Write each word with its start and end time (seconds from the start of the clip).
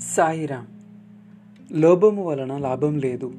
సాయిరామ్ 0.00 0.66
లోభము 1.72 2.24
వలన 2.24 2.56
లాభం 2.56 2.98
లేదు. 2.98 3.32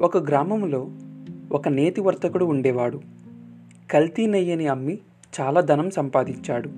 ఒక 0.00 0.18
గ్రామంలో 0.18 0.90
ఒక 1.52 1.68
నేతి 1.68 2.00
వర్తకుడు 2.00 2.44
ఉండేవాడు. 2.44 3.00
కల్తీ 3.90 4.26
నెయ్యిని 4.26 4.68
అమ్మి 4.68 4.98
చాలా 5.40 5.60
ధనం 5.60 5.90
సంపాదించాడు. 5.90 6.70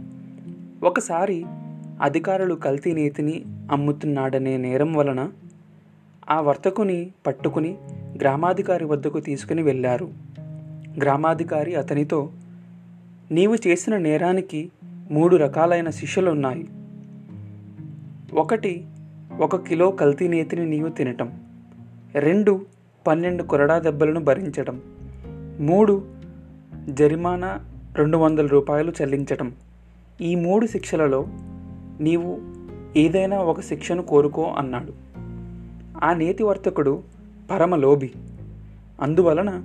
ఒకసారి 0.85 1.45
అధికారులు 2.01 2.55
కల్తీ 2.55 2.93
నేతిని 2.93 3.45
అమ్ముతున్నాడనే 3.71 4.57
నేరం 4.57 4.95
వలన 4.95 5.31
ఆ 6.31 6.41
వర్తకుని 6.41 7.11
పట్టుకుని 7.27 7.79
గ్రామాధికారి 8.21 8.85
వద్దకు 8.85 9.21
తీసుకుని 9.21 9.63
వెళ్ళారు. 9.63 10.11
గ్రామాధికారి 10.99 11.75
అతనితో 11.75 12.33
నీవు 13.31 13.57
చేసిన 13.67 13.97
నేరానికి 13.97 14.71
మూడు 15.11 15.37
రకాలైన 15.37 15.91
శిష్యులు 15.91 16.31
ఉన్నాయి 16.31 16.69
ఒకటి 18.35 18.87
ఒక 19.41 19.57
కిలో 19.57 19.91
కల్తీ 19.91 20.29
నేతిని 20.29 20.67
నీవు 20.67 20.89
తినటం. 20.89 21.33
రెండు 22.15 22.67
పన్నెండు 23.07 23.43
కొరడా 23.43 23.79
దెబ్బలను 23.79 24.21
భరించటం. 24.21 24.81
మూడు 25.61 26.05
జరిమానా 26.89 27.61
రెండు 27.93 28.17
వందల 28.17 28.47
రూపాయలు 28.47 28.93
చెల్లించటం. 29.03 29.53
ఈ 30.21 30.35
మూడు 30.35 30.67
శిక్షలలో 30.67 31.27
నీవు 32.01 32.41
ఏదైనా 32.99 33.39
ఒక 33.39 33.61
శిక్షను 33.61 34.03
కోరుకో 34.03 34.43
అన్నాడు. 34.45 34.93
ఆ 36.05 36.15
నేతి 36.15 36.43
వర్తకుడు 36.43 37.03
అందువలన 39.01 39.63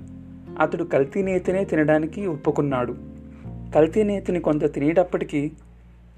అతడు 0.60 0.84
కల్తీ 0.84 1.24
నేతినే 1.24 1.64
తినడానికి 1.64 2.28
ఒప్పుకున్నాడు. 2.28 2.96
కల్తీ 3.76 4.04
నేతిని 4.04 4.40
కొంత 4.40 4.74
తినేటప్పటికీ 4.74 5.52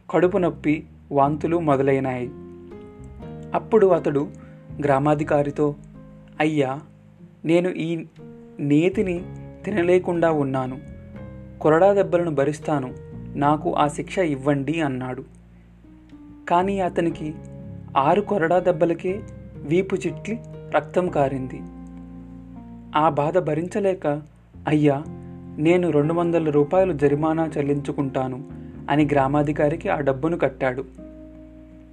కడుపు 0.09 0.37
నొప్పి 0.37 0.83
వాంతులు 1.11 1.59
మొదలైనాయి. 1.59 2.31
అప్పుడు 3.53 3.87
అతడు 3.87 4.27
గ్రామాధికారితో 4.83 5.75
అయ్యా 6.39 6.79
నేను 7.45 7.69
ఈ 7.69 8.05
నేతిని 8.59 9.25
తినలేకుండా 9.65 10.31
ఉన్నాను. 10.31 10.79
కొరడా 11.61 11.93
దెబ్బలను 11.93 12.31
భరిస్తాను. 12.31 12.95
నాకు 13.35 13.75
ఆ 13.75 13.87
శిక్ష 13.87 14.19
ఇవ్వండి 14.19 14.81
అన్నాడు. 14.81 15.23
కానీ 16.49 16.79
అతనికి 16.79 17.35
ఆరు 17.97 18.21
కొరడా 18.21 18.59
దెబ్బలకే 18.59 19.21
వీపు 19.55 19.95
చిట్లి 19.95 20.39
రక్తం 20.75 21.09
కారింది. 21.09 21.61
ఆ 22.95 23.09
బాధ 23.09 23.37
భరించలేక 23.37 24.21
అయ్యా 24.67 25.03
నేను 25.57 25.89
రెండు 25.89 26.13
వందల 26.13 26.49
రూపాయలు 26.49 26.93
జరిమానా 26.93 27.49
చెల్లించుకుంటాను. 27.57 28.43
అని 28.89 29.05
గ్రామాధికారికి 29.11 29.89
ఆ 29.89 29.99
డబ్బును 29.99 30.37
కట్టాడు. 30.37 30.85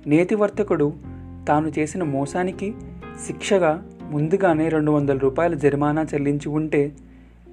నేతివర్తకుడు 0.06 0.92
తాను 1.48 1.72
చేసిన 1.78 2.02
మోసానికి 2.02 2.74
శిక్షగా 3.26 3.86
ముందుగానే 4.10 4.68
రెండు 4.68 4.90
వందల 4.90 5.18
రూపాయల 5.18 5.54
జరిమానా 5.54 6.06
చెల్లించి 6.14 6.48
ఉంటే 6.48 6.92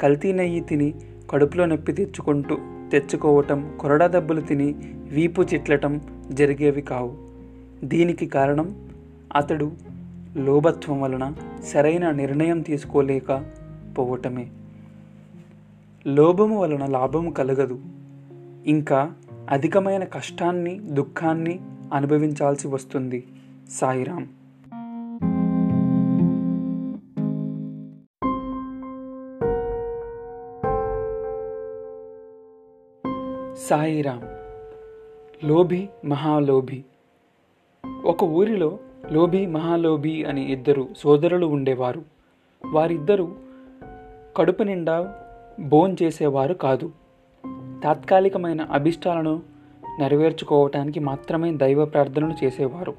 కల్తీ 0.01 0.31
నెయ్యి 0.31 0.59
తిని 0.59 0.93
కడుపులో 1.29 1.65
నొప్పి 1.65 1.93
తెచ్చుకుంటూ 1.93 2.57
తెచ్చుకోవటం 2.91 3.77
కొరడా 3.79 4.07
దెబ్బలు 4.07 4.41
తిని 4.41 4.75
వీపు 5.11 5.41
చిట్లటం 5.41 6.01
జరిగేవి 6.31 6.81
కావు. 6.81 7.17
దీనికి 7.83 8.25
కారణం 8.25 8.89
అతడు 9.35 9.71
లోభత్వం 10.37 11.01
వలన 11.01 11.33
సరైన 11.63 12.11
నిర్ణయం 12.11 12.61
తీసుకోలేక 12.61 13.45
పోవటమే. 13.97 14.47
లోభము 16.07 16.59
వలన 16.59 16.85
లాభము 16.85 17.31
కలగదు. 17.31 17.79
ఇంకా 18.65 19.13
అధికమైన 19.49 20.03
కష్టాన్ని 20.03 20.79
దుఃఖాన్ని 20.79 21.59
అనుభవించాల్సి 21.93 22.67
వస్తుంది. 22.67 23.27
సాయిరామ్ 23.69 24.25
సాయిరామ్ 33.55 34.21
లోభి 35.45 35.89
మహాలోభి. 36.05 36.85
ఒక 38.05 38.23
ఊరిలో 38.23 38.79
లోభి 39.11 39.45
మహాలోభి 39.45 40.23
అని 40.23 40.51
ఇద్దరు 40.51 40.87
సోదరులు 40.97 41.45
ఉండేవారు. 41.45 42.01
వారిద్దరూ 42.65 43.31
కడుపు 44.37 44.63
నిండా 44.63 45.21
భోన్ 45.59 45.95
చేసేవారు 46.03 46.53
కాదు. 46.53 47.04
తాత్కాలికమైన 47.85 48.61
అభిష్టాలను 48.61 49.41
నెరవేర్చుకోవటానికి 49.99 50.99
మాత్రమే 50.99 51.51
దైవ 51.51 51.85
ప్రార్థనలు 51.85 52.45
చేసేవారు. 52.45 52.93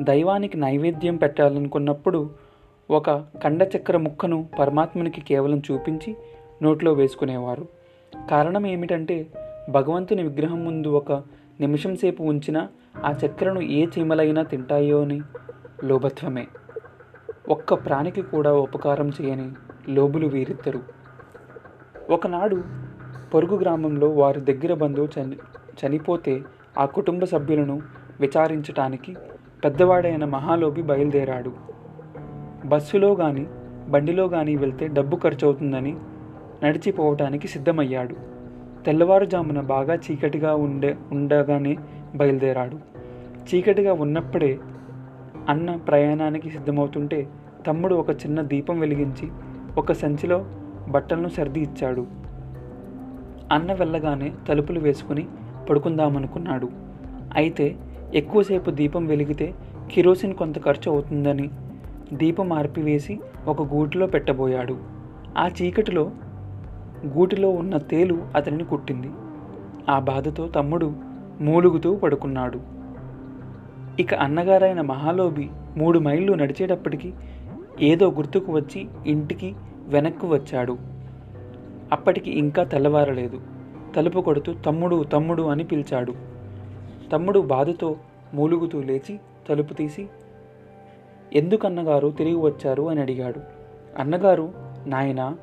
దైవానికి 0.00 0.56
నైవేద్యం 0.56 1.16
పెట్టాలనుకున్నప్పుడు 1.16 2.30
ఒక 2.90 3.10
కండచక్ర 3.12 3.96
ముక్కను 3.96 4.48
పరమాత్మనికి 4.58 5.20
కేవలం 5.20 5.62
చూపించి 5.70 6.16
నోట్లో 6.62 6.92
వేసుకునేవారు. 6.92 7.68
కారణం 8.30 8.66
ఏమిటంటే 8.66 9.26
భగవంతుని 9.70 10.22
విగ్రహం 10.22 10.64
ముందు 10.64 10.88
ఒక 10.88 11.12
నిమిషం 11.60 11.96
సేపు 11.96 12.22
ఉంచిన 12.22 12.68
ఆ 13.04 13.14
చక్రను 13.26 13.60
ఏ 13.60 13.86
చీమలైనా 13.86 14.42
తింటాయో 14.42 15.02
అని 15.02 15.20
లోభత్వమే. 15.84 16.46
ఒక్క 17.48 17.74
ప్రాణికి 17.74 18.22
కూడా 18.22 18.52
ఉపకారం 18.52 19.12
చేయని 19.22 19.50
లోబులు 19.88 20.26
వీరిద్దరు. 20.26 20.80
ఒకనాడు 22.10 22.85
పొరుగు 23.36 23.56
గ్రామంలో 23.56 24.08
వారి 24.08 24.40
దగ్గర 24.40 24.74
బంధువు 24.74 25.08
చని 25.20 25.36
చనిపోతే 25.80 26.42
ఆ 26.78 26.84
కుటుంబ 26.84 27.24
సభ్యులను 27.24 27.82
విచారించటానికి 28.20 29.16
పెద్దవాడైన 29.64 30.24
మహాలోబి 30.24 30.82
బయలుదేరాడు. 30.82 31.52
బస్సులో 32.66 33.14
కానీ 33.14 33.46
బండిలో 33.88 34.28
కానీ 34.28 34.56
వెళ్తే 34.56 34.86
డబ్బు 34.86 35.16
ఖర్చు 35.16 35.46
అవుతుందని 35.46 35.96
నడిచిపోవటానికి 36.64 37.48
సిద్ధమయ్యాడు. 37.48 38.16
తెల్లవారుజామున 38.84 39.60
బాగా 39.60 39.94
చీకటిగా 39.94 40.54
ఉండే 40.54 40.96
ఉండగానే 41.12 41.76
బయలుదేరాడు. 42.14 42.76
చీకటిగా 43.48 43.92
ఉన్నప్పుడే 43.92 44.58
అన్న 45.48 45.76
ప్రయాణానికి 45.76 46.50
సిద్ధమవుతుంటే 46.50 47.28
తమ్ముడు 47.66 47.94
ఒక 47.94 48.10
చిన్న 48.10 48.42
దీపం 48.42 48.80
వెలిగించి 48.80 49.28
ఒక 49.78 49.92
సంచిలో 49.92 50.44
బట్టలను 50.88 51.28
సర్ది 51.28 51.60
ఇచ్చాడు. 51.60 52.25
అన్న 53.52 53.72
వెళ్ళగానే 53.72 54.32
తలుపులు 54.48 54.80
వేసుకుని 54.80 55.26
పడుకుందామనుకున్నాడు. 55.70 56.68
అయితే 57.36 57.76
ఎక్కువసేపు 58.14 58.70
దీపం 58.70 59.06
వెలిగితే 59.06 59.54
కిరోసిన్ 59.92 60.34
కొంత 60.34 60.64
ఖర్చు 60.64 60.92
అవుతుందని 60.92 61.50
దీపం 62.12 62.52
ఆర్పివేసి 62.52 63.20
ఒక 63.46 63.62
గూటిలో 63.62 64.06
పెట్టబోయాడు. 64.06 64.76
ఆ 65.38 65.50
చీకటిలో 65.62 66.10
గూటిలో 67.06 67.50
ఉన్న 67.50 67.76
తేలు 67.76 68.22
అతనిని 68.36 68.64
కుట్టింది. 68.64 69.10
ఆ 69.88 69.98
బాధతో 69.98 70.48
తమ్ముడు 70.48 70.92
మూలుగుతూ 71.40 71.96
పడుకున్నాడు. 71.96 72.60
ఇక 74.00 74.14
అన్నగారైన 74.14 74.80
మహాలోబి 74.80 75.48
మూడు 75.76 75.98
మైళ్ళు 75.98 76.32
నడిచేటప్పటికి 76.32 77.14
ఏదో 77.80 78.10
గుర్తుకు 78.10 78.52
వచ్చి 78.52 78.86
ఇంటికి 79.06 79.54
వెనక్కు 79.88 80.26
వచ్చాడు. 80.26 80.95
అప్పటికి 81.92 82.38
ఇంకా 82.38 82.64
తెల్లవారలేదు. 82.64 83.40
తలుపు 83.96 84.20
కొడుతూ 84.20 84.54
తమ్ముడు 84.54 85.04
తమ్ముడు 85.04 85.42
అని 85.42 85.64
పిలిచాడు. 85.64 86.14
తమ్ముడు 87.12 87.40
బాధతో 87.40 87.96
మూలుగుతూ 88.34 88.82
లేచి 88.82 89.20
తలుపు 89.48 89.74
తీసి 89.74 90.08
ఎందుకన్నగారు 91.32 92.08
తిరిగి 92.08 92.36
వచ్చారు? 92.36 92.82
అని 92.82 93.00
అడిగాడు. 93.00 93.40
అన్నగారు 93.98 94.52
నాయన 94.86 95.36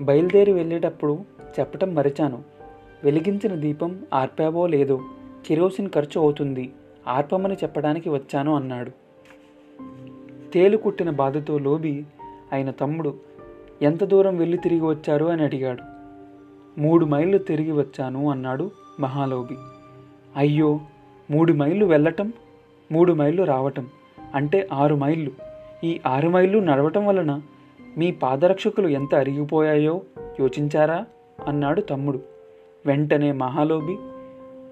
బయలుదేరి 0.00 0.52
వెళ్ళేటప్పుడు 0.52 1.18
చెప్పటం 1.60 1.94
మరిచాను. 1.94 2.42
వెలిగించిన 3.04 3.54
దీపం 3.54 4.02
ఆర్పావో 4.14 4.66
లేదో 4.66 5.00
కిరోసిన్ 5.46 5.90
ఖర్చు 5.90 6.20
అవుతుంది. 6.20 6.72
ఆర్పమని 7.08 7.54
చెప్పడానికి 7.54 8.10
వచ్చాను 8.10 8.54
అన్నాడు. 8.54 8.90
తేలు 10.52 10.76
కుట్టిన 10.76 11.10
బాధతో 11.10 11.58
లోబి 11.58 12.04
ఆయన 12.52 12.70
తమ్ముడు 12.70 13.14
ఎంత 13.82 14.04
దూరం 14.04 14.36
వెళ్ళి 14.36 14.58
తిరిగి 14.58 14.80
వచ్చారు 14.80 15.24
అని 15.24 15.42
అడిగాడు. 15.42 15.82
మూడు 16.80 17.06
మైళ్ళు 17.06 17.38
తిరిగి 17.38 17.72
వచ్చాను 17.72 18.30
అన్నాడు 18.30 18.70
మహాలోబి 19.00 19.54
అయ్యో 20.36 20.80
మూడు 21.30 21.52
మైళ్ళు 21.52 21.86
వెళ్ళటం 21.86 22.32
మూడు 22.92 23.12
మైళ్ళు 23.12 23.42
రావటం 23.42 23.86
అంటే 24.34 24.68
ఆరు 24.72 24.94
మైళ్ళు. 24.94 25.30
ఈ 25.84 26.00
ఆరు 26.06 26.28
మైళ్ళు 26.28 26.58
నడవటం 26.58 27.06
వలన 27.06 27.40
మీ 27.98 28.10
పాదరక్షకులు 28.10 28.88
ఎంత 28.88 29.14
అరిగిపోయాయో 29.14 30.00
యోచించారా? 30.40 31.06
అన్నాడు 31.46 31.80
తమ్ముడు. 31.80 32.20
వెంటనే 32.86 33.32
మహాలోబి 33.32 33.96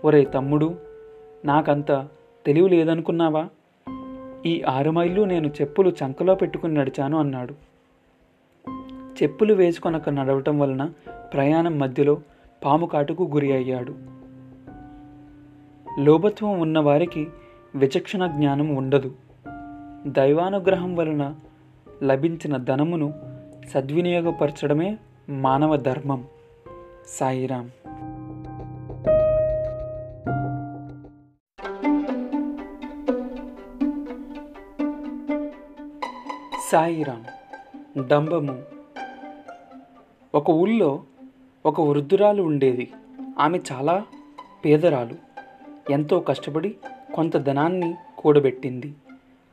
ఒరే 0.04 0.24
తమ్ముడు 0.24 0.74
నాకంత 1.44 2.06
తెలివి 2.46 2.68
లేదనుకున్నావా? 2.68 3.48
ఈ 4.46 4.62
ఆరు 4.62 4.90
మైళ్ళు 4.90 5.22
నేను 5.22 5.46
చెప్పులు 5.46 5.88
చంకలో 5.88 6.34
పెట్టుకుని 6.34 6.74
నడిచాను 6.74 7.18
అన్నాడు. 7.18 7.67
చెప్పులు 9.22 9.54
వేసుకొనక 9.54 10.08
నడవటం 10.08 10.58
వలన 10.58 10.90
ప్రయాణం 11.32 11.78
మధ్యలో 11.78 12.20
పాము 12.64 12.86
కాటుకు 12.86 13.22
గురి 13.22 13.52
అయ్యాడు. 13.52 13.94
లోభత్వం 16.00 16.60
ఉన్నవారికి 16.60 17.28
విచక్షణ 17.74 18.26
జ్ఞానం 18.26 18.76
ఉండదు. 18.76 19.14
దైవానుగ్రహం 20.06 20.96
వలన 20.96 21.34
లభించిన 22.02 22.56
ధనమును 22.56 23.14
సద్వినియోగపరచడమే 23.70 24.98
మానవ 25.28 25.76
ధర్మం. 25.76 26.24
సాయిరాం. 27.08 27.70
సాయిరాం. 36.70 37.24
డంబము 38.06 38.77
ఒక 40.34 40.50
ఊళ్ళో 40.50 41.02
ఒక 41.66 41.80
వృద్ధురాలు 41.80 42.42
ఉండేది. 42.42 42.90
ఆమె 43.38 43.60
చాలా 43.72 44.04
పేదరాలు. 44.64 45.14
ఎంతో 45.92 46.20
కష్టపడి 46.20 46.74
కొంత 47.14 47.36
ధనాన్ని 47.36 47.94
కూడబెట్టింది. 48.18 48.94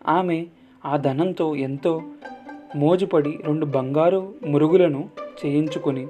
ఆమె 0.07 0.45
ఆ 0.85 0.97
ధనంతో 0.97 1.55
ఎంతో 1.55 2.01
మోజుపడి 2.75 3.39
రెండు 3.45 3.65
బంగారు 3.65 4.33
మురుగులను 4.47 5.09
చేయించుకొని 5.45 6.07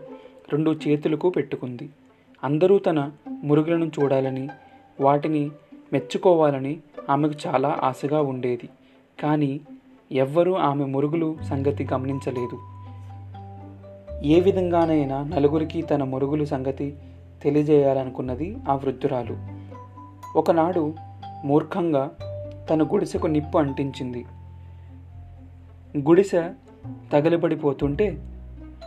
రెండు 0.54 0.72
చేతులకు 0.88 1.30
పెట్టుకుంది. 1.30 1.90
అందరూ 2.44 2.80
తన 2.80 3.12
మురుగులను 3.44 3.86
చూడాలని 3.86 4.50
వాటిని 5.02 5.52
మెచ్చుకోవాలని 5.94 6.78
ఆమెకు 7.10 7.34
చాలా 7.48 7.80
ఆశగా 7.84 8.22
ఉండేది. 8.22 8.70
కానీ 9.20 9.62
ఎవ్వరూ 10.12 10.54
ఆమె 10.54 10.86
మురుగులు 10.86 11.38
సంగతి 11.50 11.88
గమనించలేదు. 11.94 12.75
ఏ 14.24 14.40
విధంగానైనా 14.40 15.24
నలుగురికి 15.24 15.82
తన 15.82 16.04
మురుగులు 16.04 16.46
సంగతి 16.46 16.98
తెలియజేయాలనుకున్నది 17.44 18.58
ఆ 18.70 18.76
వృద్ధురాలు. 18.76 19.38
ఒకనాడు 20.38 20.94
మూర్ఖంగా 21.46 22.12
తన 22.70 22.84
గుడిసెకు 22.84 23.28
నిప్పు 23.28 23.58
అంటించింది. 23.58 24.26
గుడిసె 25.98 26.50
తగలబడిపోతుంటే 27.14 28.18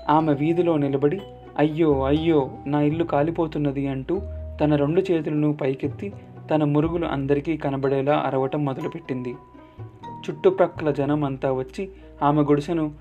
ఆమె 0.08 0.34
వీధిలో 0.34 0.76
నిలబడి 0.76 1.20
అయ్యో 1.58 2.04
అయ్యో 2.04 2.50
నా 2.66 2.80
ఇల్లు 2.80 3.04
కాలిపోతున్నది 3.04 3.88
అంటూ 3.88 4.20
తన 4.64 4.76
రెండు 4.76 5.00
చేతులను 5.00 5.52
పైకెత్తి 5.52 6.12
తన 6.54 6.64
మురుగులు 6.64 7.06
అందరికీ 7.06 7.56
కనబడేలా 7.56 8.16
అరవటం 8.16 8.64
మొదలుపెట్టింది. 8.64 9.34
చుట్టుప్రక్కల 10.30 10.90
జనం 10.90 11.24
అంతా 11.24 11.52
వచ్చి 11.52 11.88
ఆమె 12.22 12.42
గుడిసెను 12.42 12.92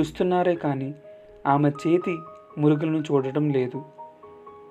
చూస్తున్నారే 0.00 0.54
కానీ 0.54 0.94
ఆమె 1.46 1.70
చేతి 1.70 2.18
మురుగులను 2.58 2.98
చూడటం 2.98 3.50
లేదు. 3.50 3.82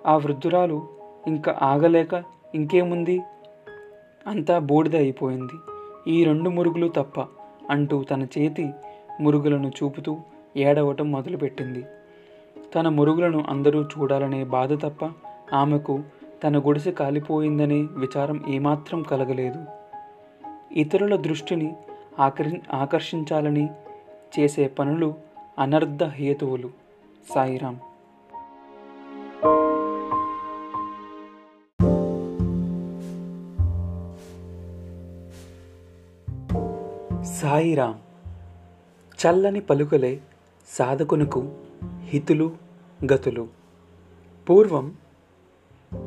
ఆ 0.08 0.18
వృద్ధురాలు 0.18 0.88
ఇంకా 1.28 1.56
ఆగలేక 1.62 2.24
ఇంకేముంది? 2.56 3.22
అంతా 4.28 4.60
బూడిద 4.60 4.96
అయిపోయింది. 4.96 5.54
ఈ 6.08 6.24
రెండు 6.24 6.50
మురుగులు 6.50 6.88
తప్ప 6.88 7.20
అంటూ 7.70 8.04
తన 8.04 8.24
చేతి 8.24 8.70
మురుగులను 9.22 9.68
చూపుతూ 9.68 10.18
ఏడవటం 10.58 11.12
మొదలుపెట్టింది. 11.12 11.86
తన 12.76 12.90
మురుగులను 12.90 13.46
అందరూ 13.50 13.82
చూడాలనే 13.82 14.44
బాధ 14.44 14.74
తప్ప 14.74 15.12
ఆమెకు 15.56 16.00
తన 16.44 16.60
గుడిసె 16.60 16.92
కాలిపోయిందనే 16.92 17.82
విచారం 17.82 18.44
ఏమాత్రం 18.48 19.04
కలగలేదు. 19.04 19.66
ఇతరుల 20.72 21.16
దృష్టిని 21.16 21.76
ఆకరి 22.20 22.62
ఆకర్షించాలని 22.74 23.70
చేసే 24.40 24.68
పనులు 24.68 25.33
అనర్ధ 25.60 26.04
హేతువులు. 26.04 26.70
సాయిరామ్. 27.34 27.76
సాయిరామ్. 37.26 38.00
చల్లని 39.26 39.60
పలుకలే 39.60 40.20
సాధకునకు 40.68 41.52
హితులు 42.00 42.52
గతులు. 43.14 43.48
పూర్వం 44.50 44.96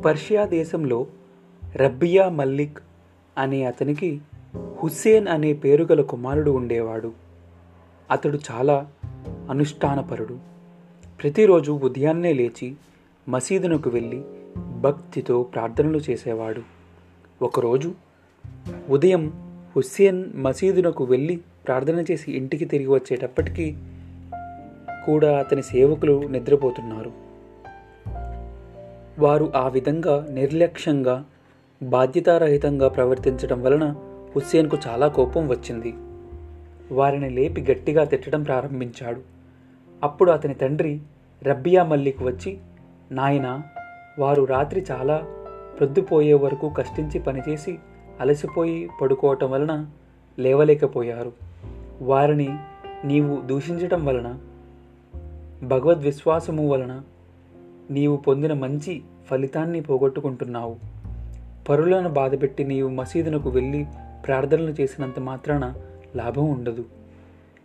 పర్షియా 0.04 0.44
దేశంలో 0.44 1.06
రబ్బియా 1.76 2.28
మల్లిక్ 2.28 2.78
అనే 3.38 3.64
అతనికి 3.64 4.20
హుస్సేన్ 4.82 5.28
అనే 5.28 5.52
పేరుగల 5.52 6.00
కుమారుడు 6.00 6.50
ఉండేవాడు. 6.50 7.12
అతడు 8.10 8.38
చాలా 8.50 8.90
అనుష్ఠానపరుడు. 9.50 10.38
ప్రతిరోజు 11.22 11.72
ఉదయాన్నే 11.72 12.32
లేచి 12.32 12.74
మసీదునకు 13.28 13.90
వెళ్ళి 13.90 14.22
భక్తితో 14.80 15.42
ప్రార్థనలు 15.42 16.00
చేసేవాడు. 16.10 16.62
ఒకరోజు 17.42 17.94
ఉదయం 18.90 19.32
హుస్సేన్ 19.76 20.24
మసీదునకు 20.34 21.04
వెళ్ళి 21.04 21.40
ప్రార్థన 21.66 22.04
చేసి 22.10 22.32
ఇంటికి 22.32 22.64
తిరిగి 22.64 22.88
వచ్చేటప్పటికీ 22.88 23.76
కూడా 25.06 25.38
అతని 25.38 25.62
సేవకులు 25.62 26.28
నిద్రపోతున్నారు. 26.28 27.12
వారు 29.18 29.52
ఆ 29.56 29.68
విధంగా 29.68 30.26
నిర్లక్ష్యంగా 30.30 31.24
బాధ్యతారహితంగా 31.82 32.88
ప్రవర్తించడం 32.88 33.62
వలన 33.62 33.94
హుస్సేన్కు 34.36 34.78
చాలా 34.88 35.08
కోపం 35.08 35.48
వచ్చింది. 35.48 35.94
వారిని 36.92 37.30
లేపి 37.30 37.60
గట్టిగా 37.60 38.04
తిట్టడం 38.04 38.42
ప్రారంభించాడు. 38.42 39.20
అప్పుడు 40.02 40.30
అతని 40.30 40.54
తండ్రి 40.54 41.00
రబ్బియా 41.42 41.84
మల్లిక్ 41.84 42.22
వచ్చి 42.22 42.58
నాయన 43.10 43.62
వారు 44.18 44.44
రాత్రి 44.44 44.86
చాలా 44.90 45.16
ప్రొద్దుపోయే 45.78 46.34
వరకు 46.34 46.68
కష్టించి 46.68 47.20
పనిచేసి 47.20 47.78
అలసిపోయి 48.20 48.88
పడుకోవటం 49.02 49.50
వలన 49.50 49.86
లేవలేకపోయారు. 50.38 51.32
వారిని 52.02 52.56
నీవు 53.04 53.40
దూషించటం 53.40 54.04
వలన 54.04 54.38
భగవద్విశ్వాసము 55.62 56.68
వలన 56.68 57.02
నీవు 57.90 58.16
పొందిన 58.16 58.52
మంచి 58.52 59.02
ఫలితాన్ని 59.30 59.80
పోగొట్టుకుంటున్నావు. 59.80 60.76
పరులను 61.68 62.08
బాధపెట్టి 62.08 62.64
నీవు 62.64 62.88
మసీదునకు 62.88 63.50
వెళ్ళి 63.50 63.86
ప్రార్థనలు 64.26 64.70
చేసినంత 64.70 65.20
మాత్రాన 65.20 65.74
లాభం 66.16 66.50
ఉండదు. 66.50 66.84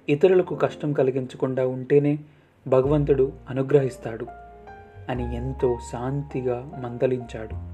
ఇతరులకు 0.09 0.55
కష్టం 0.55 0.93
కలిగించకుండా 0.93 1.67
ఉంటేనే 1.67 2.19
భగవంతుడు 2.67 3.31
అనుగ్రహిస్తాడు 3.49 4.25
అని 5.09 5.35
ఎంతో 5.35 5.79
శాంతిగా 5.91 6.79
మందలించాడు. 6.83 7.71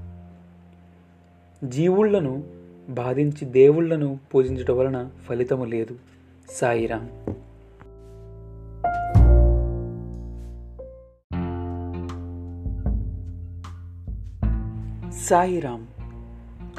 జీవుళ్ళను 1.66 2.44
బాధించి 2.88 3.44
దేవుళ్ళను 3.44 4.18
పూజించడం 4.34 4.78
వలన 4.78 5.08
ఫలితము 5.28 5.64
లేదు. 5.64 5.96
సాయిరాం. 6.50 7.10
సాయిరాం. 15.12 15.88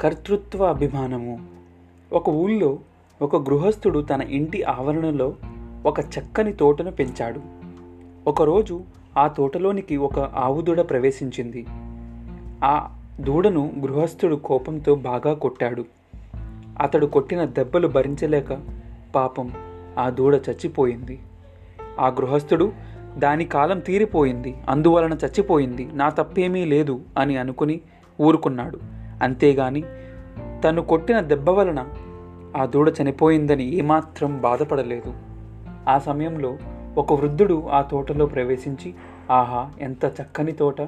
కర్తృత్వ 0.00 0.64
అభిమానము 0.64 1.48
ఒక 2.12 2.28
ఊళ్ళో 2.28 2.78
ఒక 3.22 3.36
గృహస్థుడు 3.36 4.00
తన 4.00 4.22
ఇంటి 4.22 4.62
ఆవరణలో 4.62 5.34
ఒక 5.86 6.00
చక్కని 6.00 6.52
తోటను 6.52 6.90
పెంచాడు. 6.90 7.40
ఒకరోజు 8.26 8.80
ఆ 9.18 9.26
తోటలోనికి 9.26 9.96
ఒక 9.96 10.18
ఆవు 10.18 10.60
దూడ 10.60 10.80
ప్రవేశించింది. 10.80 11.66
ఆ 12.64 12.96
దూడను 13.20 13.72
గృహస్థుడు 13.80 14.36
కోపంతో 14.36 14.94
బాగా 14.94 15.34
కొట్టాడు. 15.34 15.84
అతడు 16.80 17.06
కొట్టిన 17.06 17.44
దెబ్బలు 17.44 17.88
భరించలేక 17.88 18.60
పాపం 19.14 19.52
ఆ 19.98 20.10
దూడ 20.10 20.34
చచ్చిపోయింది. 20.34 21.18
ఆ 22.00 22.08
గృహస్థుడు 22.08 22.72
దాని 23.18 23.44
కాలం 23.44 23.78
తీరిపోయింది 23.78 24.54
అందువలన 24.68 25.12
చచ్చిపోయింది 25.12 25.88
నా 25.92 26.08
తప్పేమీ 26.08 26.64
లేదు 26.64 27.00
అని 27.18 27.36
అనుకుని 27.36 27.80
ఊరుకున్నాడు. 28.20 28.78
అంతేగాని 29.22 29.84
తను 30.64 30.82
కొట్టిన 30.82 31.20
దెబ్బ 31.20 31.50
వలన 31.50 31.86
ఆ 32.56 32.66
దూడ 32.66 32.92
చనిపోయిందని 33.02 33.74
ఏమాత్రం 33.74 34.40
బాధపడలేదు. 34.40 35.14
ఆ 35.88 35.98
సమయంలో 35.98 36.58
ఒక 36.98 37.12
వృద్ధుడు 37.12 37.68
ఆ 37.70 37.82
తోటలో 37.82 38.26
ప్రవేశించి 38.26 38.94
ఆహా 39.30 39.70
ఎంత 39.80 40.04
చక్కని 40.04 40.52
తోట! 40.52 40.82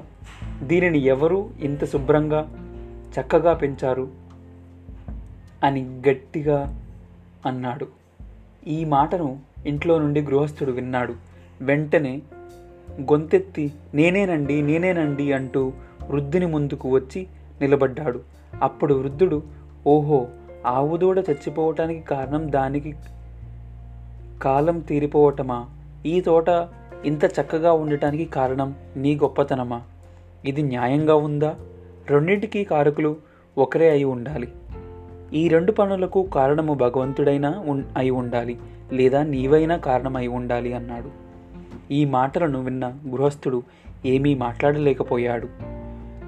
దీనిని 0.63 0.99
ఎవరు 0.99 1.49
ఇంత 1.59 1.85
శుభ్రంగా 1.85 2.51
చక్కగా 3.19 3.53
పెంచారు? 3.53 4.07
అని 5.63 6.01
గట్టిగా 6.09 6.81
అన్నాడు. 7.45 7.87
ఈ 8.67 8.85
మాటను 8.85 9.39
ఇంట్లో 9.65 9.99
నుండి 9.99 10.21
గృహస్థుడు 10.21 10.71
విన్నాడు. 10.71 11.13
వెంటనే 11.61 12.21
గొంతెత్తి 13.01 13.71
నేనేనండి 13.93 14.61
నేనేనండి 14.61 15.33
అంటూ 15.33 15.73
వృద్ధుని 16.09 16.45
ముందుకు 16.45 16.89
వచ్చి 16.89 17.27
నిలబడ్డాడు. 17.61 18.19
అప్పుడు 18.61 18.93
వృద్ధుడు 18.93 19.43
ఓహో 19.87 20.27
ఆవు 20.65 20.97
దూడ 20.97 21.19
చచ్చిపోవటానికి 21.19 22.07
కారణం 22.07 22.51
దానికి 22.51 22.95
కాలం 24.41 24.79
తీరిపోవటమా? 24.79 25.65
ఈ 26.05 26.21
తోట 26.21 26.67
ఇంత 27.05 27.25
చక్కగా 27.25 27.73
ఉండటానికి 27.73 28.25
కారణం 28.25 28.75
నీ 28.95 29.15
గొప్పతనమా? 29.15 29.81
ఇది 30.45 30.61
న్యాయంగా 30.61 31.15
ఉందా? 31.15 31.55
రెండింటికి 32.09 32.63
కారకులు 32.63 33.15
ఒకరే 33.57 33.89
అయి 33.89 34.03
ఉండాలి. 34.03 34.47
ఈ 35.33 35.47
రెండు 35.47 35.71
పనులకు 35.71 36.23
కారణము 36.23 36.73
భగవంతుడైనా 36.73 37.63
అయి 37.97 38.09
ఉండాలి 38.09 38.57
లేదా 38.91 39.23
నీవైనా 39.23 39.77
కారణమై 39.77 40.27
ఉండాలి 40.27 40.73
అన్నాడు. 40.73 41.09
ఈ 41.93 42.05
మాటలను 42.05 42.63
విన్న 42.63 42.93
గృహస్థుడు 43.09 43.63
ఏమీ 44.05 44.35
మాట్లాడలేకపోయాడు. 44.35 45.47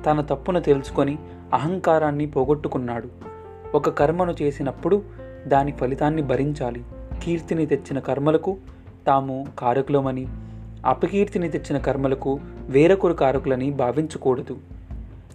తన 0.03 0.21
తప్పును 0.21 0.59
తెలుసుకొని 0.59 1.17
అహంకారాన్ని 1.53 2.25
పోగొట్టుకున్నాడు. 2.25 3.24
ఒక 3.75 3.89
కర్మను 3.89 4.35
చేసినప్పుడు 4.41 5.03
దాని 5.47 5.71
ఫలితాన్ని 5.71 6.21
భరించాలి. 6.21 6.83
కీర్తిని 7.23 7.65
తెచ్చిన 7.65 7.99
కర్మలకు 7.99 8.57
తాము 9.07 9.47
కారకులమని 9.59 10.27
అపకీర్తిని 10.85 11.49
తెచ్చిన 11.49 11.79
కర్మలకు 11.79 12.39
వేరొకరు 12.67 13.13
కారకులని 13.13 13.71
భావించకూడదు. 13.71 14.57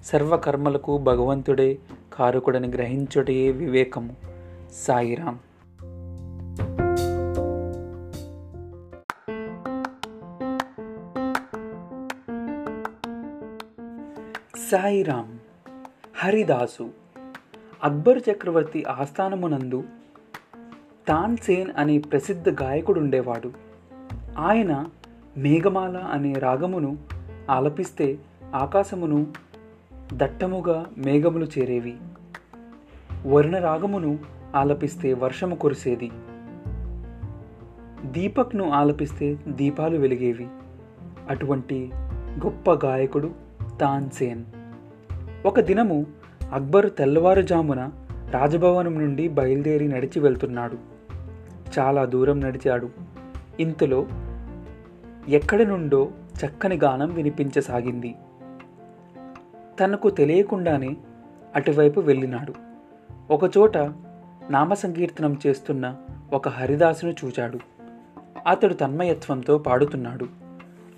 సర్వకర్మలకు 0.05 0.99
భగవంతుడే 0.99 1.79
కారకుడని 2.13 2.69
గ్రహించుటే 2.69 3.51
వివేకము. 3.51 4.17
సాయిరాం. 4.73 5.39
సాయిరాం. 14.71 15.39
హరిదాసు. 16.17 17.00
అక్బర్ 17.85 18.23
చక్రవర్తి 18.31 18.85
ఆస్థానమునందు 18.85 19.85
తాన్సేన్ 21.09 21.71
అనే 21.77 21.99
ప్రసిద్ధ 21.99 22.49
గాయకుడు 22.49 23.01
ఉండేవాడు 23.01 23.53
ఆయన 24.39 24.87
మేఘమాల 25.37 25.97
అనే 25.97 26.33
రాగమును 26.33 26.99
ఆలపిస్తే 27.51 28.19
ఆకాశమును 28.55 29.27
దట్టముగా 30.13 30.87
మేఘములు 30.99 31.47
చేరేవి. 31.59 31.97
వర్ణ 33.27 33.59
రాగమును 33.59 34.19
ఆలపిస్తే 34.55 35.15
వర్షము 35.15 35.55
కురిసేది. 35.55 36.11
దీపక్ను 38.05 38.71
ఆలపిస్తే 38.71 39.39
దీపాలు 39.49 39.99
వెలిగేవి. 39.99 40.49
అటువంటి 41.29 41.91
గొప్ప 42.45 42.87
గాయకుడు 42.87 43.31
తాన్సేన్ 43.81 44.45
ఒక 45.47 45.61
దినము 45.61 46.20
అక్బర్ 46.52 46.90
తెల్లవారుజామున 46.90 47.90
రాజభవనం 48.30 48.99
నుండి 48.99 49.28
బయలుదేరి 49.28 49.88
నడిచి 49.88 50.21
వెళ్తున్నాడు. 50.21 50.78
చాలా 51.78 52.04
దూరం 52.04 52.40
నడిచాడు. 52.40 52.88
ఇంతలో 53.61 54.07
ఎక్కడి 55.28 55.64
నుండో 55.64 56.09
చక్కని 56.45 56.76
గానం 56.76 57.14
వినిపించసాగింది. 57.14 58.14
తనకు 59.80 60.11
తెలియకుండానే 60.11 60.97
అటువైపు 61.54 62.00
వెళ్ళినాడు. 62.00 62.54
ఒకచోట 63.30 63.78
నామ 64.50 64.75
సంకీర్తనం 64.75 65.38
చేస్తున్న 65.47 65.97
ఒక 66.33 66.49
హరిదాసును 66.49 67.14
చూచాడు. 67.25 67.59
అతడు 68.47 68.75
తన్మయత్వంతో 68.75 69.59
పాడుతున్నాడు. 69.59 70.26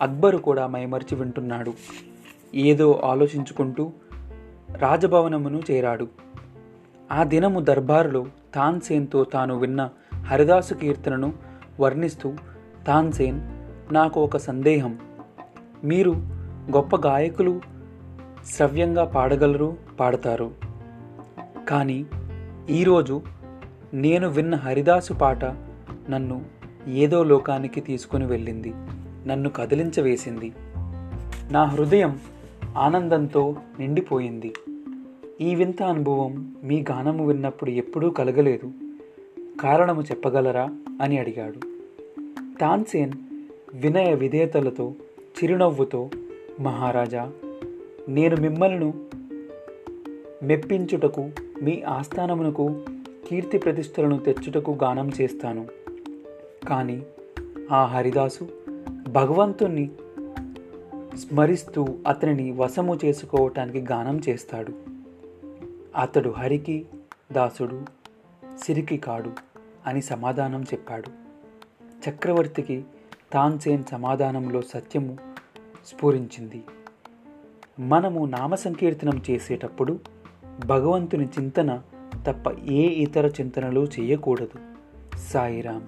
అక్బరు 0.03 0.39
కూడా 0.39 0.67
మైమరిచి 0.67 1.15
వింటున్నాడు. 1.15 1.73
ఏదో 2.55 3.01
ఆలోచించుకుంటూ 3.05 3.93
రాజభవనమును 4.79 5.63
చేరాడు. 5.71 6.09
ఆ 7.13 7.25
దినము 7.25 7.61
దర్బారులో 7.61 8.27
తాన్సేన్తో 8.55 9.25
తాను 9.25 9.59
విన్న 9.59 9.91
హరిదాసు 10.27 10.75
కీర్తనను 10.75 11.33
వర్ణిస్తూ 11.81 12.35
తాన్సేన్ 12.87 13.41
నాకు 13.95 14.21
ఒక 14.21 14.37
సందేహం. 14.37 14.99
మీరు 15.85 16.11
గొప్ప 16.71 16.97
గాయకులు 16.97 17.61
శ్రవ్యంగా 18.47 19.05
పాడగలరు 19.05 19.77
పాడతారు. 20.01 20.51
కానీ 21.69 22.07
ఈరోజు 22.71 23.23
నేను 23.95 24.29
విన్న 24.29 24.55
హరిదాసు 24.55 25.13
పాట 25.13 25.45
నన్ను 26.11 26.45
ఏదో 26.89 27.23
లోకానికి 27.23 27.81
తీసుకుని 27.81 28.27
వెళ్ళింది. 28.27 28.75
నన్ను 29.27 29.51
కదిలించవేసింది 29.51 30.53
నా 31.51 31.65
హృదయం 31.65 32.19
ఆనందంతో 32.77 33.57
నిండిపోయింది. 33.79 34.53
ఈ 35.41 35.55
వింత 35.55 35.83
అనుభవం 35.83 36.57
మీ 36.65 36.85
గానము 36.91 37.27
విన్నప్పుడు 37.27 37.71
ఎప్పుడూ 37.71 38.11
కలగలేదు. 38.11 38.73
కారణము 39.61 40.03
చెప్పగలరా? 40.03 40.71
అని 41.03 41.19
అడిగాడు. 41.19 41.59
తాన్సేన్ 42.61 43.13
వినయ 43.75 44.15
విధేయతలతో 44.15 44.95
చిరునవ్వుతో 45.21 46.11
మహారాజా 46.61 47.33
నేను 48.09 48.37
మిమ్మల్ని 48.37 48.93
మెప్పించుటకు 50.43 51.31
మీ 51.63 51.83
ఆస్థానమునకు 51.83 52.81
కీర్తి 53.29 53.59
ప్రతిష్టలను 53.59 54.19
తెచ్చుటకు 54.19 54.79
గానం 54.85 55.11
చేస్తాను. 55.21 55.67
కానీ 56.69 57.03
ఆ 57.73 57.85
హరిదాసు 57.85 58.49
భగవంతుణ్ణి 59.09 59.91
స్మరిస్తూ 61.17 61.87
అతనిని 62.07 62.51
వశము 62.51 62.99
చేసుకోవటానికి 63.05 63.81
గానం 63.81 64.21
చేస్తాడు. 64.29 64.73
అతడు 65.97 66.31
హరికి 66.31 66.87
దాసుడు 67.33 67.85
సిరికి 68.59 68.97
కాడు 68.97 69.31
అని 69.87 70.03
సమాధానం 70.03 70.63
చెప్పాడు. 70.63 71.11
చక్రవర్తికి 72.09 72.85
తాన్సేన్ 73.33 73.85
సమాధానంలో 73.85 74.63
సత్యము 74.63 75.17
స్ఫురించింది. 75.87 76.65
మనము 77.81 78.27
నామ 78.27 78.55
సంకీర్తనం 78.55 79.23
చేసేటప్పుడు 79.31 79.99
భగవంతుని 80.67 81.25
చింతన 81.25 81.83
తప్ప 82.27 82.51
ఏ 82.51 82.83
ఇతర 82.83 83.27
చింతనలు 83.27 83.89
చేయకూడదు. 84.01 84.59
సాయిరామ్. 85.17 85.87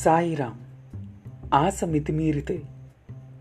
సాయిరామ్ 0.00 0.54
ఆశ 1.54 1.84
మితిమీరితే 1.84 2.62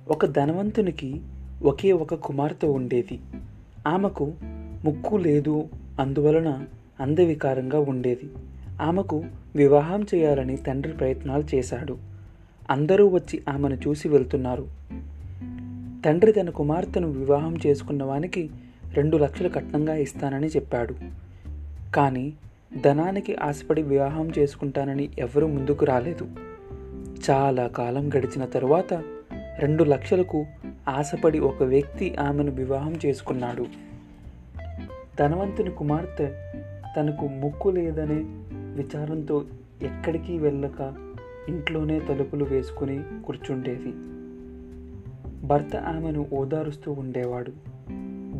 ఒక 0.08 0.26
ధనవంతునికి 0.26 1.22
ఒకే 1.64 1.92
ఒక 1.92 2.14
కుమార్తె 2.14 2.68
ఉండేది. 2.68 3.20
ఆమెకు 3.88 4.34
ముక్కు 4.86 5.16
లేదు 5.16 5.68
అందువలన 6.00 6.66
అందవికారంగా 7.00 7.80
ఉండేది. 7.80 8.30
ఆమెకు 8.82 9.24
వివాహం 9.56 10.06
చేయాలని 10.16 10.58
తండ్రి 10.58 10.94
ప్రయత్నాలు 10.94 11.56
చేశాడు. 11.56 11.98
అందరూ 12.70 13.08
వచ్చి 13.08 13.44
ఆమెను 13.50 13.76
చూసి 13.76 14.10
వెళ్తున్నారు. 14.10 14.68
తండ్రి 16.06 16.32
తన 16.32 16.50
కుమార్తెను 16.50 17.12
వివాహం 17.12 17.58
చేసుకున్న 17.68 18.04
వానికి 18.04 18.50
రెండు 18.94 19.18
లక్షలు 19.18 19.50
కట్నంగా 19.50 19.96
ఇస్తానని 19.96 20.48
చెప్పాడు. 20.48 20.96
కానీ 21.96 22.34
ధనానికి 22.82 23.36
ఆశపడి 23.36 23.82
వివాహం 23.82 24.32
చేసుకుంటానని 24.38 25.10
ఎవరూ 25.20 25.48
ముందుకు 25.48 25.86
రాలేదు. 25.86 26.49
చాలా 27.30 27.68
కాలం 27.68 28.10
గడిచిన 28.10 28.46
తరువాత 28.46 28.94
రెండు 29.60 29.84
లక్షలకు 29.84 30.46
ఆశపడి 30.90 31.40
ఒక 31.40 31.64
వ్యక్తి 31.64 32.16
ఆమెను 32.16 32.52
వివాహం 32.52 32.96
చేసుకున్నాడు. 33.06 33.66
ధనవంతుని 35.20 35.72
కుమార్తె 35.72 36.36
తనకు 36.98 37.28
ముక్కు 37.28 37.70
లేదనే 37.70 38.24
విచారంతో 38.52 39.46
ఎక్కడికి 39.82 40.38
వెళ్ళక 40.38 40.94
ఇంట్లోనే 41.50 42.00
తలుపులు 42.00 42.46
వేసుకుని 42.46 43.04
కూర్చుండేది. 43.26 43.94
భర్త 45.48 45.76
ఆమెను 45.76 46.28
ఓదారుస్తూ 46.34 46.92
ఉండేవాడు. 46.92 47.52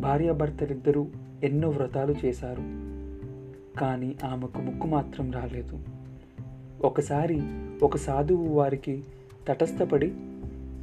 భార్యాభర్తలిద్దరూ 0.00 1.06
ఎన్నో 1.44 1.68
వ్రతాలు 1.68 2.14
చేశారు. 2.24 2.60
కానీ 3.78 4.16
ఆమెకు 4.24 4.58
ముక్కు 4.58 4.86
మాత్రం 4.86 5.32
రాలేదు. 5.32 5.78
ఒకసారి 6.84 7.42
ఒక 7.82 7.96
సాధువు 7.96 8.48
వారికి 8.48 9.04
తటస్థపడి 9.48 10.12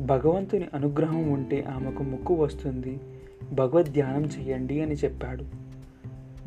భగవంతుని 0.05 0.67
అనుగ్రహం 0.73 1.31
ఉంటే 1.31 1.61
ఆమెకు 1.61 2.03
ముక్కు 2.03 2.33
వస్తుంది 2.33 2.99
భగవద్ 3.53 3.91
ధ్యానం 3.91 4.25
చేయండి 4.25 4.81
అని 4.81 4.95
చెప్పాడు. 4.95 5.43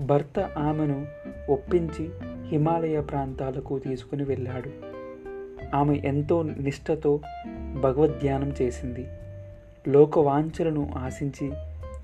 భర్త 0.03 0.41
ఆమెను 0.41 1.07
ఒప్పించి 1.51 2.09
హిమాలయ 2.49 3.01
ప్రాంతాలకు 3.01 3.79
తీసుకుని 3.79 4.25
వెళ్ళాడు. 4.25 4.71
ఆమె 5.77 6.03
ఎంతో 6.05 6.43
నిష్ఠతో 6.43 7.21
భగవద్ 7.81 8.21
ధ్యానం 8.21 8.53
చేసింది. 8.63 9.07
లోకవాంఛలను 9.89 10.91
ఆశించి 10.97 11.53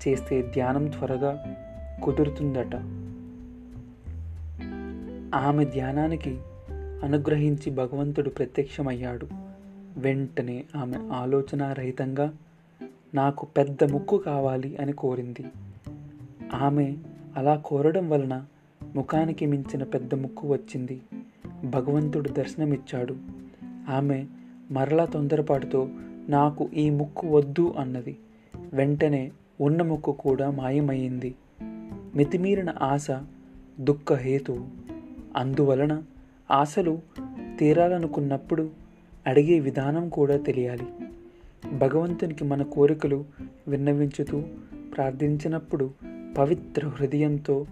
చేస్తే 0.07 0.41
ధ్యానం 0.41 0.87
త్వరగా 0.87 1.55
కుదురుతుందట. 2.03 2.75
ఆమె 5.35 5.65
ధ్యానానికి 5.65 6.37
అనుగ్రహించి 7.03 7.71
భగవంతుడు 7.71 8.29
ప్రత్యక్షమయ్యాడు. 8.29 9.27
వెంటనే 9.97 10.63
ఆమె 10.75 10.97
ఆలోచన 10.97 11.73
రహితంగా 11.73 12.33
నాకు 13.13 13.45
పెద్ద 13.45 13.83
ముక్కు 13.83 14.17
కావాలి 14.17 14.77
అని 14.77 14.91
కోరింది. 14.91 15.45
ఆమె 16.53 16.95
అలా 17.37 17.55
కోరడం 17.55 18.09
వలన 18.09 18.45
ముఖానికి 18.95 19.45
మించిన 19.45 19.83
పెద్ద 19.83 20.15
ముక్కు 20.15 20.47
వచ్చింది. 20.47 21.01
భగవంతుడు 21.65 22.29
దర్శనమిచ్చాడు. 22.29 23.15
ఆమె 23.89 24.25
మరలా 24.71 25.05
తొందరపాటుతో 25.05 25.89
నాకు 26.29 26.69
ఈ 26.73 26.89
ముక్కు 26.89 27.27
వద్దు 27.27 27.75
అన్నది. 27.77 28.17
వెంటనే 28.73 29.31
ఉన్న 29.61 29.81
ముక్కు 29.81 30.11
కూడా 30.11 30.51
మాయమయ్యింది. 30.51 31.35
మితిమీరిన 32.15 32.73
ఆశ 32.81 33.07
దుఃఖహేతువు 33.79 34.65
అందువలన 35.37 36.03
ఆశలు 36.51 37.01
తీరాలనుకున్నప్పుడు 37.59 38.69
అడిగే 39.27 39.59
విధానం 39.59 40.09
కూడా 40.09 40.37
తెలియాలి. 40.37 40.87
భగవంతునికి 41.73 42.43
మన 42.43 42.61
కోరికలు 42.61 43.25
విన్నవించుతూ 43.67 44.43
ప్రార్థించినప్పుడు 44.95 45.91
పవిత్ర 46.37 46.87
హృదయంతో 46.87 47.65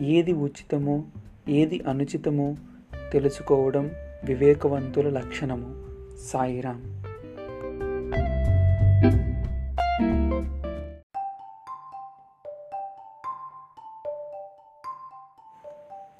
ఏది 0.00 0.32
ఉచితమో 0.32 1.04
ఏది 1.48 1.82
అనుచితమో 1.88 2.56
తెలుసుకోవడం 3.12 3.90
వివేకవంతుల 4.24 5.08
లక్షణము. 5.08 5.84
సాయిరామ్. 6.26 6.82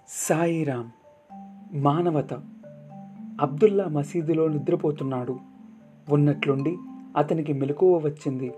సాయిరామ్. 0.08 0.99
మానవత 1.72 2.34
అబ్దుల్లా 3.40 3.84
మసీదులో 3.84 4.48
నిద్రపోతున్నాడు. 4.48 5.38
ఉన్నట్లుండి 6.10 6.76
అతనికి 7.16 7.52
మెలకువ 7.52 7.98
వచ్చింది. 7.98 8.54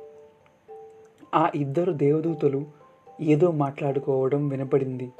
ఆ 1.34 1.50
ఇద్దరు 1.54 1.92
దేవదూతలు 1.92 2.66
ఏదో 3.20 3.50
మాట్లాడుకోవడం 3.50 4.48
వినపడింది. 4.48 5.12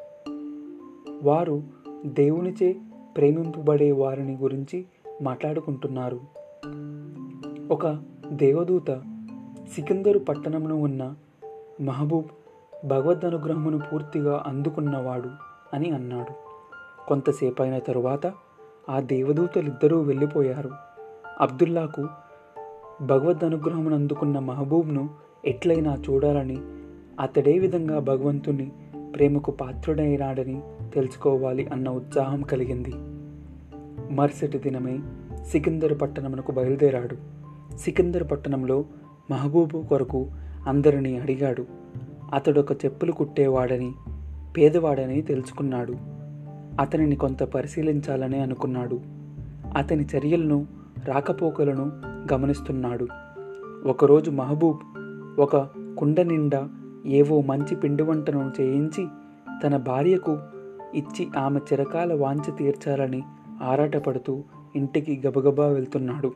వారు 1.23 1.63
దేవునిచే 2.05 2.77
ప్రేమింపబడే 3.17 3.93
వారిని 3.93 4.37
గురించి 4.37 4.85
మాట్లాడుకుంటున్నారు. 5.23 6.21
ఒక 7.71 8.03
దేవదూత 8.33 8.91
సికిందరు 9.75 10.19
పట్టణంలో 10.19 10.77
ఉన్న 10.77 11.15
మహబూబ్ 11.81 12.29
భగవద్ 12.87 13.25
అనుగ్రహమును 13.25 13.79
పూర్తిగా 13.79 14.45
అందుకున్నవాడు 14.47 15.31
అని 15.75 15.91
అన్నాడు. 15.91 16.42
కొంతసేపు 17.09 17.63
అయిన 17.63 17.79
తరువాత 17.79 18.27
ఆ 18.91 19.01
దేవదూతలిద్దరూ 19.01 20.01
వెళ్ళిపోయారు. 20.01 20.71
అబ్దుల్లాకు 21.41 22.09
భగవద్ 23.03 23.45
అనుగ్రహమును 23.45 23.95
అందుకున్న 23.95 24.39
మహబూబ్ను 24.39 25.11
ఎట్లయినా 25.45 25.99
చూడాలని 26.11 26.59
అతడే 27.21 27.59
విధంగా 27.59 27.99
భగవంతుని 27.99 28.73
ప్రేమకు 29.17 29.51
పాత్రుడైనాడని 29.51 30.63
తెలుసుకోవాలి 30.95 31.67
అన్న 31.67 31.91
ఉత్సాహం 31.91 32.43
కలిగింది. 32.43 32.93
మరుసటి 34.15 34.59
దినమే 34.59 34.99
సికిందర్ 35.45 36.01
పట్టణమునకు 36.03 36.53
బయలుదేరాడు. 36.53 37.17
సికిందర్ 37.77 38.31
పట్టణంలో 38.31 38.85
మహబూబు 39.31 39.83
కొరకు 39.83 40.31
అందరినీ 40.67 41.19
అడిగాడు. 41.19 41.67
అతడొక 42.35 42.73
చెప్పులు 42.73 43.13
కుట్టేవాడని 43.13 43.93
పేదవాడని 44.57 45.23
తెలుసుకున్నాడు. 45.23 46.12
అతనిని 46.81 47.17
కొంత 47.17 47.43
పరిశీలించాలని 47.43 48.41
అనుకున్నాడు. 48.41 49.01
అతని 49.77 50.07
చర్యలను 50.17 50.67
రాకపోకలను 51.05 51.93
గమనిస్తున్నాడు. 52.33 53.09
ఒకరోజు 53.87 54.31
మహబూబ్ 54.31 54.79
ఒక 55.41 55.57
కుండ 55.99 56.21
నిండా 56.21 56.69
ఏవో 57.07 57.41
మంచి 57.41 57.77
పిండి 57.77 58.03
వంటను 58.03 58.53
చేయించి 58.61 59.07
తన 59.65 59.77
భార్యకు 59.77 60.39
ఇచ్చి 60.95 61.29
ఆమె 61.39 61.59
చిరకాల 61.59 62.15
వాంఛ 62.15 62.57
తీర్చాలని 62.57 63.23
ఆరాటపడుతూ 63.63 64.43
ఇంటికి 64.77 65.23
గబగబా 65.27 65.67
వెళ్తున్నాడు. 65.67 66.33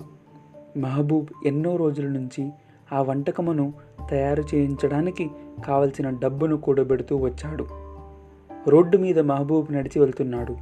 మహబూబ్ 0.78 1.46
ఎన్నో 1.46 1.76
రోజుల 1.76 2.06
నుంచి 2.06 2.50
ఆ 2.92 3.02
వంటకమును 3.02 3.74
తయారు 4.10 4.44
చేయించడానికి 4.54 5.30
కావలసిన 5.66 6.10
డబ్బును 6.10 6.56
కూడబెడుతూ 6.56 7.16
వచ్చాడు. 7.16 7.85
రోడ్డు 8.68 8.98
మీద 8.98 9.18
మహబూబ్ 9.18 9.72
నడిచి 9.72 10.00
వెళ్తున్నాడు. 10.00 10.56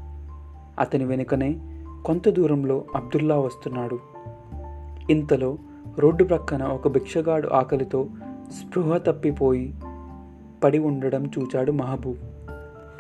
అతని 0.79 1.05
వెనుకనే 1.05 1.61
కొంత 2.05 2.29
దూరంలో 2.29 2.85
అబ్దుల్లా 2.95 3.37
వస్తున్నాడు. 3.37 3.99
ఇంతలో 5.11 5.59
రోడ్డు 5.99 6.25
ప్రక్కన 6.25 6.63
ఒక 6.63 6.89
భిక్షగాడు 6.89 7.49
ఆకలితో 7.49 8.07
స్పృహ 8.51 8.97
తప్పిపోయి 8.97 9.75
పడి 10.65 10.79
ఉండడం 10.79 11.27
చూచాడు 11.27 11.73
మహబూబ్. 11.73 12.19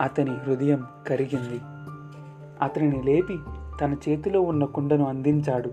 అతని 0.00 0.30
హృదయం 0.30 0.86
కరిగింది. 1.06 1.60
అతనిని 2.62 3.02
లేపి 3.02 3.38
తన 3.80 3.96
చేతిలో 4.08 4.40
ఉన్న 4.40 4.64
కుండను 4.64 5.08
అందించాడు. 5.08 5.70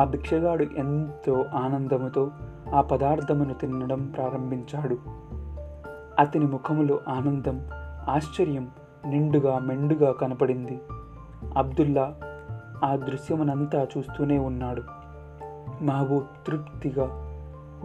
ఆ 0.00 0.04
భిక్షగాడు 0.04 0.66
ఎంతో 0.76 1.44
ఆనందముతో 1.54 2.30
ఆ 2.74 2.80
పదార్థమును 2.80 3.54
తినడం 3.54 4.06
ప్రారంభించాడు. 4.06 4.98
అతని 6.18 6.44
ముఖములో 6.44 7.00
ఆనందం 7.08 7.66
ఆశ్చర్యం 8.08 8.70
నిండుగా 9.06 9.58
మెండుగా 9.58 10.12
కనపడింది. 10.12 10.80
అబ్దుల్లా 11.56 12.20
ఆ 12.84 12.96
దృశ్యమునంతా 12.96 13.86
చూస్తూనే 13.98 14.38
ఉన్నాడు. 14.38 14.82
మహబూబ్ 15.84 16.46
తృప్తిగా 16.46 17.08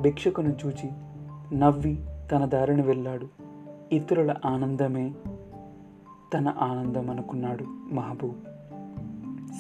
భిక్షకును 0.02 0.56
చూచి 0.66 0.90
నవ్వి 1.58 2.06
తన 2.32 2.46
దారిని 2.46 2.82
వెళ్ళాడు. 2.82 3.28
ఇతరుల 3.92 4.36
ఆనందమే 4.46 5.14
తన 6.34 6.54
ఆనందం 6.62 7.10
అనుకున్నాడు 7.10 7.66
మహబూబ్. 7.94 8.36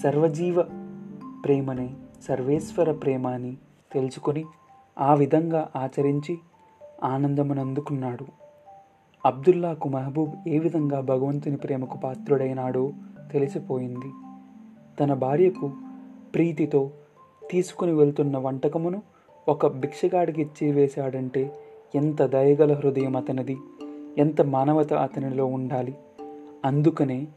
సర్వజీవ 0.04 0.63
ప్రేమనే 1.45 1.93
సర్వేశ్వర 2.28 2.91
ప్రేమ 2.91 3.28
అని 3.28 3.58
తెలుసుకొని 3.91 4.45
ఆ 5.00 5.13
విధంగా 5.13 5.69
ఆచరించి 5.76 6.39
ఆనందమునందుకున్నాడు 7.04 8.40
అబ్దుల్లాకు 9.25 9.89
మహబూబ్ 9.89 10.49
ఏ 10.49 10.60
విధంగా 10.60 10.99
భగవంతుని 10.99 11.57
ప్రేమకు 11.57 11.97
పాత్రుడైనాడో 11.97 12.91
తెలిసిపోయింది. 13.31 14.12
తన 14.99 15.13
భార్యకు 15.13 15.71
ప్రీతితో 16.36 16.91
తీసుకుని 17.51 17.91
వెళ్తున్న 17.91 18.38
వంటకమును 18.38 19.01
ఒక 19.49 19.67
భిక్షగాడికి 19.67 20.41
ఇచ్చి 20.41 20.71
వేశాడంటే 20.71 21.51
ఎంత 21.95 22.23
దయగల 22.23 22.73
హృదయం 22.73 23.15
అతనిది 23.15 23.57
ఎంత 24.17 24.41
మానవత 24.41 24.93
అతనిలో 24.93 25.45
ఉండాలి. 25.45 25.95
అందుకనే 26.65 27.27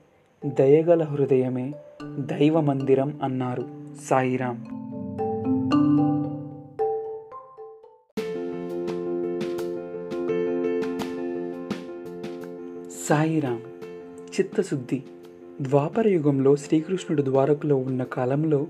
దయగల 0.44 1.04
హృదయమే 1.04 1.74
దైవ 2.18 2.60
మందిరం 2.60 3.20
అన్నారు 3.22 3.64
సాయిరాం. 4.10 4.83
సాయిరామ్ 13.08 13.58
చిత్తశుద్ధి. 14.10 15.02
ద్వాపర 15.60 16.08
యుగంలో 16.08 16.56
శ్రీకృష్ణుడు 16.56 17.22
ద్వారకులో 17.22 17.76
ఉన్న 17.76 18.02
కాలంలో 18.02 18.66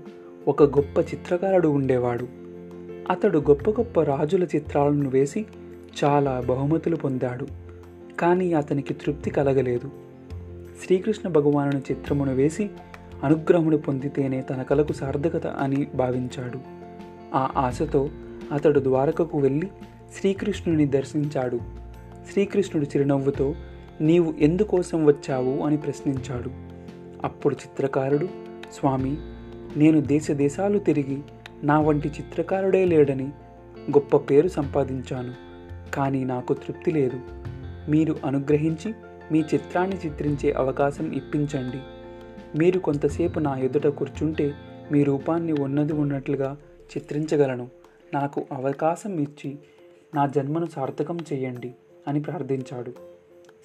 ఒక 0.47 0.63
గొప్ప 0.63 0.99
చిత్రకారుడు 0.99 1.67
ఉండేవాడు. 1.67 2.27
అతడు 3.09 3.39
గొప్ప 3.39 3.69
గొప్ప 3.69 4.01
రాజుల 4.01 4.43
చిత్రాలను 4.43 5.09
వేసి 5.09 5.45
చాలా 6.03 6.43
బహుమతులు 6.45 6.95
పొందాడు. 6.95 7.47
కానీ 8.19 8.53
అతనికి 8.53 8.93
తృప్తి 8.93 9.29
కలగలేదు. 9.29 9.91
శ్రీకృష్ణ 10.85 11.29
భగవానుని 11.29 11.79
చిత్రమును 11.79 12.35
వేసి 12.35 12.69
అనుగ్రహమును 13.23 13.77
పొందితేనే 13.77 14.41
తన 14.41 14.61
కలకు 14.61 14.93
సార్థకత 14.93 15.47
అని 15.47 15.87
భావించాడు. 15.95 16.59
ఆ 17.33 17.49
ఆశతో 17.57 18.09
అతడు 18.51 18.79
ద్వారకకు 18.79 19.39
వెళ్ళి 19.39 19.67
శ్రీకృష్ణుని 20.19 20.85
దర్శించాడు. 20.85 21.59
శ్రీకృష్ణుడు 22.31 22.87
చిరునవ్వుతో 22.87 23.55
నీవు 24.01 24.33
ఎందుకోసం 24.39 25.05
వచ్చావు 25.05 25.65
అని 25.65 25.77
ప్రశ్నించాడు. 25.77 26.51
అప్పుడు 27.23 27.55
చిత్రకారుడు 27.55 28.29
స్వామి 28.73 29.17
నేను 29.77 30.01
దేశ 30.01 30.31
దేశాలు 30.31 30.79
తిరిగి 30.79 31.19
నా 31.63 31.79
వంటి 31.79 32.07
చిత్రకారుడే 32.07 32.85
లేడని 32.85 33.25
గొప్ప 33.91 34.17
పేరు 34.17 34.47
సంపాదించాను. 34.47 35.33
కానీ 35.91 36.23
నాకు 36.23 36.53
తృప్తి 36.53 36.91
లేదు. 36.91 37.19
మీరు 37.89 38.15
అనుగ్రహించి 38.25 38.93
మీ 39.31 39.39
చిత్రాన్ని 39.39 39.97
చిత్రించే 40.05 40.51
అవకాశం 40.51 41.11
ఇప్పించండి. 41.11 41.77
మీరు 42.59 42.79
కొంతసేపు 42.79 43.39
నా 43.39 43.57
ఎదుట 43.57 43.87
కూర్చుంటే 43.87 44.53
మీ 44.91 45.03
రూపాన్ని 45.03 45.53
ఉన్నది 45.53 45.93
ఉన్నట్లుగా 45.93 46.57
చిత్రించగలను. 46.97 47.67
నాకు 48.13 48.45
అవకాశం 48.51 49.19
ఇచ్చి 49.19 49.57
నా 50.15 50.27
జన్మను 50.27 50.65
సార్థకం 50.65 51.17
చేయండి 51.33 51.73
అని 52.07 52.21
ప్రార్థించాడు. 52.21 53.14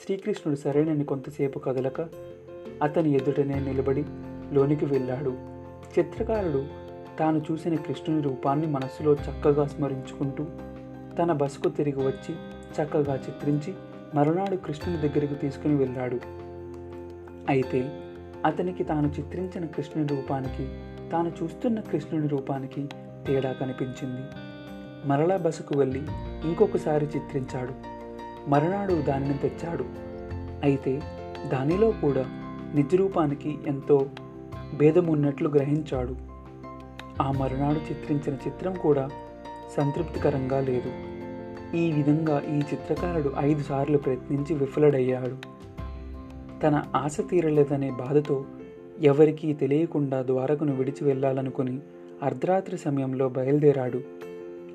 శ్రీకృష్ణుడు 0.04 0.58
సరేనని 0.58 1.04
కొంతసేపు 1.04 1.58
కదలక 1.58 2.00
అతని 2.82 3.10
ఎదుటనే 3.10 3.54
నిలబడి 3.60 4.04
లోనికి 4.52 4.84
వెళ్ళాడు. 4.84 5.30
చిత్రకారుడు 5.98 6.66
తాను 7.18 7.42
చూసిన 7.50 7.74
కృష్ణుని 7.74 8.22
రూపాన్ని 8.22 8.66
మనస్సులో 8.66 9.12
చక్కగా 9.12 9.66
స్మరించుకుంటూ 9.66 10.44
తన 11.18 11.32
బస్సుకు 11.32 11.68
తిరిగి 11.68 12.06
వచ్చి 12.06 12.34
చక్కగా 12.82 13.14
చిత్రించి 13.14 13.74
మరునాడు 14.14 14.56
కృష్ణుని 14.56 15.08
దగ్గరికి 15.08 15.34
తీసుకుని 15.34 15.76
వెళ్ళాడు. 15.76 16.20
అయితే 17.48 18.02
అతనికి 18.44 18.84
తాను 18.84 19.06
చిత్రించిన 19.06 19.66
కృష్ణుని 19.66 20.08
రూపానికి 20.08 20.68
తాను 21.10 21.32
చూస్తున్న 21.42 21.80
కృష్ణుని 21.80 22.28
రూపానికి 22.28 22.88
తేడా 23.26 23.52
కనిపించింది. 23.52 24.22
మరలా 25.08 25.36
బస్సుకు 25.36 25.78
వెళ్ళి 25.78 26.02
ఇంకొకసారి 26.44 27.06
చిత్రించాడు. 27.06 27.99
మరునాడు 28.48 28.94
దానిని 28.94 29.34
తెచ్చాడు. 29.34 29.84
అయితే 30.62 31.02
దానిలో 31.52 31.90
కూడా 31.90 32.24
నిజరూపానికి 32.74 33.58
ఎంతో 33.66 34.06
భేదం 34.74 35.06
ఉన్నట్లు 35.06 35.48
గ్రహించాడు. 35.48 36.16
ఆ 37.22 37.32
మరునాడు 37.32 37.76
చిత్రించిన 37.76 38.34
చిత్రం 38.34 38.74
కూడా 38.74 39.08
సంతృప్తికరంగా 39.76 40.60
లేదు. 40.60 40.92
ఈ 41.76 41.92
విధంగా 41.92 42.40
ఈ 42.40 42.58
చిత్రకారుడు 42.58 43.34
ఐదు 43.38 43.62
సార్లు 43.62 43.98
ప్రయత్నించి 43.98 44.54
విఫలడయ్యాడు. 44.54 45.36
తన 46.62 46.82
ఆశ 46.96 47.16
తీరలేదనే 47.30 47.90
బాధతో 47.90 48.44
ఎవరికీ 49.00 49.52
తెలియకుండా 49.52 50.22
ద్వారకును 50.22 50.74
విడిచి 50.74 51.04
వెళ్ళాలనుకుని 51.04 51.78
అర్ధరాత్రి 52.22 52.78
సమయంలో 52.78 53.28
బయలుదేరాడు. 53.28 54.00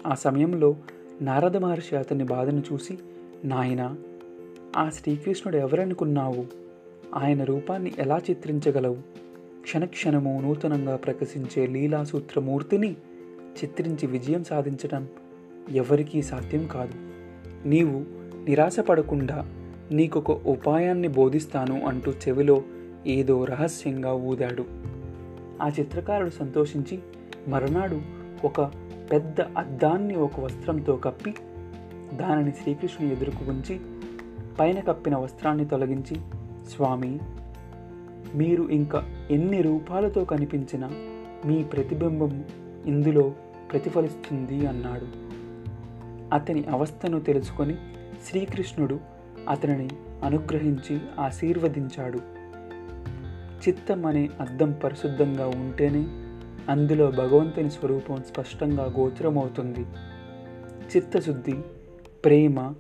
ఆ 0.08 0.14
సమయంలో 0.14 0.76
నారద 1.22 1.58
మహర్షి 1.58 1.98
అతని 1.98 2.24
బాధను 2.24 2.64
చూసి 2.74 2.98
నాయనా 3.44 3.96
ఆ 4.78 4.90
శ్రీకృష్ణుడు 4.90 5.58
ఎవరనుకున్నావు? 5.58 6.46
ఆయన 7.16 7.44
రూపాన్ని 7.44 7.94
ఎలా 8.00 8.22
చిత్రించగలవు? 8.30 8.98
క్షణక్షణము 9.62 10.42
నూతనంగా 10.44 10.96
ప్రకాశించే 10.96 11.68
లీలాసూత్రమూర్తిని 11.68 12.92
చిత్రించి 13.34 14.08
విజయం 14.08 14.44
సాధించడం 14.44 15.08
ఎవరికీ 15.72 16.22
సాధ్యం 16.22 16.68
కాదు. 16.68 16.94
నీవు 17.68 18.06
నిరాశపడకుండా 18.46 19.46
నీకొక 19.92 20.32
ఉపాయాన్ని 20.32 21.08
బోధిస్తాను 21.08 21.86
అంటూ 21.88 22.12
చెవిలో 22.12 22.64
ఏదో 23.08 23.46
రహస్యంగా 23.46 24.14
ఊదాడు. 24.14 24.66
ఆ 25.62 25.70
చిత్రకారుడు 25.80 26.30
సంతోషించి 26.30 27.00
మరునాడు 27.48 28.02
ఒక 28.46 28.62
పెద్ద 29.12 29.42
అద్దాన్ని 29.42 30.16
ఒక 30.16 30.40
వస్త్రంతో 30.40 30.96
కప్పి 30.96 31.34
దానిని 32.16 32.52
శ్రీకృష్ణుని 32.52 33.14
ఎదురుకు 33.14 33.52
ఉంచి 33.52 33.80
పైన 34.60 34.80
కప్పిన 34.80 35.18
వస్త్రాన్ని 35.18 35.66
తొలగించి 35.66 36.16
స్వామి 36.70 37.20
మీరు 38.36 38.70
ఇంకా 38.70 39.28
ఎన్ని 39.32 39.62
రూపాలతో 39.62 40.26
కనిపించినా 40.26 40.90
మీ 41.46 41.64
ప్రతిబింబం 41.64 42.44
ఇందులో 42.86 43.34
ప్రతిఫలిస్తుంది 43.72 44.68
అన్నాడు. 44.68 45.08
అతని 46.36 46.64
అవస్థను 46.64 47.20
తెలుసుకొని 47.20 47.76
శ్రీకృష్ణుడు 48.30 49.00
అతనిని 49.50 49.90
అనుగ్రహించి 50.24 51.00
ఆశీర్వదించాడు. 51.20 52.18
చిత్తం 53.68 54.06
అనే 54.06 54.30
అద్దం 54.40 54.72
పరిశుద్ధంగా 54.84 55.48
ఉంటేనే 55.48 56.06
అందులో 56.72 57.12
భగవంతుని 57.12 57.72
స్వరూపం 57.72 58.16
స్పష్టంగా 58.16 58.94
గోచరమవుతుంది. 59.00 59.86
చిత్తశుద్ధి 60.96 61.56
ప్రేమ 62.26 62.74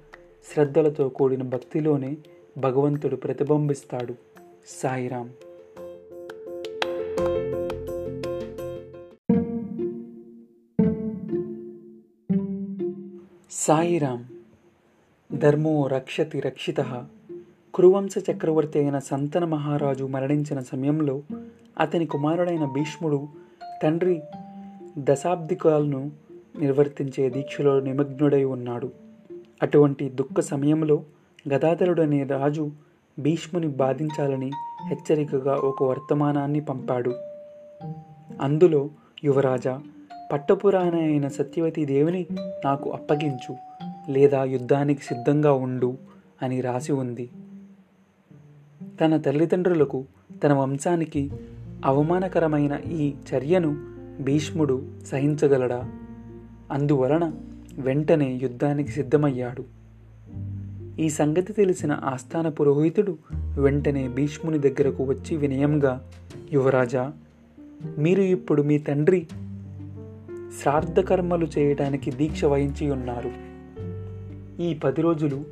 శ్రద్ధలతో 0.54 1.10
కూడిన 1.10 1.44
భక్తిలోనే 1.44 2.18
భగవంతుడు 2.58 3.16
ప్రతిబింబిస్తాడు. 3.16 4.14
సాయిరాం 4.68 5.30
సాయిరాం 13.52 14.26
ధర్మో 15.38 15.88
రక్షతి 15.88 16.40
రక్షిత. 16.40 17.06
కురువంశ 17.74 18.14
చక్రవర్తి 18.32 18.80
అయిన 18.80 19.00
సంతన 19.00 19.46
మహారాజు 19.46 20.04
మరణించిన 20.04 20.60
సమయంలో 20.60 21.24
అతని 21.80 22.06
కుమారుడైన 22.06 22.66
భీష్ముడు 22.66 23.28
తండ్రి 23.84 24.22
దశాబ్దికాలను 25.00 26.12
నిర్వర్తించే 26.60 27.30
దీక్షలో 27.30 27.80
నిమగ్నుడై 27.80 28.44
ఉన్నాడు. 28.44 29.05
అటువంటి 29.64 30.10
దుఃఖ 30.10 30.40
సమయంలో 30.40 31.04
గదాధరుడనే 31.54 32.24
రాజు 32.24 32.72
భీష్ముని 33.20 33.68
బాధించాలని 33.68 34.52
హెచ్చరికగా 34.88 35.54
ఒక 35.54 35.84
వర్తమానాన్ని 35.84 36.60
పంపాడు. 36.60 37.14
అందులో 38.42 38.90
యువరాజా 39.24 39.82
పట్టపురాణ 40.32 40.96
అయిన 40.96 41.28
సత్యవతి 41.28 41.86
దేవిని 41.86 42.26
నాకు 42.66 42.90
అప్పగించు 42.90 43.56
లేదా 44.12 44.44
యుద్ధానికి 44.44 45.04
సిద్ధంగా 45.04 45.54
ఉండు 45.54 45.98
అని 46.42 46.62
రాసి 46.62 46.92
ఉంది. 46.92 47.30
తన 49.02 49.18
తల్లిదండ్రులకు 49.18 50.04
తన 50.44 50.54
వంశానికి 50.54 51.32
అవమానకరమైన 51.86 52.80
ఈ 52.92 53.14
చర్యను 53.34 53.78
భీష్ముడు 54.22 54.84
సహించగలడా? 55.06 55.92
అందువలన 56.72 57.32
వెంటనే 57.78 58.40
యుద్ధానికి 58.42 58.92
సిద్ధమయ్యాడు. 58.92 59.64
ఈ 61.02 61.10
సంగతి 61.10 61.54
తెలిసిన 61.54 62.00
ఆస్థాన 62.04 62.50
పురోహితుడు 62.50 63.18
వెంటనే 63.60 64.08
భీష్ముని 64.08 64.58
దగ్గరకు 64.58 65.04
వచ్చి 65.04 65.38
వినయంగా 65.38 66.10
యువరాజా 66.54 67.14
మీరు 67.98 68.22
ఇప్పుడు 68.22 68.62
మీ 68.62 68.78
తండ్రి 68.78 69.28
శ్రార్థకర్మలు 70.62 71.48
చేయడానికి 71.58 72.12
దీక్ష 72.12 72.46
వహించి 72.46 72.92
ఉన్నారు. 72.92 73.32
ఈ 74.62 74.74
పది 74.74 75.02
రోజులు 75.02 75.46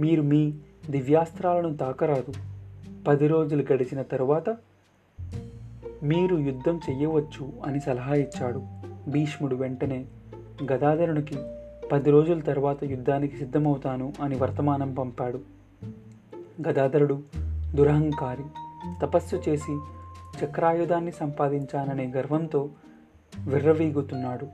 మీరు 0.00 0.22
మీ 0.22 0.52
దివ్యాస్త్రాలను 0.90 1.76
తాకరాదు. 1.76 2.32
పది 3.08 3.26
రోజులు 3.26 3.64
గడిచిన 3.72 4.02
తరువాత 4.02 4.56
మీరు 6.02 6.36
యుద్ధం 6.36 6.80
చెయ్యవచ్చు 6.90 7.52
అని 7.66 7.80
సలహా 7.80 8.14
ఇచ్చాడు. 8.14 8.62
భీష్ముడు 9.10 9.56
వెంటనే 9.56 10.04
గదాధరునికి 10.72 11.36
పది 11.92 12.10
రోజుల 12.10 12.40
తర్వాత 12.40 12.84
యుద్ధానికి 12.84 13.36
సిద్ధమవుతాను 13.36 14.12
అని 14.20 14.36
వర్తమానం 14.36 14.94
పంపాడు. 14.94 15.40
గదాధరుడు 16.68 17.22
దురహంకారి 17.74 18.42
తపస్సు 19.02 19.36
చేసి 19.48 19.78
చక్రాయుధాన్ని 20.44 21.12
సంపాదించాననే 21.12 22.12
గర్వంతో 22.16 22.68
విర్రవీగుతున్నాడు. 23.48 24.46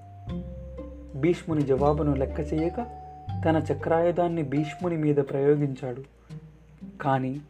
భీష్ముని 1.19 1.63
జవాబును 1.63 2.15
లెక్క 2.15 2.41
చేయక 2.41 2.77
తన 3.45 3.65
చక్రాయుధాన్ని 3.73 4.43
భీష్ముని 4.43 4.97
మీద 4.97 5.17
ప్రయోగించాడు. 5.17 6.03
కానీ 7.01 7.41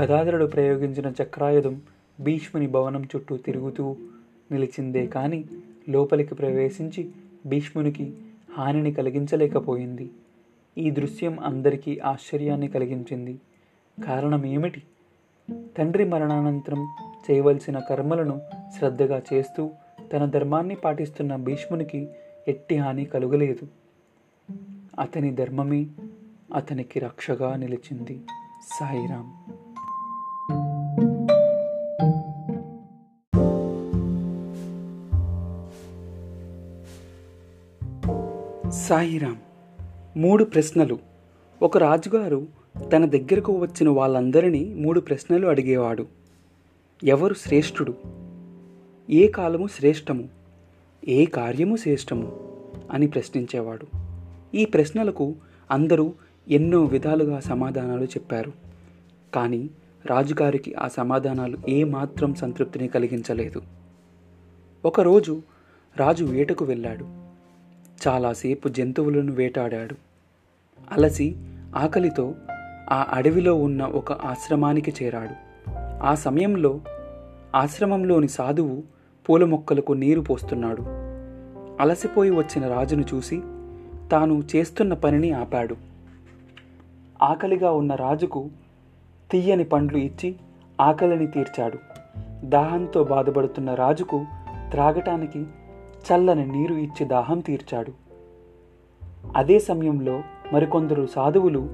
గదాధరుడు 0.00 0.44
ప్రయోగించిన 0.44 1.12
చక్రాయుధం 1.22 1.80
భీష్ముని 2.20 2.66
భవనం 2.66 3.02
చుట్టూ 3.02 3.36
తిరుగుతూ 3.36 3.96
నిలిచిందే 4.50 5.06
కానీ 5.06 5.44
లోపలికి 5.88 6.34
ప్రవేశించి 6.34 7.10
భీష్మునికి 7.46 8.14
హానిని 8.54 8.92
కలిగించలేకపోయింది. 8.92 10.10
ఈ 10.78 10.90
దృశ్యం 10.90 11.40
అందరికీ 11.40 11.98
ఆశ్చర్యాన్ని 11.98 12.68
కలిగించింది. 12.68 13.40
కారణం 14.06 14.46
ఏమిటి? 14.46 14.82
తండ్రి 15.78 16.04
మరణానంతరం 16.04 16.88
చేయవలసిన 17.30 17.78
కర్మలను 17.78 18.40
శ్రద్ధగా 18.78 19.22
చేస్తూ 19.32 19.70
తన 20.12 20.24
ధర్మాన్ని 20.24 20.74
పాటిస్తున్న 20.74 21.36
భీష్మునికి 21.36 22.08
ఎట్టి 22.48 22.76
హాని 22.76 23.04
కలుగలేదు. 23.04 23.68
అతని 25.00 25.30
ధర్మమే 25.30 25.86
అతనికి 26.54 27.00
రక్షగా 27.00 27.56
నిలిచింది. 27.56 28.20
సాయిరాం. 28.80 29.41
సాయిరామ్ 38.92 39.36
మూడు 40.18 40.44
ప్రశ్నలు. 40.44 40.98
ఒక 41.62 41.78
రాజుగారు 41.78 42.46
తన 42.92 43.06
దగ్గరకు 43.06 43.52
వచ్చిన 43.52 43.88
వాళ్ళందరినీ 43.88 44.74
మూడు 44.74 45.00
ప్రశ్నలు 45.00 45.46
అడిగేవాడు. 45.46 46.06
ఎవరు 47.04 47.34
శ్రేష్ఠుడు? 47.34 47.94
ఏ 49.10 49.26
కాలము 49.26 49.66
శ్రేష్టము? 49.66 50.28
ఏ 51.08 51.24
కార్యము 51.24 51.76
శ్రేష్టము? 51.76 52.38
అని 52.90 53.06
ప్రశ్నించేవాడు. 53.06 53.86
ఈ 54.56 54.64
ప్రశ్నలకు 54.64 55.34
అందరూ 55.70 56.12
ఎన్నో 56.48 56.84
విధాలుగా 56.84 57.40
సమాధానాలు 57.40 58.04
చెప్పారు. 58.04 58.52
కానీ 59.34 59.70
రాజుగారికి 60.06 60.74
ఆ 60.74 60.88
సమాధానాలు 60.88 61.58
ఏమాత్రం 61.68 62.34
సంతృప్తిని 62.34 62.88
కలిగించలేదు. 62.88 63.62
ఒకరోజు 64.84 65.42
రాజు 65.96 66.24
వేటకు 66.24 66.64
వెళ్ళాడు. 66.64 67.21
చాలాసేపు 68.08 68.68
జంతువులను 68.68 69.32
వేటాడాడు. 69.32 69.94
అలసి 70.92 71.36
ఆకలితో 71.76 72.34
ఆ 72.90 73.06
అడవిలో 73.12 73.54
ఉన్న 73.54 73.84
ఒక 73.84 74.12
ఆశ్రమానికి 74.12 74.92
చేరాడు. 75.02 75.34
ఆ 76.02 76.14
సమయంలో 76.14 76.80
ఆశ్రమంలోని 77.54 78.28
సాధువు 78.28 78.82
పూల 79.28 79.44
మొక్కలకు 79.44 79.92
నీరు 79.92 80.20
పోస్తున్నాడు. 80.20 80.82
అలసిపోయి 81.82 82.30
వచ్చిన 82.30 82.68
రాజును 82.68 83.04
చూసి 83.14 83.40
తాను 84.12 84.42
చేస్తున్న 84.56 84.94
పనిని 84.94 85.32
ఆపాడు. 85.32 85.76
ఆకలిగా 87.22 87.70
ఉన్న 87.70 87.94
రాజుకు 87.94 88.50
తీయని 89.30 89.64
పండ్లు 89.64 89.98
ఇచ్చి 89.98 90.34
ఆకలిని 90.80 91.26
తీర్చాడు. 91.26 91.78
దాహంతో 92.44 93.04
బాధపడుతున్న 93.04 93.74
రాజుకు 93.74 94.24
త్రాగటానికి 94.70 95.46
చల్లని 96.02 96.46
నీరు 96.46 96.74
ఇచ్చి 96.74 97.06
దాహం 97.06 97.40
తీర్చాడు. 97.40 97.92
అదే 99.36 99.58
సమయంలో 99.58 100.22
మరికొందరు 100.52 101.06
సాధువులు 101.06 101.68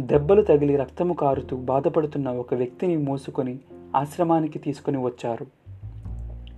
దెబ్బలు 0.00 0.42
తగిలి 0.42 0.76
రక్తము 0.76 1.14
కారుతూ 1.14 1.56
బాధపడుతున్న 1.56 2.30
ఒక 2.30 2.54
వ్యక్తిని 2.54 2.96
మోసుకొని 2.96 3.58
ఆశ్రమానికి 3.96 4.58
తీసుకొని 4.58 4.98
వచ్చారు. 5.04 5.46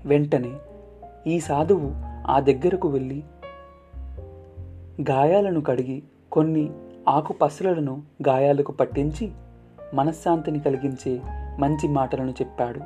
వెంటనే 0.06 0.52
ఈ 1.26 1.40
సాధువు 1.40 1.90
ఆ 2.30 2.40
దగ్గరకు 2.40 2.88
వెళ్ళి 2.88 3.22
గాయాలను 5.10 5.60
కడిగి 5.60 6.02
కొన్ని 6.32 6.70
ఆకు 7.08 7.32
పసలను 7.32 8.02
గాయాలకు 8.28 8.72
పట్టించి 8.72 9.30
మనశ్శాంతిని 9.94 10.60
కలిగించే 10.60 11.20
మంచి 11.58 11.88
మాటలను 11.88 12.30
చెప్పాడు. 12.30 12.80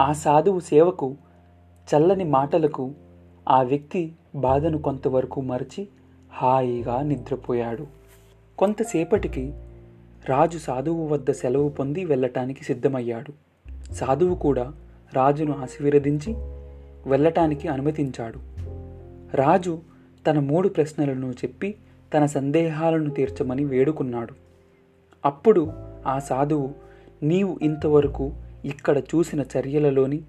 ఆ 0.00 0.12
సాధువు 0.12 0.60
సేవకు 0.60 1.14
చల్లని 1.84 2.24
మాటలకు 2.24 2.92
ఆ 3.48 3.62
వ్యక్తి 3.62 4.12
బాధను 4.34 4.78
కొంతవరకు 4.78 5.40
మరచి 5.40 5.88
హాయిగా 6.32 7.02
నిద్రపోయాడు. 7.02 7.86
కొంతసేపటికి 8.58 9.52
రాజు 10.28 10.58
సాధువు 10.58 11.06
వద్ద 11.06 11.30
సెలవు 11.30 11.68
పొంది 11.68 12.04
వెళ్ళటానికి 12.04 12.64
సిద్ధమయ్యాడు. 12.64 13.32
సాధువు 13.94 14.34
కూడా 14.34 14.72
రాజును 15.14 15.52
ఆశీర్వదించి 15.52 16.34
వెళ్ళటానికి 17.10 17.68
అనుమతించాడు. 17.68 18.38
రాజు 19.36 19.78
తన 20.26 20.38
మూడు 20.38 20.68
ప్రశ్నలను 20.68 21.30
చెప్పి 21.30 21.74
తన 22.14 22.26
సందేహాలను 22.26 23.10
తీర్చమని 23.10 23.64
వేడుకున్నాడు. 23.64 24.34
అప్పుడు 25.24 25.72
ఆ 26.06 26.18
సాధువు 26.18 26.72
నీవు 27.22 27.58
ఇంతవరకు 27.62 28.32
ఇక్కడ 28.64 28.98
చూసిన 28.98 29.40
చర్యలలోని 29.40 30.20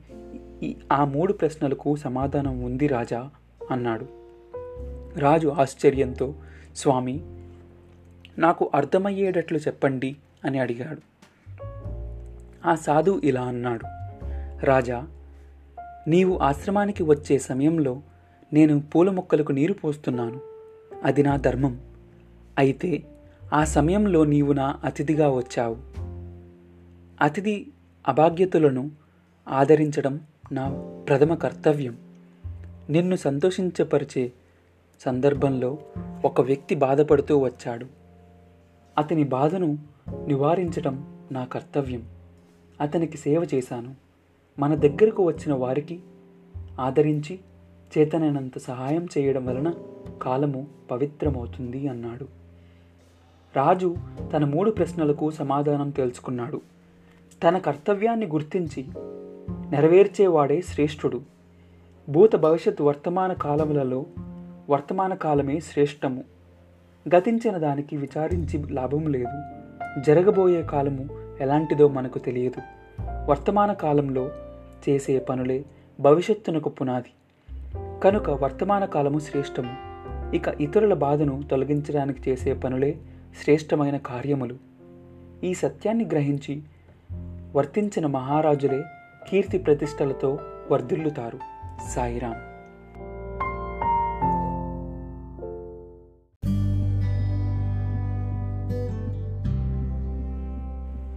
ఈ 0.63 0.75
ఆ 0.91 1.05
మూడు 1.05 1.33
ప్రశ్నలకు 1.33 1.95
సమాధానం 1.95 2.63
ఉంది 2.63 2.87
రాజా 2.87 3.29
అన్నాడు. 3.71 4.05
రాజు 5.19 5.47
ఆశ్చర్యంతో 5.47 6.35
స్వామి 6.75 7.21
నాకు 8.37 8.71
అర్థమయ్యేటట్లు 8.73 9.57
చెప్పండి 9.57 10.15
అని 10.45 10.59
అడిగాడు. 10.59 11.01
ఆ 12.67 12.75
సాధువు 12.75 13.21
ఇలా 13.23 13.41
అన్నాడు. 13.41 13.85
రాజా 14.65 15.07
నీవు 16.07 16.37
ఆశ్రమానికి 16.37 17.03
వచ్చే 17.03 17.39
సమయంలో 17.39 18.01
నేను 18.53 18.79
పూల 18.79 19.09
మొక్కలకు 19.09 19.51
నీరు 19.51 19.73
పోస్తున్నాను. 19.73 20.41
అది 21.03 21.23
నా 21.23 21.37
ధర్మం. 21.37 21.81
అయితే 22.57 23.03
ఆ 23.53 23.63
సమయంలో 23.63 24.25
నీవు 24.25 24.53
నా 24.53 24.79
అతిథిగా 24.83 25.29
వచ్చావు. 25.29 25.77
అతిథి 27.21 27.67
అభాగ్యతలను 28.07 28.91
ఆదరించడం 29.47 30.19
నా 30.51 30.69
ప్రథమ 31.07 31.35
కర్తవ్యం. 31.35 31.97
నిన్ను 32.89 33.15
సంతోషించపరిచే 33.15 34.31
సందర్భంలో 34.99 35.77
ఒక 36.25 36.41
వ్యక్తి 36.41 36.75
బాధపడుతూ 36.75 37.37
వచ్చాడు. 37.37 37.85
అతని 38.97 39.23
బాధను 39.23 39.77
నివారించటం 40.27 41.15
నా 41.31 41.45
కర్తవ్యం. 41.45 42.03
అతనికి 42.81 43.17
సేవ 43.17 43.47
చేశాను. 43.53 43.95
మన 44.59 44.75
దగ్గరకు 44.75 45.23
వచ్చిన 45.23 45.53
వారికి 45.53 45.99
ఆదరించి 46.79 47.39
చేతనైనంత 47.97 48.57
సహాయం 48.57 49.07
చేయడం 49.17 49.45
వలన 49.45 49.73
కాలము 50.21 50.67
పవిత్రమవుతుంది 50.91 51.87
అన్నాడు. 51.87 52.27
రాజు 53.55 53.95
తన 54.33 54.45
మూడు 54.45 54.71
ప్రశ్నలకు 54.71 55.31
సమాధానం 55.31 55.89
తెలుసుకున్నాడు. 55.89 56.61
తన 57.43 57.57
కర్తవ్యాన్ని 57.57 58.25
గుర్తించి 58.25 58.85
నెరవేర్చేవాడే 59.49 60.61
శ్రేష్ఠుడు. 60.61 61.21
భూత 62.09 62.35
భవిష్యత్ 62.35 62.81
వర్తమాన 62.81 63.33
కాలములలో 63.33 64.05
వర్తమాన 64.69 65.13
కాలమే 65.13 65.59
శ్రేష్టము. 65.59 66.23
గతించిన 67.15 67.57
దానికి 67.57 67.97
విచారించి 67.97 68.73
లాభం 68.73 69.07
లేదు. 69.07 69.65
జరగబోయే 70.01 70.61
కాలము 70.61 71.07
ఎలాంటిదో 71.41 71.87
మనకు 71.87 72.19
తెలియదు. 72.19 72.61
వర్తమాన 73.29 73.73
కాలంలో 73.73 74.29
చేసే 74.89 75.19
పనులే 75.19 75.65
భవిష్యత్తునకు 75.99 76.69
పునాది. 76.69 77.11
కనుక 78.03 78.29
వర్తమాన 78.29 78.85
కాలము 78.85 79.19
శ్రేష్టము. 79.19 79.75
ఇక 80.35 80.47
ఇతరుల 80.47 80.93
బాధను 80.93 81.43
తొలగించడానికి 81.51 82.31
చేసే 82.31 82.53
పనులే 82.53 82.97
శ్రేష్టమైన 83.43 83.97
కార్యములు. 83.97 84.55
ఈ 85.43 85.53
సత్యాన్ని 85.53 86.05
గ్రహించి 86.05 86.61
వర్తించిన 87.55 88.05
మహారాజులే 88.05 88.83
కీర్తి 89.29 89.57
ప్రతిష్టలతో 89.57 90.39
వర్ధిల్లుతారు 90.71 91.39
సాయిరాం 91.89 92.35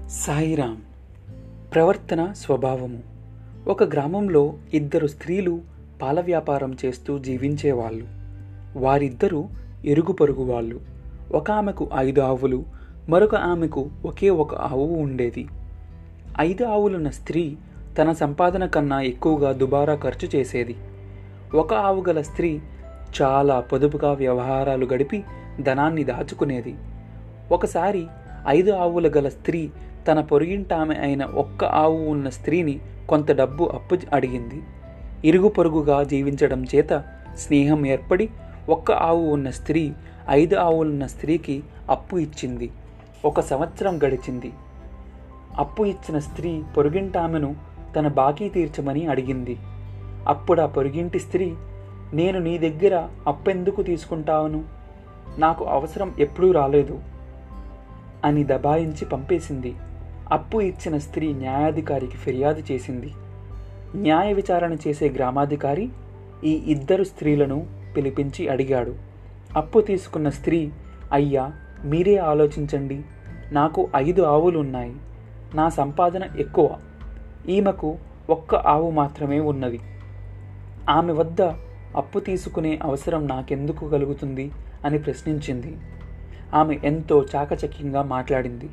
సాయిరాం 0.08 0.82
ప్రవర్తన 1.74 2.32
స్వభావము. 2.32 3.02
ఒక 3.68 3.84
గ్రామంలో 3.84 4.54
ఇద్దరు 4.74 5.06
స్త్రీలు 5.06 5.60
పాల 6.02 6.20
వ్యాపారం 6.20 6.76
చేస్తూ 6.84 7.18
జీవించేవాళ్ళు. 7.18 8.06
వారిద్దరూ 8.78 9.44
ఎరుగు 9.84 10.12
పొరుగు 10.12 10.44
వాళ్ళు. 10.44 10.80
ఒక 11.34 11.50
ఆమెకు 11.50 11.90
ఐదు 11.96 12.20
ఆవులు 12.20 12.64
మరొక 13.08 13.34
ఆమెకు 13.34 13.90
ఒకే 14.06 14.30
ఒక 14.30 14.54
ఆవు 14.54 14.86
ఉండేది. 14.86 15.48
ఐదు 16.40 16.64
ఆవులున్న 16.64 17.10
స్త్రీ 17.10 17.56
తన 17.98 18.12
సంపాదన 18.12 18.66
కన్నా 18.66 19.00
ఎక్కువగా 19.00 19.52
దుబారా 19.52 19.94
ఖర్చు 19.94 20.28
చేసేది. 20.36 20.76
ఒక 21.54 21.74
ఆవు 21.74 22.04
గల 22.08 22.20
స్త్రీ 22.20 22.60
చాలా 23.22 23.60
పొదుపుగా 23.60 24.12
వ్యవహారాలు 24.12 24.86
గడిపి 24.86 25.24
ధనాన్ని 25.60 26.04
దాచుకునేది. 26.04 26.74
ఒకసారి 27.52 28.06
ఐదు 28.48 28.72
ఆవుల 28.72 29.12
గల 29.16 29.28
స్త్రీ 29.28 29.70
తన 30.08 30.20
పొరుగింటామె 30.20 30.94
అయిన 30.94 31.24
ఒక్క 31.24 31.64
ఆవు 31.64 31.98
ఉన్న 31.98 32.28
స్త్రీని 32.28 32.80
కొంత 33.08 33.32
డబ్బు 33.32 33.64
అప్పు 33.64 33.96
అడిగింది. 34.12 34.62
ఇరుగు 35.24 35.48
పొరుగుగా 35.48 36.02
జీవించడం 36.02 36.64
చేత 36.64 37.04
స్నేహం 37.36 37.86
ఏర్పడి 37.86 38.28
ఒక్క 38.68 38.92
ఆవు 38.92 39.22
ఉన్న 39.22 39.50
స్త్రీ 39.50 39.92
ఐదు 40.30 40.56
ఆవులున్న 40.56 41.06
స్త్రీకి 41.06 41.62
అప్పు 41.90 42.16
ఇచ్చింది. 42.16 42.70
ఒక 43.24 43.40
సంవత్సరం 43.40 43.98
గడిచింది. 44.04 44.52
అప్పు 45.58 45.82
ఇచ్చిన 45.82 46.18
స్త్రీ 46.18 46.62
పొరుగింటామెను 46.76 47.77
తన 47.96 48.08
బాకీ 48.08 48.48
తీర్చమని 48.48 49.06
అడిగింది. 49.06 49.58
అప్పుడు 50.28 50.60
ఆ 50.60 50.66
పొరుగింటి 50.66 51.18
స్త్రీ 51.18 51.54
నేను 52.14 52.38
నీ 52.38 52.58
దగ్గర 52.58 53.08
అప్పెందుకు 53.26 53.82
తీసుకుంటాను 53.82 54.64
నాకు 55.38 55.64
అవసరం 55.64 56.14
ఎప్పుడూ 56.18 56.52
రాలేదు 56.52 56.98
అని 58.24 58.44
దబాయించి 58.44 59.04
పంపేసింది. 59.04 59.74
అప్పు 60.32 60.60
ఇచ్చిన 60.60 60.98
స్త్రీ 60.98 61.32
న్యాయాధికారికి 61.32 62.16
ఫిర్యాదు 62.16 62.62
చేసింది. 62.72 63.12
న్యాయ 63.94 64.32
విచారణ 64.32 64.72
చేసే 64.72 65.08
గ్రామాధికారి 65.08 65.88
ఈ 66.44 66.52
ఇద్దరు 66.52 67.04
స్త్రీలను 67.04 67.66
పిలిపించి 67.96 68.48
అడిగాడు. 68.48 68.94
అప్పు 69.56 69.80
తీసుకున్న 69.80 70.28
స్త్రీ 70.28 70.70
అయ్యా 71.12 71.52
మీరే 71.84 72.16
ఆలోచించండి. 72.16 73.02
నాకు 73.52 73.88
ఐదు 73.96 74.22
ఆవులు 74.22 74.58
ఉన్నాయి 74.58 74.92
నా 75.54 75.68
సంపాదన 75.68 76.22
ఎక్కువ. 76.38 76.76
ఈమెకు 77.48 77.96
ఒక్క 78.30 78.54
ఆవు 78.54 78.90
మాత్రమే 78.90 79.40
ఉన్నది. 79.40 79.80
ఆమె 80.90 81.12
వద్ద 81.12 81.42
అప్పు 81.96 82.18
తీసుకునే 82.18 82.78
అవసరం 82.82 83.26
నాకెందుకు 83.26 83.88
కలుగుతుంది? 83.88 84.50
అని 84.84 84.98
ప్రశ్నించింది. 84.98 85.76
ఆమె 86.54 86.78
ఎంతో 86.84 87.26
చాకచక్యంగా 87.36 88.02
మాట్లాడింది. 88.02 88.70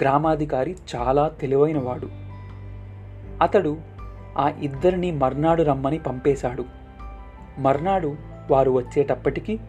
గ్రామాధికారి 0.00 0.76
చాలా 0.96 1.28
తెలివైనవాడు. 1.28 2.08
అతడు 3.42 3.76
ఆ 4.38 4.52
ఇద్దరిని 4.62 5.12
మర్నాడు 5.12 5.62
రమ్మని 5.62 5.98
పంపేశాడు. 5.98 6.64
మర్నాడు 7.58 8.16
వారు 8.50 8.70
వచ్చేటప్పటికి 8.70 9.60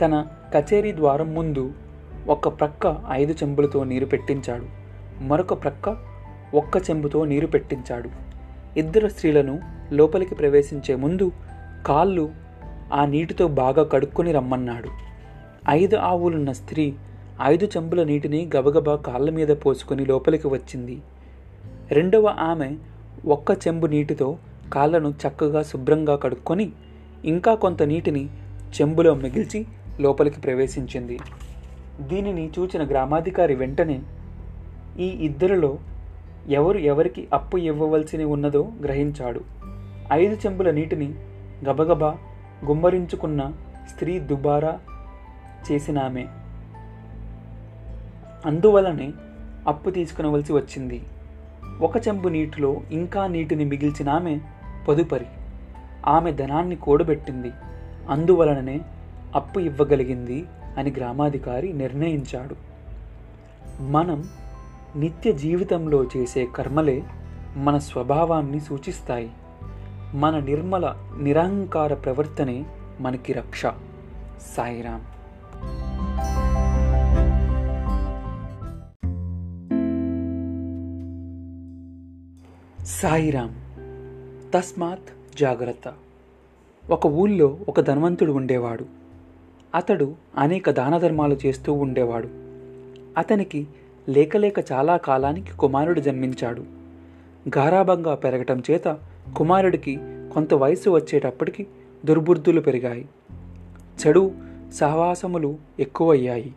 తన 0.00 0.26
కచేరీ 0.54 0.92
ద్వారం 0.92 1.34
ముందు 1.34 1.72
ఒక 2.28 2.60
ప్రక్క 2.60 2.96
ఐదు 3.10 3.32
చెంబులతో 3.32 3.84
నీరు 3.84 4.06
పెట్టించాడు. 4.06 4.66
మరొక 5.22 5.62
ప్రక్క 5.62 6.13
ఒక్క 6.54 6.82
చెంబుతో 6.90 7.24
నీరు 7.24 7.46
పెట్టించాడు. 7.46 8.08
ఇద్దరు 8.76 9.08
స్త్రీలను 9.08 9.54
లోపలికి 9.92 10.34
ప్రవేశించే 10.34 10.94
ముందు 10.94 11.32
కాళ్ళు 11.86 12.32
ఆ 12.92 13.04
నీటితో 13.04 13.48
బాగా 13.48 13.82
కడుక్కొని 13.82 14.32
రమ్మన్నాడు. 14.32 14.88
ఐదు 15.70 15.96
ఆవులున్న 15.96 16.52
స్త్రీ 16.52 16.94
ఐదు 17.42 17.64
చెంబుల 17.64 18.04
నీటిని 18.04 18.50
గబగబా 18.56 18.96
కాళ్ళ 18.96 19.30
మీద 19.30 19.48
పోసుకొని 19.48 20.06
లోపలికి 20.06 20.48
వచ్చింది. 20.48 20.96
రెండవ 21.90 22.26
ఆమె 22.26 22.76
ఒక్క 23.26 23.56
చెంబు 23.68 23.86
నీటితో 23.86 24.38
కాళ్ళను 24.72 25.14
చక్కగా 25.22 25.62
శుభ్రంగా 25.62 26.16
కడుక్కొని 26.16 26.72
ఇంకా 27.24 27.54
కొంత 27.54 27.82
నీటిని 27.82 28.28
చెంబులో 28.80 29.14
మిగిల్చి 29.14 29.66
లోపలికి 30.00 30.40
ప్రవేశించింది. 30.40 31.18
దీనిని 32.00 32.50
చూచిన 32.58 32.82
గ్రామాధికారి 32.84 33.54
వెంటనే 33.54 34.02
ఈ 34.98 35.06
ఇద్దరిలో 35.06 35.78
ఎవరు 36.48 36.78
ఎవరికి 36.78 37.28
అప్పు 37.32 37.56
ఇవ్వవలసి 37.56 38.24
ఉన్నదో 38.24 38.72
గ్రహించాడు. 38.82 39.40
ఐదు 40.12 40.34
చెంబుల 40.34 40.70
నీటిని 40.70 41.14
గబగబా 41.68 42.16
గుమ్మరించుకున్న 42.64 43.52
స్త్రీ 43.94 44.18
దుబారా 44.18 44.78
చేసినామె 45.72 46.26
అందువలనే 48.46 49.12
అప్పు 49.68 49.90
తీసుకునవలసి 49.90 50.52
వచ్చింది. 50.52 51.02
ఒక 51.80 51.96
చెంబు 52.08 52.28
నీటిలో 52.28 52.80
ఇంకా 52.90 53.26
నీటిని 53.26 53.64
మిగిల్చిన 53.64 54.08
ఆమె 54.08 54.38
పొదుపరి. 54.88 55.26
ఆమె 56.06 56.32
ధనాన్ని 56.32 56.76
కూడబెట్టింది. 56.76 57.50
అందువలననే 58.10 58.80
అప్పు 59.34 59.60
ఇవ్వగలిగింది 59.60 60.44
అని 60.78 60.90
గ్రామాధికారి 60.90 61.72
నిర్ణయించాడు. 61.72 62.56
మనం 63.82 64.24
నిత్య 64.96 65.32
జీవితంలో 65.32 66.04
చేసే 66.04 66.46
కర్మలే 66.46 67.02
మన 67.56 67.78
స్వభావాన్ని 67.78 68.60
సూచిస్తాయి. 68.60 69.30
మన 70.14 70.38
నిర్మల 70.38 70.96
నిరహంకార 71.20 71.94
ప్రవర్తనే 71.94 72.66
మనకి 73.00 73.32
రక్ష. 73.32 73.66
సాయిరాం. 74.40 75.00
సాయిరాం. 82.86 83.54
తస్మాత్ 84.54 85.38
జాగ్రత్త. 85.38 85.92
ఒక 86.90 87.06
ఊళ్ళో 87.06 87.58
ఒక 87.68 87.80
ధనవంతుడు 87.80 88.32
ఉండేవాడు. 88.32 88.84
అతడు 89.74 90.14
అనేక 90.38 90.70
దాన 90.70 90.98
ధర్మాలు 90.98 91.38
చేస్తూ 91.46 91.72
ఉండేవాడు. 91.72 92.28
అతనికి 93.18 93.68
లేకలేక 94.08 94.72
చాలా 94.72 94.96
కాలానికి 94.96 95.56
కుమారుడు 95.56 96.00
జన్మించాడు. 96.00 96.64
గారాభంగా 97.58 98.14
పెరగటం 98.14 98.62
చేత 98.70 98.98
కుమారుడికి 99.36 99.98
కొంత 100.04 100.54
వయసు 100.54 100.90
వచ్చేటప్పటికి 100.90 101.66
దుర్బుద్ధులు 102.04 102.60
పెరిగాయి. 102.60 103.08
చెడు 104.06 104.32
సహవాసములు 104.72 105.56
ఎక్కువయ్యాయి. 105.80 106.54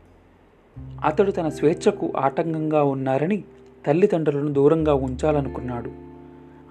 అతడు 1.06 1.32
తన 1.32 1.50
స్వేచ్ఛకు 1.50 2.14
ఆటంకంగా 2.18 2.84
ఉన్నారని 2.84 3.44
తల్లిదండ్రులను 3.88 4.54
దూరంగా 4.54 4.94
ఉంచాలనుకున్నాడు. 4.94 5.92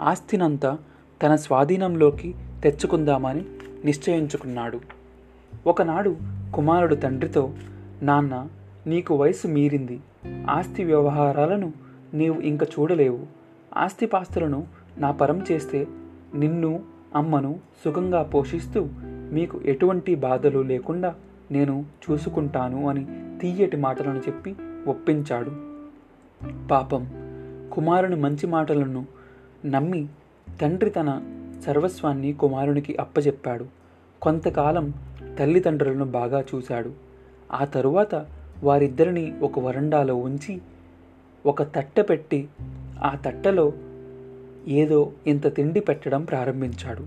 ఆస్తినంతా 0.00 0.78
తన 1.22 1.36
స్వాధీనంలోకి 1.36 2.34
తెచ్చుకుందామని 2.62 3.44
నిశ్చయించుకున్నాడు. 3.84 4.80
ఒకనాడు 5.66 6.16
కుమారుడు 6.54 6.94
తండ్రితో 6.94 7.50
నాన్న 8.02 8.46
నీకు 8.86 9.14
వయసు 9.14 9.48
మీరింది. 9.48 10.00
ఆస్తి 10.50 10.84
వ్యవహారాలను 10.84 11.72
నీవు 12.14 12.40
ఇంక 12.40 12.62
చూడలేవు. 12.62 13.18
ఆస్తిపాస్తులను 13.76 14.66
నా 14.98 15.10
పరం 15.10 15.44
చేస్తే 15.52 15.86
నిన్ను 16.34 16.80
అమ్మను 17.14 17.60
సుఖంగా 17.84 18.22
పోషిస్తూ 18.22 18.88
మీకు 19.32 19.60
ఎటువంటి 19.64 20.14
బాధలు 20.14 20.58
లేకుండా 20.58 21.14
నేను 21.50 21.84
చూసుకుంటాను 22.10 22.88
అని 22.88 23.06
తీయటి 23.40 23.76
మాటలను 23.76 24.18
చెప్పి 24.18 24.56
ఒప్పించాడు. 24.86 25.50
పాపం 26.68 27.06
కుమారుని 27.72 28.16
మంచి 28.16 28.46
మాటలను 28.46 29.06
నమ్మి 29.64 30.08
తండ్రి 30.60 30.90
తన 30.90 31.22
సర్వస్వాన్ని 31.66 32.32
కుమారునికి 32.32 32.96
అప్పచెప్పాడు 32.96 33.66
కొంతకాలం 34.22 34.94
తల్లిదండ్రులను 35.38 36.04
బాగా 36.04 36.44
చూశాడు. 36.54 36.90
ఆ 37.52 37.64
తరువాత 37.64 38.26
వారిద్దరిని 38.62 39.34
ఒక 39.42 39.60
వరండాలో 39.60 40.16
ఉంచి 40.16 40.60
ఒక 41.46 41.62
తట్టె 41.62 42.02
పెట్టి 42.02 42.48
ఆ 43.02 43.14
తట్టలో 43.14 43.72
ఏదో 44.68 45.12
ఇంత 45.26 45.54
తిండి 45.54 45.80
పెట్టడం 45.80 46.24
ప్రారంభించాడు. 46.24 47.06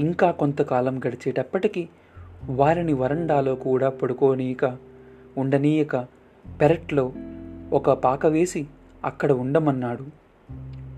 ఇంకా 0.00 0.30
కొంతకాలం 0.30 0.98
గడిచేటప్పటికి 0.98 1.88
వారిని 2.48 2.92
వరండాలో 2.92 3.54
కూడా 3.54 3.88
పడుకోనీయక 3.88 4.76
ఉండనీయక 5.38 5.96
పెరట్లో 6.60 7.12
ఒక 7.72 7.90
పాక 7.90 8.26
వేసి 8.26 8.66
అక్కడ 9.04 9.32
ఉండమన్నాడు. 9.32 10.06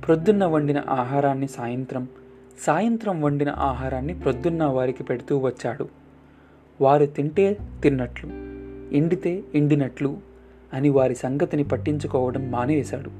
ప్రొద్దున్న 0.06 0.44
వండిన 0.44 0.82
ఆహారాన్ని 0.88 1.48
సాయంత్రం 1.48 2.08
సాయంత్రం 2.58 3.22
వండిన 3.22 3.48
ఆహారాన్ని 3.48 4.14
ప్రొద్దున్న 4.14 4.64
వారికి 4.64 5.02
పెడుతూ 5.02 5.38
వచ్చాడు. 5.38 5.88
వారు 6.80 7.06
తింటే 7.06 7.58
తిన్నట్లు 7.82 8.50
ఎండితే 8.92 9.42
ఎండినట్లు 9.54 10.16
అని 10.74 10.88
వారి 10.88 11.14
సంగతిని 11.14 11.64
పట్టించుకోవడం 11.64 12.50
మానేశాడు. 12.50 13.10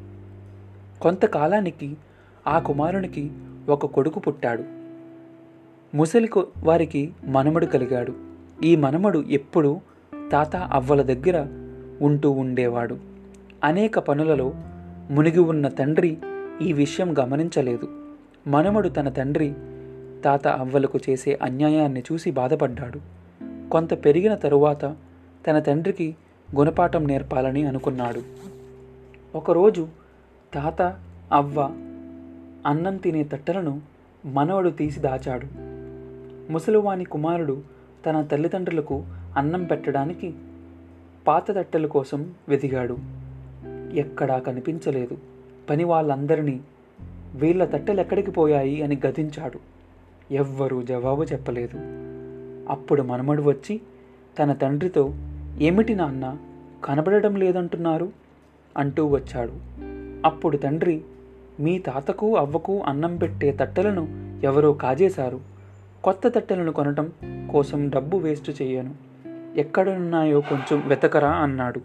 కొంతకాలానికి 1.01 1.97
ఆ 2.47 2.59
కుమారునికి 2.59 3.31
ఒక 3.69 3.87
కొడుకు 3.87 4.21
పుట్టాడు. 4.21 4.65
ముసలి 5.97 6.31
వారికి 6.59 7.13
మనమడు 7.25 7.67
కలిగాడు. 7.67 8.15
ఈ 8.65 8.77
మనమడు 8.77 9.25
ఎప్పుడూ 9.31 9.81
తాత 10.33 10.57
అవ్వల 10.57 11.03
దగ్గర 11.03 11.47
ఉంటూ 12.03 12.31
ఉండేవాడు. 12.31 12.99
అనేక 13.65 13.99
పనులలో 13.99 14.53
మునిగి 15.11 15.41
ఉన్న 15.41 15.69
తండ్రి 15.69 16.19
ఈ 16.63 16.73
విషయం 16.73 17.19
గమనించలేదు. 17.19 17.89
మనమడు 18.47 18.89
తన 18.89 19.09
తండ్రి 19.09 19.55
తాత 20.25 20.49
అవ్వలకు 20.49 20.99
చేసే 21.11 21.39
అన్యాయాన్ని 21.43 22.03
చూసి 22.13 22.31
బాధపడ్డాడు. 22.31 23.01
కొంత 23.71 24.05
పెరిగిన 24.05 24.35
తరువాత 24.35 24.97
తన 25.47 25.59
తండ్రికి 25.59 26.17
గుణపాఠం 26.57 27.07
నేర్పాలని 27.07 27.67
అనుకున్నాడు. 27.67 28.23
ఒకరోజు 29.35 29.89
తాత 30.55 30.83
అవ్వ 31.33 31.61
అన్నం 32.67 32.97
తినే 32.97 33.25
తట్టలను 33.25 33.81
మనవడు 34.27 34.71
తీసి 34.71 35.01
దాచాడు. 35.01 35.47
ముసలివాని 36.53 37.05
కుమారుడు 37.05 37.63
తన 38.07 38.23
తల్లిదండ్రులకు 38.23 39.05
అన్నం 39.37 39.65
పెట్టడానికి 39.65 40.35
పాత 41.27 41.51
తట్టెల 41.51 41.87
కోసం 41.87 42.35
వెదిగాడు 42.49 42.99
ఎక్కడా 43.93 44.39
కనిపించలేదు. 44.39 45.19
పని 45.71 45.85
వాళ్ళందరినీ 45.85 46.61
వీళ్ళ 47.35 47.65
తట్టెలు 47.65 48.01
ఎక్కడికి 48.01 48.31
పోయాయి 48.31 48.83
అని 48.83 49.01
గదించాడు 49.07 49.59
ఎవ్వరూ 50.35 50.83
జవాబు 50.83 51.25
చెప్పలేదు. 51.25 51.79
అప్పుడు 52.73 53.03
మనమడు 53.03 53.43
వచ్చి 53.43 53.81
తన 54.39 54.53
తండ్రితో 54.53 55.15
ఏమిటి 55.61 55.95
నాన్న? 55.95 56.37
కనబడడం 56.85 57.37
లేదంటున్నారు? 57.37 58.13
అంటూ 58.77 59.07
వచ్చాడు. 59.07 59.53
అప్పుడు 60.27 60.57
తండ్రి 60.57 61.03
మీ 61.61 61.79
తాతకు 61.79 62.37
అవ్వకు 62.37 62.83
అన్నం 62.87 63.17
పెట్టే 63.17 63.53
తట్టెలను 63.53 64.09
ఎవరో 64.45 64.73
కాజేశారు. 64.73 65.41
కొత్త 66.05 66.29
తట్టెలను 66.29 66.73
కొనటం 66.73 67.13
కోసం 67.53 67.91
డబ్బు 67.91 68.17
వేస్ట్ 68.17 68.63
చేయను. 68.63 68.95
ఎక్కడున్నాయో 69.57 70.41
కొంచెం 70.41 70.83
వెతకరా 70.87 71.31
అన్నాడు. 71.31 71.81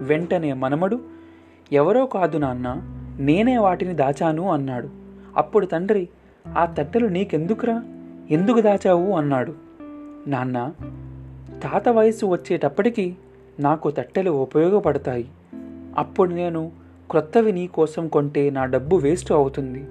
వెంటనే 0.00 0.52
మనమడు 0.52 1.00
ఎవరో 1.72 2.06
కాదు 2.06 2.38
నాన్న 2.38 2.80
నేనే 3.20 3.58
వాటిని 3.58 3.94
దాచాను 3.94 4.50
అన్నాడు. 4.50 4.88
అప్పుడు 5.36 5.66
తండ్రి 5.66 6.08
ఆ 6.56 6.64
తట్టెలు 6.64 7.06
నీకెందుకురా? 7.06 7.82
ఎందుకు 8.30 8.60
దాచావు? 8.60 9.12
అన్నాడు. 9.12 9.54
నాన్న 10.26 10.72
తాత 11.62 11.88
వయసు 11.88 12.26
వచ్చేటప్పటికి 12.26 13.16
నాకు 13.60 13.90
తట్టెలు 13.90 14.30
ఉపయోగపడతాయి. 14.30 15.28
అప్పుడు 15.96 16.30
నేను 16.30 16.72
క్రొత్తవి 17.10 17.52
నీ 17.52 17.66
కోసం 17.66 18.08
కొంటే 18.08 18.50
నా 18.50 18.64
డబ్బు 18.64 18.96
వేస్ట్ 18.96 19.32
అవుతుంది. 19.32 19.84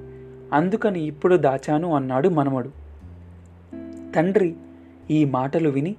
అందుకని 0.53 1.03
ఇప్పుడు 1.03 1.36
దాచాను 1.36 1.95
అన్నాడు 1.95 2.29
మనమడు. 2.29 2.71
తండ్రి 4.15 4.55
ఈ 5.12 5.25
మాటలు 5.25 5.69
విని 5.69 5.95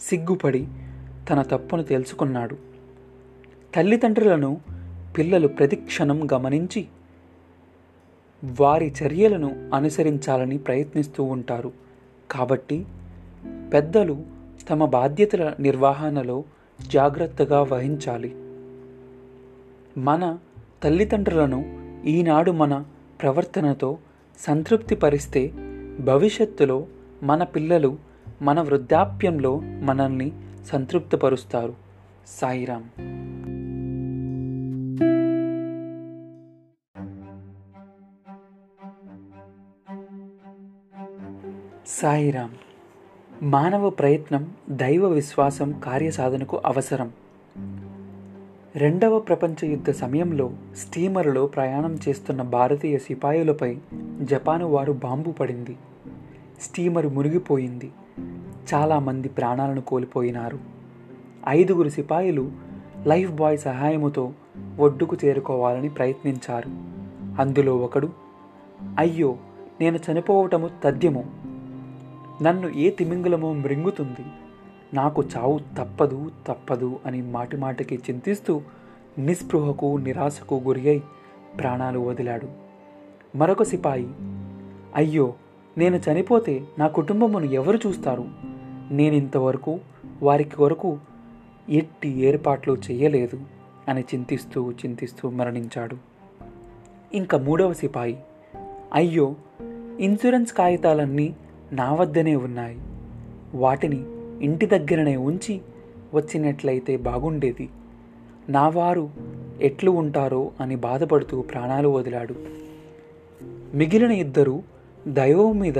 సిగ్గుపడి 0.00 0.68
తన 1.30 1.42
తప్పును 1.42 1.82
తెలుసుకున్నాడు. 1.82 2.56
తల్లిదండ్రులను 3.74 4.60
పిల్లలు 5.18 5.48
ప్రతిక్షణం 5.48 6.28
గమనించి 6.32 6.86
వారి 8.60 8.94
చర్యలను 9.02 9.70
అనుసరించాలని 9.74 10.58
ప్రయత్నిస్తూ 10.58 11.24
ఉంటారు. 11.24 11.72
కాబట్టి 12.30 12.86
పెద్దలు 13.72 14.33
తమ 14.70 14.84
బాధ్యతల 14.84 15.54
నిర్వహణలో 15.60 16.44
జాగ్రత్తగా 16.86 17.62
వహించాలి. 17.62 18.34
మన 20.00 20.38
తల్లిదండ్రులను 20.82 21.64
ఈనాడు 22.06 22.50
మన 22.50 22.84
ప్రవర్తనతో 23.22 23.98
సంతృప్తిపరిస్తే 24.38 25.52
భవిష్యత్తులో 26.00 26.86
మన 27.22 27.42
పిల్లలు 27.42 27.98
మన 28.42 28.60
వృద్ధాప్యంలో 28.60 29.60
మనల్ని 29.60 30.32
సంతృప్తిపరుస్తారు. 30.66 31.74
సాయిరామ్ 32.26 32.84
సాయిరామ్ 41.86 42.63
మానవ 43.44 43.90
ప్రయత్నం 43.90 44.50
దైవ 44.70 45.06
విశ్వాసం 45.06 45.80
కార్యసాధనకు 45.84 46.60
అవసరం. 46.66 47.10
రెండవ 48.76 49.18
ప్రపంచ 49.18 49.66
యుద్ధ 49.66 49.90
సమయంలో 49.90 50.50
స్టీమరులో 50.76 51.46
ప్రయాణం 51.46 51.98
చేస్తున్న 52.08 52.42
భారతీయ 52.42 52.98
సిపాయిలపై 52.98 53.78
జపాను 54.22 54.66
వారు 54.66 54.92
బాంబు 54.92 55.30
పడింది. 55.30 55.76
స్టీమరు 56.60 57.08
మునిగిపోయింది. 57.08 57.92
చాలామంది 58.74 59.28
ప్రాణాలను 59.28 59.80
కోల్పోయినారు. 59.80 60.58
ఐదుగురు 61.48 61.88
సిపాయిలు 61.88 62.52
లైఫ్ 63.06 63.30
బాయ్ 63.30 63.58
సహాయముతో 63.58 64.32
ఒడ్డుకు 64.78 65.16
చేరుకోవాలని 65.24 65.88
ప్రయత్నించారు. 65.88 66.68
అందులో 67.40 67.76
ఒకడు 67.76 68.08
అయ్యో 68.98 69.36
నేను 69.80 69.98
చనిపోవటము 70.12 70.70
తథ్యము. 70.84 71.43
నన్ను 72.42 72.68
ఏ 72.68 72.90
తిమింగలమో 72.90 73.52
మృంగుతుంది. 73.52 74.26
నాకు 74.94 75.24
చావు 75.36 75.60
తప్పదు 75.78 76.30
తప్పదు 76.46 77.00
అని 77.06 77.22
మాటిమాటికి 77.22 77.96
చింతిస్తూ 77.96 78.60
నిస్పృహకు 79.18 79.96
నిరాశకు 79.96 80.62
గురి 80.66 80.88
అయి 80.88 81.02
ప్రాణాలు 81.58 81.98
వదిలాడు. 81.98 82.48
మరొక 83.36 83.62
సిపాయి 83.62 84.08
అయ్యో 84.94 85.34
నేను 85.78 85.96
చనిపోతే 85.96 86.62
నా 86.78 86.88
కుటుంబమును 86.88 87.44
ఎవరు 87.44 87.88
చూస్తారు? 87.88 88.28
నేనింతవరకు 88.90 89.80
వారికి 90.22 90.56
కొరకు 90.56 90.98
ఎట్టి 91.68 92.08
ఏర్పాట్లు 92.08 92.76
చేయలేదు 92.90 93.40
అని 93.88 94.00
చింతిస్తూ 94.00 94.70
చింతిస్తూ 94.70 95.30
మరణించాడు. 95.30 95.96
ఇంకా 97.14 97.38
మూడవ 97.38 97.72
సిపాయి 97.72 98.18
అయ్యో 98.92 99.34
ఇన్సూరెన్స్ 100.00 100.52
కాగితాలన్నీ 100.52 101.36
నా 101.74 101.94
వద్దనే 101.94 102.36
ఉన్నాయి. 102.36 102.78
వాటిని 103.54 104.04
ఇంటి 104.44 104.66
దగ్గరనే 104.66 105.16
ఉంచి 105.16 105.60
వచ్చినట్లయితే 106.14 106.96
బాగుండేది. 106.96 107.68
నా 108.48 108.68
వారు 108.68 109.10
ఎట్లు 109.60 109.90
ఉంటారో 109.90 110.50
అని 110.60 110.76
బాధపడుతూ 110.76 111.42
ప్రాణాలు 111.42 111.88
వదిలాడు. 111.88 112.34
మిగిలిన 113.74 114.10
ఇద్దరు 114.10 114.62
దైవం 115.08 115.58
మీద 115.58 115.78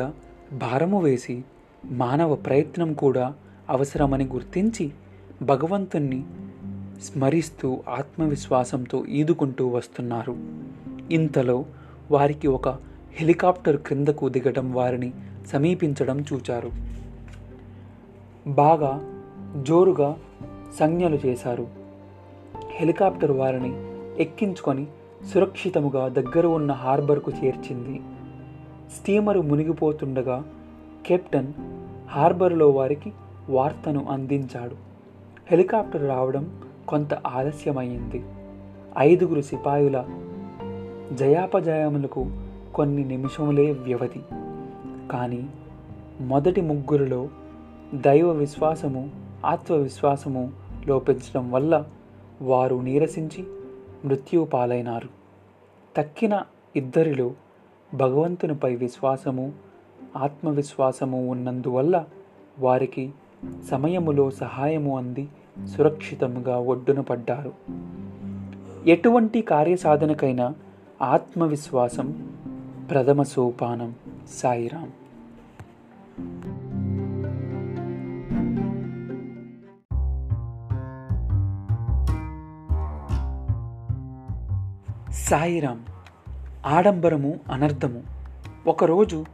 భారము 0.53 1.03
వేసి 1.03 1.45
మానవ 1.85 2.35
ప్రయత్నం 2.35 2.93
కూడా 2.93 3.35
అవసరమని 3.71 4.25
గుర్తించి 4.25 4.91
భగవంతుణ్ణి 5.43 6.25
స్మరిస్తూ 7.03 7.83
ఆత్మవిశ్వాసంతో 7.89 9.05
ఈదుకుంటూ 9.05 9.67
వస్తున్నారు. 9.69 10.37
ఇంతలో 11.11 11.65
వారికి 12.11 12.49
ఒక 12.49 12.69
హెలికాప్టర్ 13.13 13.77
క్రిందకు 13.77 14.29
దిగడం 14.29 14.73
వారిని 14.73 15.13
సమీపించడం 15.47 16.25
చూచారు. 16.33 16.71
బాగా 18.47 19.01
జోరుగా 19.63 20.17
సంజ్ఞలు 20.79 21.19
చేశారు. 21.27 21.67
హెలికాప్టర్ 22.71 23.31
వారిని 23.31 23.73
ఎక్కించుకొని 24.23 24.87
సురక్షితముగా 25.35 26.09
దగ్గర 26.09 26.47
ఉన్న 26.47 26.73
హార్బర్కు 26.73 27.33
చేర్చింది. 27.45 28.03
స్టీమరు 28.97 29.41
మునిగిపోతుండగా 29.41 30.45
కెప్టెన్ 31.07 31.53
హార్బర్లో 32.09 32.71
వారికి 32.71 33.13
వార్తను 33.51 34.07
అందించాడు. 34.11 34.77
హెలికాప్టర్ 35.47 36.09
రావడం 36.09 36.61
కొంత 36.89 37.15
ఆలస్యమైంది. 37.15 38.25
ఐదుగురు 38.99 39.41
సిపాయుల 39.41 40.05
జయాపజయములకు 41.13 42.31
కొన్ని 42.75 43.05
నిమిషములే 43.05 43.73
వ్యవధి. 43.73 44.21
కానీ 45.15 45.49
మొదటి 46.21 46.61
ముగ్గురులో 46.61 47.29
దైవ 47.95 48.31
విశ్వాసము 48.31 49.11
ఆత్మవిశ్వాసము 49.47 50.53
లోపించడం 50.87 51.53
వల్ల 51.53 51.85
వారు 52.43 52.77
నీరసించి 52.77 53.45
మృత్యువు 54.05 54.45
పాలైనారు 54.45 55.09
తక్కిన 55.97 56.43
ఇద్దరిలో 56.77 57.31
భగవంతునిపై 57.95 58.75
విశ్వాసము 58.75 59.53
ఆత్మవిశ్వాసము 60.17 61.31
ఉన్నందువల్ల 61.31 62.05
వారికి 62.59 63.13
సమయములో 63.71 64.31
సహాయము 64.31 64.99
అంది 64.99 65.29
సురక్షితముగా 65.67 66.59
ఒడ్డున 66.59 67.01
పడ్డారు. 67.01 67.53
ఎటువంటి 68.87 69.43
కార్యసాధనకైనా 69.43 70.55
ఆత్మవిశ్వాసం 71.03 72.29
ప్రథమ 72.91 73.23
సోపానం. 73.23 73.95
సాయిరాం. 74.29 74.93
సాయిరాం 85.13 85.85
ఆడంబరము 86.67 87.41
అనర్థము. 87.53 88.03
ఒకరోజు 88.67 89.25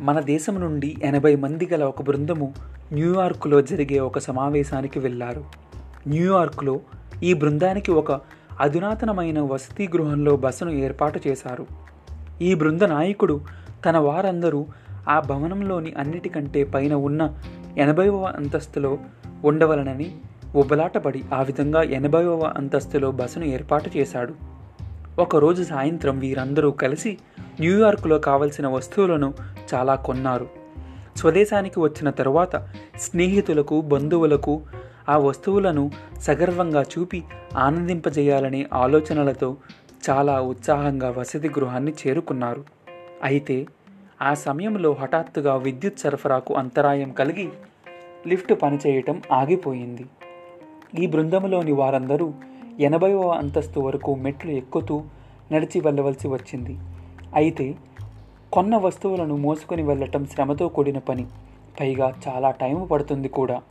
మన 0.00 0.20
దేశం 0.20 0.60
నుండి 0.60 0.96
ఎనభై 1.02 1.36
మంది 1.36 1.68
గల 1.72 1.84
ఒక 1.84 2.02
బృందము 2.02 2.54
న్యూయార్క్లో 2.92 3.62
జరిగే 3.62 3.98
ఒక 3.98 4.18
సమావేశానికి 4.18 4.98
వెళ్ళారు. 4.98 5.44
న్యూయార్క్లో 6.08 6.80
ఈ 7.22 7.32
బృందానికి 7.32 7.90
ఒక 7.90 8.20
అధునాతనమైన 8.60 9.40
వసతి 9.40 9.88
గృహంలో 9.88 10.36
బసను 10.36 10.70
ఏర్పాటు 10.70 11.20
చేశారు. 11.26 11.66
ఈ 12.42 12.54
బృంద 12.54 12.82
నాయకుడు 12.82 13.40
తన 13.86 13.98
వారందరూ 13.98 14.66
ఆ 15.08 15.20
భవనంలోని 15.20 15.94
అన్నిటికంటే 15.98 16.64
పైన 16.64 16.94
ఉన్న 16.94 17.34
ఎనభైవ 17.78 18.24
అంతస్తులో 18.24 18.98
ఉండవలనని 19.44 20.16
ఉబ్బలాటపడి 20.54 21.24
ఆ 21.34 21.42
విధంగా 21.42 21.82
ఎనభైవ 21.82 22.40
అంతస్తులో 22.42 23.10
బసను 23.10 23.44
ఏర్పాటు 23.44 23.90
చేశాడు. 23.96 24.34
ఒకరోజు 25.18 25.62
సాయంత్రం 25.62 26.18
వీరందరూ 26.18 26.70
కలిసి 26.70 27.18
న్యూయార్క్లో 27.60 28.18
కావలసిన 28.18 28.66
వస్తువులను 28.66 29.34
చాలా 29.74 29.94
కొన్నారు. 29.94 30.48
స్వదేశానికి 31.16 31.80
వచ్చిన 31.80 32.10
తరువాత 32.10 32.56
స్నేహితులకు 32.98 33.80
బంధువులకు 33.80 34.62
ఆ 35.08 35.16
వస్తువులను 35.16 35.90
సగర్వంగా 36.20 36.82
చూపి 36.82 37.24
ఆనందింపజేయాలనే 37.56 38.66
ఆలోచనలతో 38.72 39.56
చాలా 40.10 40.40
ఉత్సాహంగా 40.40 41.10
వసతి 41.10 41.48
గృహాన్ని 41.48 41.94
చేరుకున్నారు. 42.06 42.64
అయితే 43.22 43.66
ఆ 44.22 44.34
సమయంలో 44.34 44.92
హఠాత్తుగా 44.92 45.56
విద్యుత్ 45.56 45.98
సరఫరాకు 45.98 46.54
అంతరాయం 46.54 47.12
కలిగి 47.12 47.48
లిఫ్ట్ 48.26 48.62
పనిచేయటం 48.62 49.22
ఆగిపోయింది. 49.32 50.06
ఈ 50.98 51.06
బృందంలోని 51.06 51.72
వారందరూ 51.72 52.32
ఎనభైవ 52.80 53.28
అంతస్తు 53.28 53.80
వరకు 53.80 54.14
మెట్లు 54.14 54.50
ఎక్కుతూ 54.50 55.02
నడిచి 55.52 55.80
వెళ్ళవలసి 55.80 56.28
వచ్చింది. 56.28 56.78
అయితే 57.34 57.74
కొన్న 58.52 58.76
వస్తువులను 58.76 59.36
మోసుకొని 59.36 59.82
వెళ్ళటం 59.82 60.24
శ్రమతో 60.24 60.68
కూడిన 60.68 60.98
పని. 60.98 61.26
పైగా 61.80 62.14
చాలా 62.28 62.50
టైం 62.50 62.86
పడుతుంది 62.86 63.28
కూడా. 63.28 63.62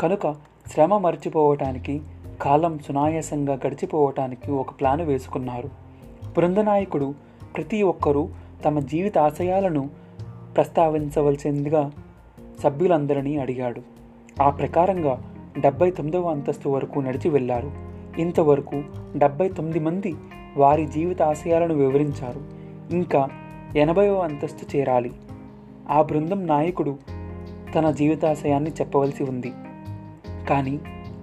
కనుక 0.00 0.32
శ్రమ 0.66 0.98
మర్చిపోవటానికి 0.98 2.02
కాలం 2.42 2.78
సునాయాసంగా 2.78 3.54
గడిచిపోవటానికి 3.66 4.50
ఒక 4.50 4.70
ప్లాను 4.70 5.04
వేసుకున్నారు. 5.04 5.70
బృందనాయకుడు 6.36 7.14
ప్రతి 7.56 7.82
ఒక్కరూ 7.82 8.28
తమ 8.64 8.78
జీవిత 8.78 9.18
ఆశయాలను 9.18 9.90
ప్రస్తావించవలసిందిగా 10.56 11.90
సభ్యులందరినీ 12.60 13.36
అడిగాడు. 13.36 13.82
ఆ 14.42 14.50
ప్రకారంగా 14.50 15.32
డెబ్బై 15.58 15.90
తొమ్మిదవ 15.90 16.30
అంతస్తు 16.30 16.68
వరకు 16.68 17.00
నడిచి 17.00 17.28
వెళ్ళారు. 17.28 17.70
ఇంతవరకు 18.18 18.82
డెబ్బై 19.16 19.48
తొమ్మిది 19.48 19.78
మంది 19.78 20.14
వారి 20.56 20.86
జీవిత 20.86 21.22
ఆశయాలను 21.22 21.74
వివరించారు. 21.74 22.40
ఇంకా 22.94 23.28
ఎనభైవ 23.76 24.14
అంతస్తు 24.14 24.76
చేరాలి. 24.76 25.12
ఆ 25.90 26.02
బృందం 26.02 26.46
నాయకుడు 26.46 26.98
తన 27.74 27.90
జీవితాశయాన్ని 27.90 28.70
చెప్పవలసి 28.70 29.24
ఉంది. 29.24 29.52
కానీ 30.48 30.80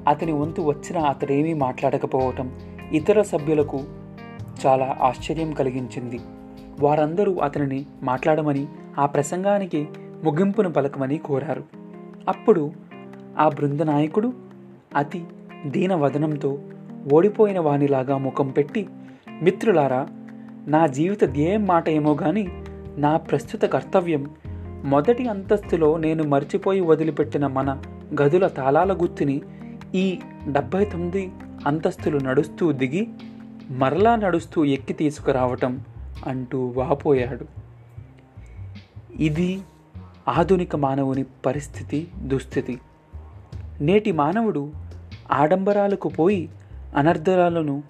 అతని 0.07 0.31
వంతు 0.31 0.61
వచ్చిన 0.61 0.99
అతడేమీ 0.99 1.53
మాట్లాడకపోవటం 1.53 2.51
ఇతర 2.91 3.21
సభ్యులకు 3.21 3.79
చాలా 4.65 4.97
ఆశ్చర్యం 5.01 5.51
కలిగించింది. 5.51 6.19
వారందరూ 6.79 7.35
అతనిని 7.35 7.85
మాట్లాడమని 8.03 8.67
ఆ 8.97 9.05
ప్రసంగానికి 9.05 9.87
ముగింపును 10.23 10.69
పలకమని 10.69 11.17
కోరారు. 11.17 11.63
అప్పుడు 12.27 12.71
ఆ 13.39 13.49
బృంద 13.49 13.81
నాయకుడు 13.81 14.33
అతి 14.95 15.23
దీనవదనంతో 15.65 16.59
ఓడిపోయిన 17.13 17.59
వానిలాగా 17.59 18.17
ముఖం 18.17 18.49
పెట్టి 18.49 18.87
మిత్రులారా 19.41 20.07
నా 20.67 20.87
జీవిత 20.87 21.23
ధ్యేయం 21.23 21.65
మాట 21.65 21.89
ఏమో 21.89 22.17
గాని 22.23 22.47
నా 22.97 23.17
ప్రస్తుత 23.17 23.61
కర్తవ్యం 23.65 24.29
మొదటి 24.83 25.27
అంతస్తులో 25.27 25.97
నేను 25.97 26.23
మర్చిపోయి 26.23 26.81
వదిలిపెట్టిన 26.81 27.47
మన 27.47 27.81
గదుల 28.21 28.47
తాళాల 28.47 28.93
గుర్తుని 28.93 29.41
ఈ 29.95 30.19
డెబ్భై 30.47 30.85
తొమ్మిది 30.85 31.31
అంతస్తులు 31.65 32.17
నడుస్తూ 32.17 32.71
దిగి 32.71 33.07
మరలా 33.69 34.15
నడుస్తూ 34.15 34.65
ఎక్కి 34.65 34.93
తీసుకురావటం 34.93 35.81
అంటూ 36.27 36.73
వాపోయాడు. 36.75 37.45
ఇది 39.15 39.61
ఆధునిక 40.27 40.75
మానవుని 40.75 41.25
పరిస్థితి 41.45 42.07
దుస్థితి. 42.17 42.79
నేటి 43.81 44.11
మానవుడు 44.11 44.71
ఆడంబరాలకు 45.31 46.09
పోయి 46.09 46.49
అనర్ధరాలను 46.95 47.83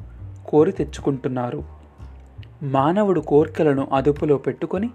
కోరి 0.48 0.72
తెచ్చుకుంటున్నారు. 0.72 1.64
మానవుడు 2.64 3.20
కోర్కెలను 3.20 3.88
అదుపులో 3.94 4.38
పెట్టుకొని 4.38 4.90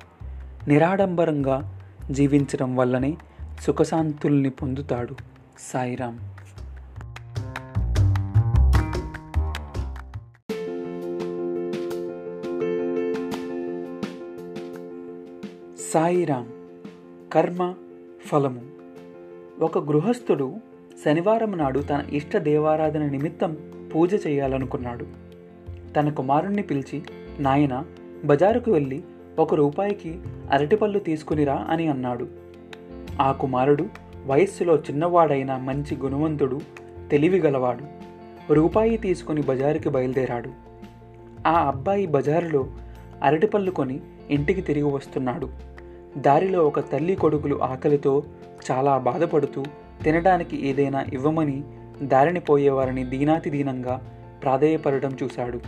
నిరాడంబరంగా 0.69 1.81
జీవించడం 2.11 2.77
వల్లనే 2.77 3.17
సుఖశాంతుల్ని 3.61 4.51
పొందుతాడు 4.51 5.15
సాయిరాం. 5.73 6.19
సాయిరాం. 15.93 16.49
కర్మ 17.33 17.75
ఫలము. 18.27 18.61
ఒక 19.61 19.79
గృహస్థుడు 19.79 20.55
శనివారం 21.05 21.59
నాడు 21.59 21.81
తన 21.81 22.05
ఇష్ట 22.13 22.37
దేవారాధన 22.37 23.07
నిమిత్తం 23.07 23.57
పూజ 23.95 24.27
చేయాలనుకున్నాడు. 24.27 25.07
తన 25.97 26.09
కుమారుణ్ణి 26.09 26.63
పిలిచి 26.63 27.03
నాయన 27.41 27.85
బజారుకు 28.25 28.71
వెళ్ళి 28.71 29.03
ఒక 29.39 29.55
రూపాయికి 29.55 30.19
అరటిపళ్ళు 30.51 30.99
తీసుకునిరా 30.99 31.67
అని 31.71 31.89
అన్నాడు. 31.89 32.29
ఆ 33.21 33.33
కుమారుడు 33.33 33.87
వయస్సులో 34.27 34.77
చిన్నవాడైన 34.77 35.57
మంచి 35.57 35.97
గుణవంతుడు 35.97 36.61
తెలివిగలవాడు 37.11 37.85
రూపాయి 38.53 38.97
తీసుకుని 38.97 39.43
బజారుకి 39.43 39.89
బయలుదేరాడు. 39.89 40.51
ఆ 41.47 41.69
అబ్బాయి 41.69 42.07
బజారులో 42.07 42.67
అరటిపళ్ళు 43.23 43.71
కొని 43.71 44.01
ఇంటికి 44.31 44.61
తిరిగి 44.61 44.85
వస్తున్నాడు. 44.85 45.70
దారిలో 46.17 46.67
ఒక 46.67 46.81
తల్లి 46.81 47.15
కొడుకులు 47.15 47.63
ఆకలితో 47.63 48.23
చాలా 48.71 48.99
బాధపడుతూ 48.99 49.65
తినడానికి 50.03 50.67
ఏదైనా 50.67 51.07
ఇవ్వమని 51.13 51.65
దారిని 52.03 52.41
పోయేవారిని 52.41 53.05
దీనాతి 53.05 53.51
దీనంగా 53.51 54.19
ప్రాధేయపడటం 54.43 55.17
చూశాడు. 55.23 55.61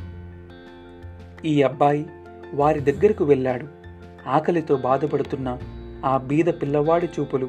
ఈ 1.44 1.62
అబ్బాయి 1.62 2.06
వారి 2.54 2.80
దగ్గరకు 2.80 3.24
వెళ్ళాడు. 3.24 3.66
ఆకలితో 4.28 4.76
బాధపడుతున్న 4.76 5.58
ఆ 6.04 6.16
బీద 6.16 6.46
పిల్లవాడి 6.46 7.08
చూపులు 7.20 7.48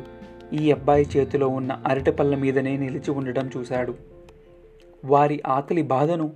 ఈ 0.53 0.71
అబ్బాయి 0.71 1.07
చేతిలో 1.17 1.47
ఉన్న 1.47 1.79
అరటిపళ్ళ 1.87 2.35
మీదనే 2.35 2.77
నిలిచి 2.77 3.11
ఉండడం 3.11 3.49
చూశాడు. 3.57 3.95
వారి 5.05 5.41
ఆకలి 5.47 5.81
బాధను 5.81 6.33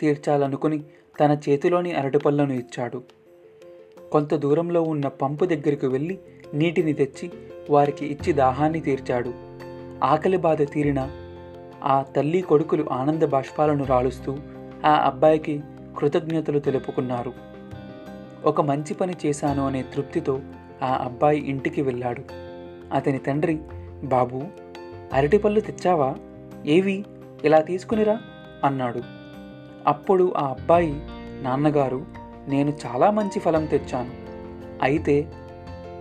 తీర్చాలనుకుని 0.00 0.82
తన 1.20 1.38
చేతిలోని 1.48 1.92
అరటిపళ్ళను 1.92 2.52
ఇచ్చాడు. 2.52 3.02
కొంత 4.12 4.34
దూరంలో 4.34 4.82
ఉన్న 4.82 5.08
పంపు 5.08 5.44
దగ్గరికి 5.44 5.86
వెళ్ళి 5.86 6.18
నీటిని 6.54 6.92
తెచ్చి 6.92 7.30
వారికి 7.70 8.06
ఇచ్చి 8.06 8.32
దాహాన్ని 8.32 8.80
తీర్చాడు. 8.80 9.34
ఆకలి 10.04 10.36
బాధ 10.36 10.62
తీరిన 10.62 11.10
ఆ 11.84 12.02
తల్లి 12.02 12.40
కొడుకులు 12.40 12.86
ఆనంద 12.92 13.22
బాష్పాలను 13.22 13.84
రాలుస్తూ 13.84 14.36
ఆ 14.84 14.90
అబ్బాయికి 14.90 15.60
కృతజ్ఞతలు 15.98 16.58
తెలుపుకున్నారు. 16.58 17.32
ఒక 18.44 18.60
మంచి 18.60 18.94
పని 18.94 19.14
చేశాను 19.26 19.66
అనే 19.66 19.84
తృప్తితో 19.94 20.40
ఆ 20.82 21.02
అబ్బాయి 21.04 21.40
ఇంటికి 21.40 21.82
వెళ్ళాడు. 21.82 22.22
అతని 22.94 23.18
తండ్రి 23.18 23.58
బాబు 24.04 24.42
అరటిపళ్ళు 25.12 25.60
తెచ్చావా? 25.60 26.14
ఏవి? 26.66 27.04
ఇలా 27.44 27.60
తీసుకునిరా 27.60 28.20
అన్నాడు. 28.64 29.00
అప్పుడు 29.86 30.32
ఆ 30.36 30.46
అబ్బాయి 30.46 30.92
నాన్నగారు 31.42 32.19
నేను 32.50 32.72
చాలా 32.86 33.10
మంచి 33.10 33.38
ఫలం 33.40 33.64
తెచ్చాను. 33.66 34.10
అయితే 34.82 35.32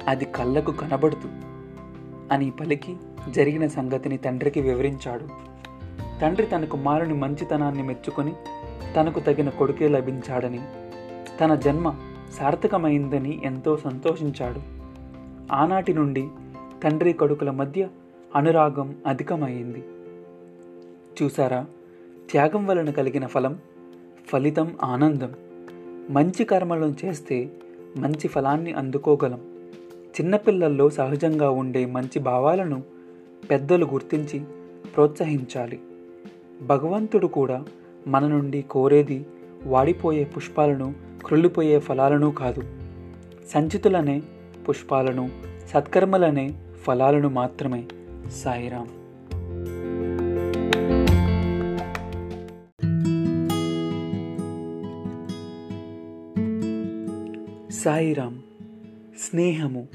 అది 0.07 0.25
కళ్ళకు 0.25 0.71
కనబడుతూ 0.71 1.29
అని 2.31 2.51
పలికి 2.51 2.97
జరిగిన 3.29 3.67
సంగతిని 3.67 4.17
తండ్రికి 4.17 4.61
వివరించాడు. 4.61 5.25
తండ్రి 6.21 6.45
తన 6.45 6.65
కుమారుని 6.65 7.13
మంచితనాన్ని 7.13 7.83
మెచ్చుకొని 7.83 8.33
తనకు 8.95 9.19
తగిన 9.19 9.49
కొడుకే 9.49 9.87
లభించాడని 9.87 10.59
తన 11.41 11.55
జన్మ 11.55 11.95
సార్థకమైందని 12.33 13.41
ఎంతో 13.43 13.77
సంతోషించాడు. 13.77 14.61
ఆనాటి 15.53 15.93
నుండి 15.93 16.27
తండ్రి 16.83 17.13
కొడుకుల 17.13 17.51
మధ్య 17.51 17.87
అనురాగం 18.35 18.95
అధికమైంది. 19.07 19.83
చూసారా 21.19 21.65
త్యాగం 22.31 22.67
వలన 22.67 22.89
కలిగిన 22.89 23.25
ఫలం 23.25 23.59
ఫలితం 24.27 24.75
ఆనందం. 24.83 25.31
మంచి 26.09 26.43
కర్మలను 26.45 26.95
చేస్తే 27.05 27.49
మంచి 27.97 28.27
ఫలాన్ని 28.27 28.73
అందుకోగలం. 28.73 29.41
చిన్నపిల్లల్లో 30.09 30.89
సహజంగా 30.89 31.49
ఉండే 31.49 31.85
మంచి 31.85 32.19
భావాలను 32.19 32.83
పెద్దలు 33.51 33.85
గుర్తించి 33.85 34.39
ప్రోత్సహించాలి. 34.95 35.79
భగవంతుడు 36.61 37.27
కూడా 37.27 37.65
మన 38.07 38.27
నుండి 38.27 38.61
కోరేది 38.61 39.25
వాడిపోయే 39.65 40.23
పుష్పాలను 40.23 40.93
క్రుళ్ళిపోయే 41.25 41.79
ఫలాలను 41.79 42.31
కాదు. 42.31 42.61
సంచితులనే 43.49 44.21
పుష్పాలను 44.69 45.29
సత్కర్మలనే 45.67 46.53
ఫలాలను 46.83 47.29
మాత్రమే. 47.29 47.85
సాయిరాం 48.43 48.87
సాయిరాం 57.85 58.43
స్నేహము. 59.19 59.87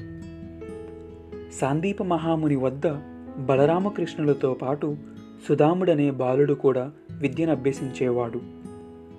సాందీప 1.61 2.03
మహాముని 2.03 2.55
వద్ద 2.55 2.87
బలరామకృష్ణులతో 3.37 4.53
పాటు 4.53 4.97
సుధాముడనే 5.49 6.11
బాలుడు 6.11 6.53
కూడా 6.53 6.91
విద్యను 7.11 7.51
అభ్యసించేవాడు. 7.51 8.41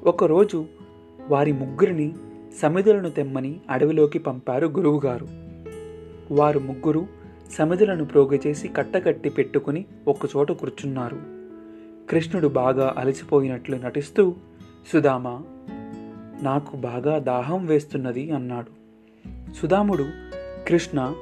ఒకరోజు 0.05 0.67
వారి 1.29 1.53
ముగ్గురిని 1.53 2.15
సమిధులను 2.63 3.11
తెమ్మని 3.11 3.61
అడవిలోకి 3.71 4.19
పంపారు 4.19 4.67
గురువుగారు. 4.67 5.27
వారు 6.35 6.59
ముగ్గురు 6.59 7.07
సమిధులను 7.59 8.05
ప్రోగచేసి 8.05 8.69
కట్టకట్టి 8.69 9.31
పెట్టుకుని 9.31 9.85
ఒకచోట 10.09 10.53
కూర్చున్నారు. 10.53 11.17
కృష్ణుడు 12.11 12.49
బాగా 12.49 12.95
అలసిపోయినట్లు 12.99 13.77
నటిస్తూ 13.77 14.35
సుధామా 14.93 15.43
నాకు 16.43 16.77
బాగా 16.77 17.19
దాహం 17.19 17.67
వేస్తున్నది 17.67 18.31
అన్నాడు. 18.31 18.67
సుధాముడు 19.53 20.07
కృష్ణ 20.69 21.15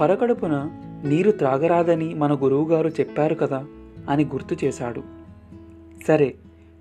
పరకడుపున 0.00 0.70
నీరు 1.04 1.30
త్రాగరాదని 1.30 2.14
మన 2.14 2.34
గురువుగారు 2.34 2.88
చెప్పారు 2.88 3.34
కదా 3.34 3.66
అని 4.08 4.24
గుర్తు 4.24 4.56
చేశాడు. 4.64 5.02
సరే 6.08 6.34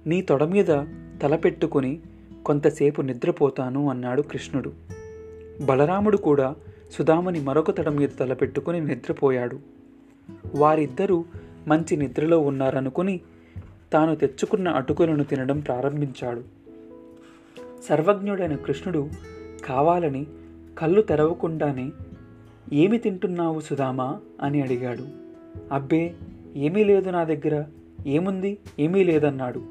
నీ 0.08 0.22
తొడ 0.22 0.44
మీద 0.44 0.66
తలపెట్టుకుని 1.22 2.00
కొంతసేపు 2.46 3.02
నిద్రపోతాను 3.02 3.90
అన్నాడు 3.90 4.22
కృష్ణుడు. 4.22 4.74
బలరాముడు 5.62 6.18
కూడా 6.18 6.56
సుధాముని 6.92 7.40
మరొక 7.40 7.72
తడ 7.72 7.90
మీద 7.90 8.10
తలపెట్టుకుని 8.20 8.82
నిద్రపోయాడు. 8.82 9.60
వారిద్దరూ 10.56 11.26
మంచి 11.68 11.98
నిద్రలో 11.98 12.40
ఉన్నారనుకుని 12.40 13.22
తాను 13.94 14.16
తెచ్చుకున్న 14.16 14.70
అటుకులను 14.70 15.24
తినడం 15.24 15.60
ప్రారంభించాడు. 15.60 16.65
సర్వజ్ఞుడైన 17.86 18.56
కృష్ణుడు 18.56 19.10
కావాలని 19.66 20.28
కళ్ళు 20.78 21.02
తెరవకుండానే 21.02 21.92
ఏమి 22.74 22.98
తింటున్నావు 22.98 23.60
సుధామా 23.60 24.20
అని 24.42 24.62
అడిగాడు. 24.62 25.04
అబ్బే 25.72 26.16
ఏమీ 26.56 26.84
లేదు 26.84 27.10
నా 27.10 27.24
దగ్గర. 27.24 27.64
ఏముంది? 28.08 28.58
ఏమీ 28.80 29.04
లేదన్నాడు. 29.04 29.64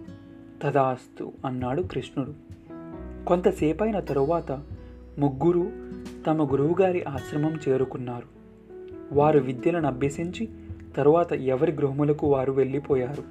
తదాస్తు 0.62 1.32
అన్నాడు 1.44 1.82
కృష్ణుడు. 1.82 2.34
కొంతసేపైన 3.24 4.00
తరువాత 4.00 4.52
ముగ్గురు 5.18 5.72
తమ 6.26 6.52
గురువుగారి 6.52 7.04
ఆశ్రమం 7.04 7.58
చేరుకున్నారు. 7.68 8.26
వారు 9.12 9.38
విద్యలను 9.38 9.86
అభ్యసించి 9.86 10.48
తరువాత 10.96 11.32
ఎవరి 11.32 11.72
గృహములకు 11.72 12.26
వారు 12.26 12.52
వెళ్ళిపోయారు. 12.52 13.22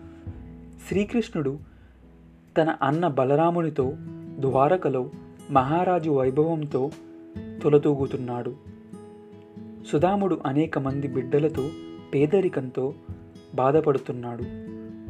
శ్రీకృష్ణుడు 0.87 1.59
తన 2.57 2.75
అన్న 2.81 3.07
బలరామునితో 3.07 3.93
ద్వారకలో 4.39 5.09
మహారాజు 5.51 6.09
వైభవంతో 6.09 6.91
తొలతూగుతున్నాడు. 7.63 8.53
సుధాముడు 9.91 10.41
అనేక 10.45 10.79
మంది 10.79 11.07
బిడ్డలతో 11.07 11.69
పేదరికంతో 12.13 12.93
బాధపడుతున్నాడు. 13.55 14.43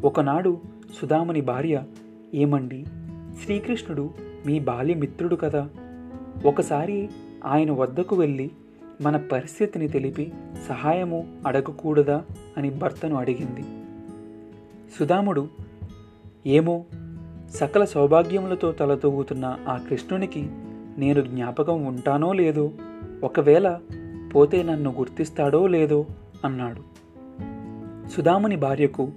ఒకనాడు 0.07 0.59
సుధాముని 1.01 1.41
భార్య 1.41 1.83
ఏమండి 2.33 2.85
శ్రీకృష్ణుడు 3.43 4.09
మీ 4.45 4.59
బాల్యమిత్రుడు 4.59 5.35
కదా? 5.35 5.69
ఒకసారి 6.45 7.09
ఆయన 7.45 7.71
వద్దకు 7.71 8.15
వెళ్ళి 8.15 8.51
మన 9.01 9.17
పరిస్థితిని 9.17 9.87
తెలిపి 9.87 10.33
సహాయము 10.67 11.27
అడగకూడదా? 11.47 12.23
అని 12.57 12.69
భర్తను 12.69 13.15
అడిగింది. 13.15 13.63
సుధాముడు 14.99 15.47
ఏమో 16.45 16.85
సకల 17.53 17.85
సౌభాగ్యములతో 17.85 18.71
తలతూగుతున్న 18.71 19.57
ఆ 19.67 19.77
కృష్ణునికి 19.77 20.49
నేను 20.97 21.21
జ్ఞాపకం 21.21 21.85
ఉంటానో 21.85 22.33
లేదో 22.33 22.71
ఒకవేళ 23.23 23.79
పోతే 24.35 24.63
నన్ను 24.63 24.95
గుర్తిస్తాడో 24.97 25.67
లేదో 25.67 26.05
అన్నాడు. 26.45 26.81
సుధాముని 28.09 28.55
భార్యకు 28.55 29.11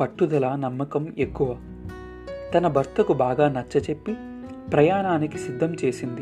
పట్టుదల 0.00 0.56
నమ్మకం 0.56 1.12
ఎక్కువ. 1.18 1.56
తన 2.54 2.68
భర్తకు 2.68 3.12
బాగా 3.12 3.48
నచ్చచెప్పి 3.48 4.14
ప్రయాణానికి 4.72 5.38
సిద్ధం 5.38 5.76
చేసింది. 5.84 6.20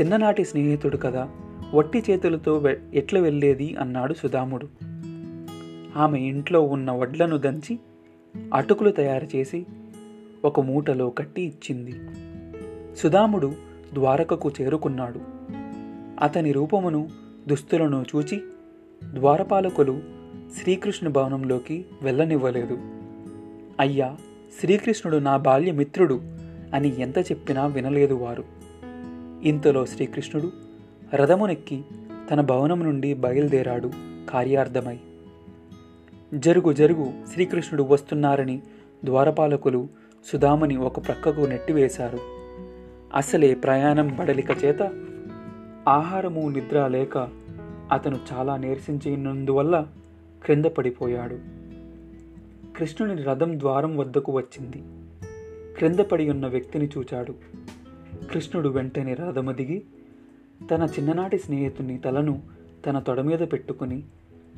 చిన్ననాటి 0.00 0.44
స్నేహితుడు 0.44 0.96
కదా 0.96 1.28
వట్టి 1.74 2.04
చేతులతో 2.10 2.58
వె- 2.58 2.76
ఎట్లా 2.94 3.20
వెళ్ళేది 3.20 3.76
అన్నాడు 3.76 4.14
సుధాముడు. 4.14 4.68
ఆమె 5.96 6.20
ఇంట్లో 6.20 6.62
ఉన్న 6.62 6.90
వడ్లను 6.90 7.36
దంచి 7.36 7.78
అటుకులు 8.54 8.90
తయారు 8.90 9.36
చేసి 9.36 9.66
ఒక 10.44 10.60
మూటలో 10.60 11.10
కట్టి 11.10 11.42
ఇచ్చింది. 11.42 12.00
సుధాముడు 12.96 13.52
ద్వారకకు 13.94 14.52
చేరుకున్నాడు. 14.60 15.20
అతని 16.22 16.52
రూపమును 16.52 17.08
దుస్తులను 17.48 18.04
చూచి 18.16 18.42
ద్వారపాలకులు 19.12 20.00
శ్రీకృష్ణ 20.62 21.08
భవనంలోకి 21.08 21.84
వెళ్ళనివ్వలేదు. 22.02 22.78
అయ్యా 23.80 24.16
శ్రీకృష్ణుడు 24.60 25.16
నా 25.16 25.36
బాల్యమిత్రుడు 25.36 26.20
అని 26.74 27.00
ఎంత 27.00 27.18
చెప్పినా 27.18 27.66
వినలేదు 27.66 28.14
వారు. 28.14 28.44
ఇంతలో 29.42 29.86
శ్రీకృష్ణుడు 29.86 30.52
రథమునెక్కి 31.14 31.82
తన 32.30 32.40
భవనం 32.40 32.82
నుండి 32.82 33.14
బయలుదేరాడు 33.14 33.90
కార్యార్థమై. 34.28 34.98
జరుగు 36.34 36.72
జరుగు 36.72 37.12
శ్రీకృష్ణుడు 37.32 37.82
వస్తున్నారని 37.82 38.62
ద్వారపాలకులు 39.04 39.88
సుధామని 40.24 40.76
ఒక 40.76 41.06
ప్రక్కకు 41.06 41.40
నెట్టివేశారు 41.40 42.18
అసలే 43.14 43.54
ప్రయాణం 43.54 44.16
బడలిక 44.18 44.50
చేత 44.64 45.06
ఆహారము 45.88 46.48
నిద్ర 46.48 46.86
లేక 46.86 47.28
అతను 47.92 48.18
చాలా 48.32 48.56
నీరసించినందువల్ల 48.56 49.86
క్రింద 50.44 50.64
పడిపోయాడు. 50.64 51.38
కృష్ణుని 52.76 53.22
రథం 53.22 53.60
ద్వారం 53.60 53.96
వద్దకు 53.96 54.32
వచ్చింది. 54.32 54.82
క్రింద 55.76 55.98
పడి 55.98 56.30
ఉన్న 56.30 56.46
వ్యక్తిని 56.46 56.88
చూచాడు. 56.98 57.34
కృష్ణుడు 58.32 58.68
వెంటనే 58.68 59.14
రథము 59.14 59.52
దిగి 59.52 59.82
తన 60.70 60.86
చిన్ననాటి 60.98 61.38
స్నేహితుని 61.38 61.98
తలను 61.98 62.42
తన 62.86 62.98
తొడ 62.98 63.20
మీద 63.20 63.38
పెట్టుకుని 63.38 64.02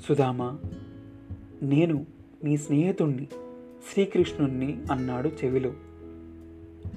సుధామా 0.08 0.58
నేను 1.62 2.06
నీ 2.44 2.56
స్నేహితుణ్ణి. 2.56 3.28
శ్రీకృష్ణుణ్ణి 3.88 4.78
అన్నాడు 4.92 5.28
చెవిలో. 5.28 5.72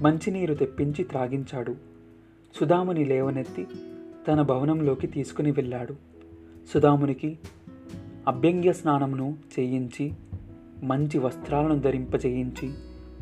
మంచినీరు 0.02 0.54
తెప్పించి 0.54 1.04
త్రాగించాడు. 1.04 1.76
సుధాముని 2.60 3.04
లేవనెత్తి 3.04 3.66
తన 4.28 4.42
భవనంలోకి 4.42 5.06
తీసుకుని 5.06 5.50
వెళ్ళాడు. 5.50 5.94
సుధామునికి 6.74 7.38
అభ్యంగ్య 8.28 8.72
స్నానమును 8.72 9.36
చేయించి 9.58 10.12
మంచి 10.82 11.18
వస్త్రాలను 11.18 11.78
ధరింపజేయించి 11.78 12.72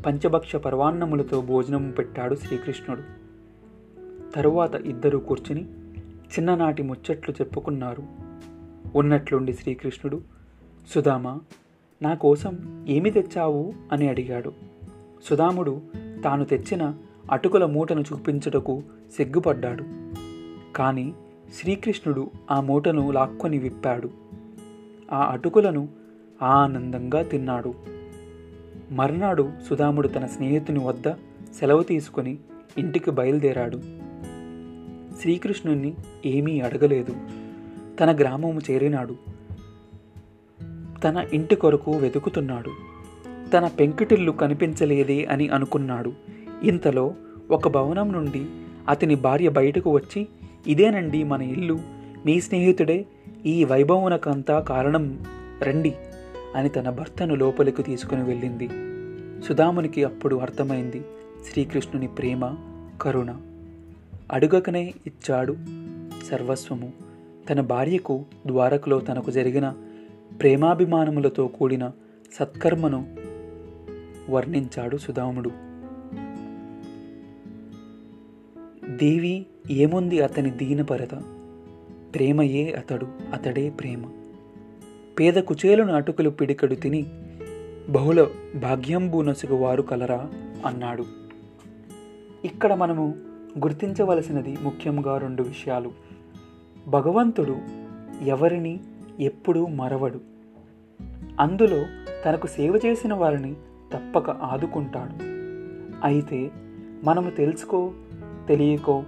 పంచభక్ష 0.06 0.56
పర్వాన్నములతో 0.56 1.40
భోజనం 1.40 1.90
పెట్టాడు 1.90 2.34
శ్రీకృష్ణుడు. 2.34 3.02
తరువాత 4.34 4.74
ఇద్దరు 4.74 5.18
కూర్చుని 5.18 5.64
చిన్ననాటి 6.06 6.82
ముచ్చట్లు 6.82 7.34
చెప్పుకున్నారు. 7.40 8.02
ఉన్నట్లుండి 8.94 9.52
శ్రీకృష్ణుడు 9.52 10.22
సుధామా 10.94 11.40
నా 12.02 12.14
కోసం 12.14 12.84
ఏమి 12.88 13.10
తెచ్చావు? 13.10 13.72
అని 13.92 14.08
అడిగాడు. 14.08 14.52
సుధాముడు 15.24 15.80
తాను 16.24 16.44
తెచ్చిన 16.44 16.94
అటుకుల 17.32 17.64
మూటను 17.64 18.00
చూపించుటకు 18.00 18.82
సిగ్గుపడ్డాడు. 19.16 19.84
కానీ 20.76 21.12
శ్రీకృష్ణుడు 21.60 22.30
ఆ 22.50 22.60
మూటను 22.60 23.10
లాక్కొని 23.10 23.58
విప్పాడు. 23.58 24.10
ఆ 25.12 25.32
అటుకులను 25.32 25.88
ఆనందంగా 26.42 27.22
తిన్నాడు. 27.22 27.74
మర్నాడు 28.90 29.52
సుధాముడు 29.68 30.08
తన 30.08 30.26
స్నేహితుని 30.26 30.84
వద్ద 30.84 31.08
సెలవు 31.60 31.82
తీసుకొని 31.82 32.38
ఇంటికి 32.78 33.10
బయలుదేరాడు. 33.10 33.76
శ్రీకృష్ణుణ్ణి 35.20 35.94
ఏమీ 36.26 36.60
అడగలేదు. 36.60 37.16
తన 38.00 38.16
గ్రామము 38.16 38.60
చేరినాడు. 38.70 39.31
తన 41.04 41.26
ఇంటి 41.32 41.54
కొరకు 41.54 41.92
వెతుకుతున్నాడు. 41.92 42.70
తన 43.50 43.66
పెంకుటిల్లు 43.66 44.32
కనిపించలేదే 44.32 45.24
అని 45.24 45.48
అనుకున్నాడు. 45.48 46.12
ఇంతలో 46.62 47.14
ఒక 47.50 47.68
భవనం 47.68 48.12
నుండి 48.12 48.46
అతని 48.88 49.14
భార్య 49.14 49.48
బయటకు 49.48 49.90
వచ్చి 49.90 50.28
ఇదేనండి 50.66 51.24
మన 51.24 51.42
ఇల్లు. 51.42 51.78
మీ 52.26 52.40
స్నేహితుడే 52.40 53.06
ఈ 53.46 53.64
వైభవనకంతా 53.64 54.60
కారణం 54.60 55.18
రండి 55.62 55.94
అని 56.56 56.68
తన 56.68 56.90
భర్తను 56.90 57.34
లోపలికి 57.34 57.82
తీసుకుని 57.82 58.24
వెళ్ళింది. 58.24 58.68
సుధామునికి 59.46 60.04
అప్పుడు 60.04 60.36
అర్థమైంది 60.36 61.02
శ్రీకృష్ణుని 61.52 62.08
ప్రేమ 62.08 62.54
కరుణ 63.02 63.36
అడుగకనే 64.32 64.94
ఇచ్చాడు 65.06 65.56
సర్వస్వము. 66.30 66.92
తన 67.50 67.60
భార్యకు 67.60 68.24
ద్వారకలో 68.46 69.00
తనకు 69.00 69.30
జరిగిన 69.30 69.74
ప్రేమాభిమానములతో 70.42 71.46
కూడిన 71.46 71.90
సత్కర్మను 72.34 73.16
వర్ణించాడు 74.30 74.96
సుధాముడు. 74.96 75.50
దేవి 78.96 79.46
ఏముంది 79.70 80.20
అతని 80.20 80.50
దీనపరత? 80.50 81.14
ప్రేమయే 82.14 82.72
అతడు 82.72 83.06
అతడే 83.32 83.70
ప్రేమ. 83.70 84.04
పేద 85.20 85.34
కుచేలును 85.34 85.92
అటుకులు 85.92 86.30
పిడికడు 86.30 86.74
తిని 86.74 87.06
బహుళ 87.88 88.26
భాగ్యంబూనసుగు 88.54 89.54
వారు 89.54 89.82
కలరా 89.82 90.30
అన్నాడు. 90.66 91.04
ఇక్కడ 92.44 92.74
మనము 92.74 93.14
గుర్తించవలసినది 93.58 94.56
ముఖ్యంగా 94.62 95.18
రెండు 95.18 95.42
విషయాలు. 95.42 95.92
భగవంతుడు 96.88 97.56
ఎవరిని 98.24 98.80
ఎప్పుడూ 99.20 99.66
మరవడు. 99.66 100.31
అందులో 101.40 101.86
తనకు 102.24 102.46
సేవ 102.46 102.80
చేసిన 102.86 103.14
వారిని 103.14 103.54
తప్పక 103.92 104.30
ఆదుకుంటాడు. 104.30 105.24
అయితే 106.06 106.50
మనము 107.04 107.30
తెలుసుకో 107.30 107.92
తెలియకో 108.48 109.04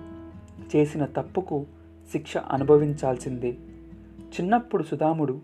చేసిన 0.76 1.04
తప్పుకు 1.04 1.66
శిక్ష 2.12 2.36
అనుభవించాల్సిందే. 2.36 3.50
చిన్నప్పుడు 4.18 4.82
సుధాముడు 4.82 5.40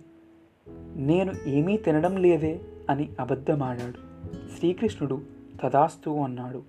నేను 0.97 1.33
ఏమీ 1.47 1.77
తినడం 1.77 2.17
లేదే 2.17 2.61
అని 2.91 3.09
అబద్ధమాడాడు. 3.21 4.27
శ్రీకృష్ణుడు 4.59 5.21
తదాస్తు 5.63 6.11
అన్నాడు. 6.11 6.63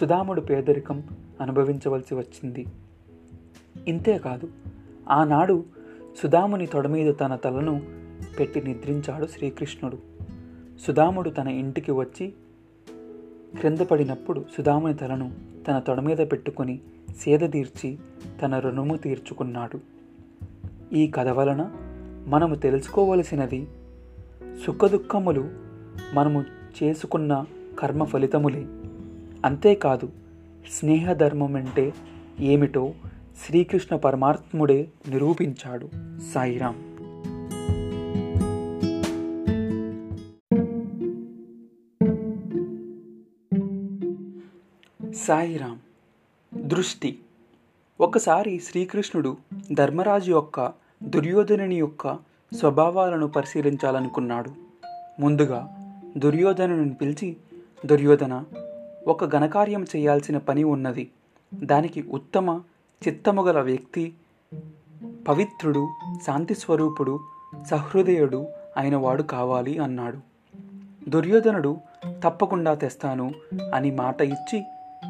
సుధాముడు 0.00 0.40
పేదరికం 0.40 1.02
అనుభవించవలసి 1.40 2.14
వచ్చింది. 2.14 2.66
ఇంతేకాదు 3.88 4.48
ఆనాడు 5.08 5.64
సుధాముని 6.22 6.66
తొడ 6.66 6.86
మీద 6.86 7.14
తన 7.20 7.36
తలను 7.36 7.95
పెట్టి 8.38 8.60
నిద్రించాడు 8.60 9.26
శ్రీకృష్ణుడు. 9.26 9.98
సుధాముడు 10.86 11.30
తన 11.30 11.48
ఇంటికి 11.48 11.92
వచ్చి 11.92 12.32
క్రింద 13.58 13.78
పడినప్పుడు 13.78 14.44
సుధాముని 14.56 14.94
తలను 14.94 15.34
తన 15.68 15.78
తొడ 15.78 16.00
మీద 16.00 16.16
పెట్టుకుని 16.16 16.80
సేద 17.20 17.40
తీర్చి 17.50 17.98
తన 18.42 18.58
రుణము 18.58 18.96
తీర్చుకున్నాడు. 18.96 19.80
ఈ 20.92 21.10
కథ 21.10 21.28
వలన 21.28 21.70
మనము 22.26 22.54
తెలుసుకోవలసినది 22.54 23.66
సుఖదుఖములు 24.66 25.50
మనము 26.14 26.44
చేసుకున్న 26.82 27.44
కర్మ 27.78 28.04
ఫలితములే. 28.04 28.66
అంతేకాదు 29.44 30.12
స్నేహధర్మం 30.72 31.56
అంటే 31.56 31.94
ఏమిటో 32.40 32.92
శ్రీకృష్ణ 33.46 33.96
పరమాత్ముడే 33.96 34.88
నిరూపించాడు. 35.08 35.88
సాయిరాం. 36.34 36.85
సాయిరాం 45.26 45.78
దృష్టి. 46.54 47.18
ఒకసారి 48.00 48.58
శ్రీకృష్ణుడు 48.58 49.36
ధర్మరాజు 49.72 50.30
యొక్క 50.30 50.72
దుర్యోధనుని 51.02 51.74
యొక్క 51.74 52.18
స్వభావాలను 52.56 53.28
పరిశీలించాలనుకున్నాడు. 53.28 54.50
ముందుగా 55.20 55.76
దుర్యోధనుని 56.16 56.94
పిలిచి 56.94 57.36
దుర్యోధన 57.86 58.44
ఒక 59.06 59.24
ఘనకార్యం 59.24 59.82
చేయాల్సిన 59.82 60.38
పని 60.38 60.64
ఉన్నది. 60.64 61.10
దానికి 61.54 62.02
ఉత్తమ 62.02 62.60
చిత్తము 63.08 63.42
గల 63.42 63.60
వ్యక్తి 63.60 64.14
పవిత్రుడు 65.28 65.88
శాంతి 66.26 66.54
స్వరూపుడు 66.54 67.20
సహృదయుడు 67.70 68.46
అయినవాడు 68.76 69.22
కావాలి 69.22 69.78
అన్నాడు. 69.78 70.18
దుర్యోధనుడు 71.10 71.76
తప్పకుండా 72.24 72.74
తెస్తాను 72.74 73.32
అని 73.74 73.90
మాట 73.90 74.20
ఇచ్చి 74.20 74.64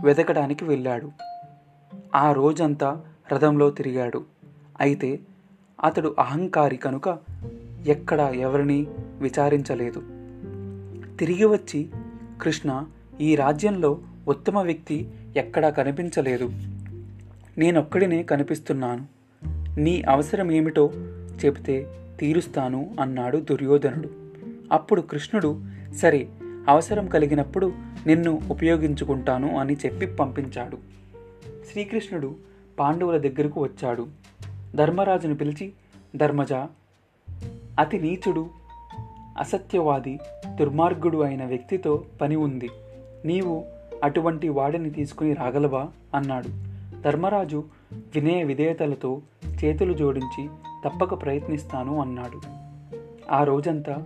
వెతకడానికి 0.04 0.64
వెళ్ళాడు. 0.64 1.10
ఆ 2.14 2.32
రోజంతా 2.32 3.04
రథంలో 3.32 3.70
తిరిగాడు. 3.70 4.24
అయితే 4.80 5.20
అతడు 5.84 6.16
అహంకారి 6.18 6.76
కనుక 6.76 7.18
ఎక్కడ 7.86 8.20
ఎవరిని 8.20 8.86
విచారించలేదు. 9.18 10.00
తిరిగి 11.16 11.44
వచ్చి 11.44 11.88
కృష్ణ 12.42 12.86
ఈ 13.20 13.34
రాజ్యంలో 13.34 13.98
ఉత్తమ 14.28 14.58
వ్యక్తి 14.58 15.10
ఎక్కడా 15.36 15.70
కనిపించలేదు. 15.70 16.52
నేనొక్కడినే 17.58 18.22
కనిపిస్తున్నాను. 18.22 19.06
నీ 19.80 20.02
అవసరం 20.02 20.52
ఏమిటో 20.52 20.90
చెబితే 21.44 21.86
తీరుస్తాను 22.20 22.96
అన్నాడు 23.00 23.38
దుర్యోధనుడు. 23.38 24.10
అప్పుడు 24.72 25.00
కృష్ణుడు 25.00 25.64
సరే 25.96 26.28
అవసరం 26.68 27.06
కలిగినప్పుడు 27.06 27.72
నిన్ను 28.06 28.40
ఉపయోగించుకుంటాను 28.50 29.58
అని 29.58 29.72
చెప్పి 29.72 30.06
పంపించాడు. 30.06 30.76
శ్రీకృష్ణుడు 31.72 32.34
పాండవుల 32.78 33.18
దగ్గరకు 33.18 33.62
వచ్చాడు. 33.62 34.06
ధర్మరాజును 34.74 35.34
పిలిచి 35.34 35.72
ధర్మజ 36.16 36.52
అతి 37.78 38.00
నీచుడు 38.00 38.46
అసత్యవాది 39.38 40.18
దుర్మార్గుడు 40.46 41.18
అయిన 41.18 41.44
వ్యక్తితో 41.44 42.04
పని 42.20 42.36
ఉంది. 42.36 42.68
నీవు 43.24 43.64
అటువంటి 44.04 44.48
వాడిని 44.48 44.90
తీసుకుని 44.90 45.32
రాగలవా? 45.32 45.88
అన్నాడు. 46.14 46.48
ధర్మరాజు 47.02 47.64
వినయ 47.92 48.42
విధేయతలతో 48.42 49.20
చేతులు 49.64 49.92
జోడించి 49.92 50.48
తప్పక 50.84 51.22
ప్రయత్నిస్తాను 51.22 52.00
అన్నాడు. 52.00 52.40
ఆ 53.30 53.44
రోజంతా 53.44 54.04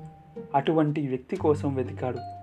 అటువంటి 0.54 1.06
వ్యక్తి 1.08 1.36
కోసం 1.36 1.74
వెతికాడు. 1.74 2.39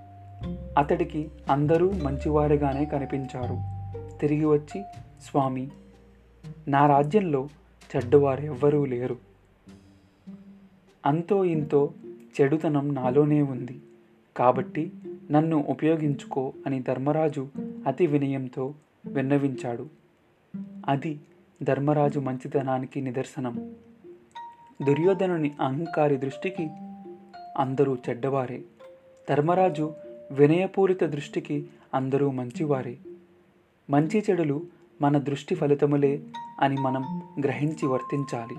అతడికి 0.77 1.29
అందరూ 1.49 1.91
మంచివారిగానే 1.91 2.85
కనిపించారు. 2.85 3.77
తిరిగి 4.17 4.45
వచ్చి 4.45 4.83
స్వామి 5.21 5.69
నా 6.67 6.87
రాజ్యంలో 6.87 7.49
చెడ్డవారు 7.95 8.41
ఎవ్వరూ 8.41 8.85
లేరు. 8.85 9.17
అంతో 11.05 11.45
ఇంతో 11.45 11.93
చెడుతనం 12.41 12.95
నాలోనే 12.95 13.41
ఉంది. 13.41 13.81
కాబట్టి 14.37 14.91
నన్ను 15.31 15.65
ఉపయోగించుకో 15.67 16.53
అని 16.65 16.79
ధర్మరాజు 16.79 17.47
అతి 17.87 18.07
వినయంతో 18.07 18.73
విన్నవించాడు. 19.05 19.87
అది 20.87 21.19
ధర్మరాజు 21.63 22.19
మంచితనానికి 22.19 23.01
నిదర్శనం. 23.01 23.71
దుర్యోధనుని 24.87 25.51
అహంకారి 25.61 26.17
దృష్టికి 26.17 26.69
అందరూ 27.57 27.97
చెడ్డవారే. 28.09 28.61
ధర్మరాజు 29.29 29.93
వినయపూరిత 30.31 31.03
దృష్టికి 31.03 31.67
అందరూ 31.93 32.31
మంచివారే. 32.31 32.97
మంచి 33.89 34.23
చెడులు 34.29 34.61
మన 35.01 35.17
దృష్టి 35.17 35.55
ఫలితములే 35.55 36.21
అని 36.61 36.81
మనం 36.81 37.21
గ్రహించి 37.43 37.87
వర్తించాలి. 37.87 38.55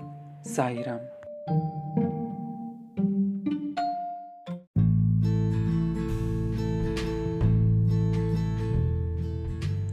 సాయిరాం. 0.53 0.99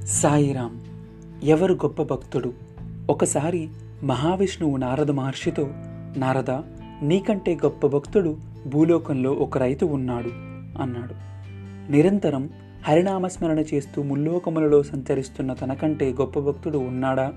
సాయిరాం 0.06 0.84
ఎవరు 1.42 1.74
గొప్ప 1.74 2.02
భక్తుడు? 2.02 2.52
ఒకసారి 3.10 3.68
మహావిష్ణువు 4.02 4.76
నారద 4.76 5.10
మహర్షితో 5.10 5.70
నారద 6.16 6.50
నీకంటే 7.02 7.54
గొప్ప 7.54 7.86
భక్తుడు 7.86 8.36
భూలోకంలో 8.66 9.32
ఒక 9.32 9.58
రైతు 9.58 9.86
ఉన్నాడు 9.86 10.28
అన్నాడు. 10.82 11.35
నిరంతరం 11.90 12.50
హరినామస్మరణ 12.84 13.58
చేస్తూ 13.58 14.02
ముల్లోకములలో 14.02 14.82
సంచరిస్తున్న 14.82 15.52
తనకంటే 15.52 16.12
గొప్ప 16.12 16.40
భక్తుడు 16.40 16.78
ఉన్నాడా 16.78 17.32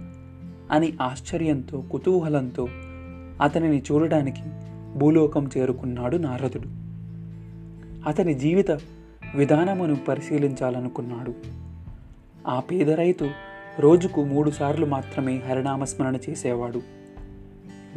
అని 0.72 0.94
ఆశ్చర్యంతో 1.02 1.82
కుతూహలంతో 1.82 2.68
అతనిని 3.42 3.84
చూడడానికి 3.92 4.42
భూలోకం 4.96 5.50
చేరుకున్నాడు 5.58 6.18
నారదుడు. 6.18 6.68
అతని 8.10 8.34
జీవిత 8.34 8.72
విధానమును 9.36 9.96
పరిశీలించాలనుకున్నాడు. 9.96 11.34
ఆ 12.48 12.60
పేద 12.60 12.92
రైతు 12.92 13.30
రోజుకు 13.80 14.24
మూడుసార్లు 14.24 14.86
మాత్రమే 14.86 15.42
హరినామస్మరణ 15.50 16.16
చేసేవాడు. 16.16 16.82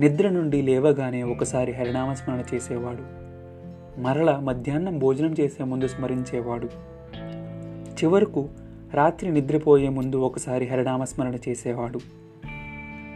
నిద్ర 0.01 0.29
నుండి 0.29 0.63
లేవగానే 0.63 1.23
ఒకసారి 1.23 1.73
హరినామస్మరణ 1.73 2.43
చేసేవాడు. 2.55 3.32
మరల 3.99 4.37
మధ్యాహ్నం 4.37 4.99
భోజనం 4.99 5.35
చేసే 5.41 5.65
ముందు 5.65 5.87
స్మరించేవాడు. 5.87 6.69
చివరకు 7.93 8.49
రాత్రి 8.95 9.31
నిద్రపోయే 9.31 9.89
ముందు 9.89 10.17
ఒకసారి 10.17 10.69
హరినామస్మరణ 10.69 11.35
చేసేవాడు. 11.49 12.01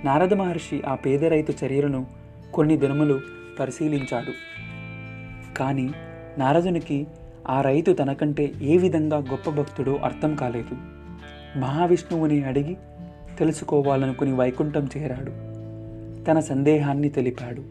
నారద 0.04 0.34
మహర్షి 0.34 0.82
ఆ 0.86 0.94
పేద 0.94 1.24
రైతు 1.24 1.64
చర్యలను 1.64 2.06
కొన్ని 2.54 2.76
దినములు 2.76 3.20
పరిశీలించాడు. 3.60 4.32
కానీ 5.58 5.90
నారదునికి 6.38 7.06
ఆ 7.48 7.60
రైతు 7.60 7.92
తనకంటే 7.92 8.52
ఏ 8.62 8.76
విధంగా 8.76 9.16
గొప్ప 9.16 9.50
భక్తుడో 9.50 9.94
అర్థం 9.94 10.34
కాలేదు. 10.34 10.76
మహావిష్ణువుని 11.58 12.44
అడిగి 12.44 12.76
తెలుసుకోవాలనుకుని 13.38 14.32
వైకుంఠం 14.32 14.88
చేరాడు. 14.96 15.46
తన 16.24 16.40
సందేహాన్ని 16.40 17.08
తెలిపాడు. 17.08 17.62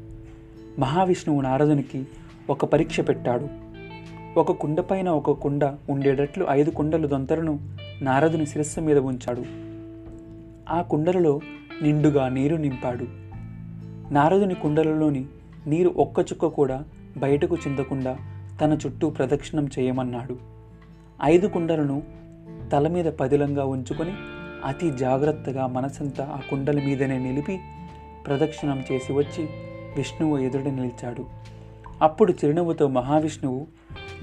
మహావిష్ణువు 0.79 1.41
నారదునికి 1.41 2.07
ఒక 2.49 2.65
పరీక్ష 2.65 2.99
పెట్టాడు. 2.99 3.47
ఒక 4.39 4.51
కుండపైన 4.51 5.09
ఒక 5.09 5.31
కుండ 5.31 5.73
ఉండేటట్లు 5.89 6.47
ఐదు 6.49 6.69
కుండలు 6.69 7.07
దొంతరను 7.07 7.59
నారదుని 8.01 8.45
శిరస్సు 8.45 8.79
మీద 8.79 8.97
ఉంచాడు. 8.97 9.43
ఆ 10.69 10.81
కుండలలో 10.81 11.39
నిండుగా 11.81 12.29
నీరు 12.29 12.55
నింపాడు. 12.55 13.05
నారదుని 14.13 14.53
కుండలలోని 14.53 15.25
నీరు 15.67 15.89
ఒక్క 15.89 16.19
చుక్క 16.19 16.45
కూడా 16.45 16.83
బయటకు 17.17 17.55
చిందకుండా 17.55 18.17
తన 18.61 18.77
చుట్టూ 18.85 19.09
ప్రదక్షిణం 19.09 19.69
చేయమన్నాడు. 19.79 20.37
ఐదు 21.23 21.47
కుండలను 21.47 22.03
తల 22.71 22.87
మీద 22.87 23.05
పదిలంగా 23.05 23.65
ఉంచుకొని 23.65 24.11
అతి 24.65 24.91
జాగ్రత్తగా 24.91 25.67
మనసంతా 25.67 26.23
ఆ 26.23 26.39
కుండల 26.49 26.85
మీదనే 26.85 27.17
నిలిపి 27.19 27.59
ప్రదక్షిణం 28.27 28.83
చేసి 28.91 29.13
వచ్చి 29.13 29.43
విష్ణువు 29.95 30.37
ఎదుట 30.37 30.61
నిలిచాడు. 30.61 31.54
అప్పుడు 32.01 32.31
చిరునవ్వుతో 32.31 32.87
మహావిష్ణువు 32.87 33.67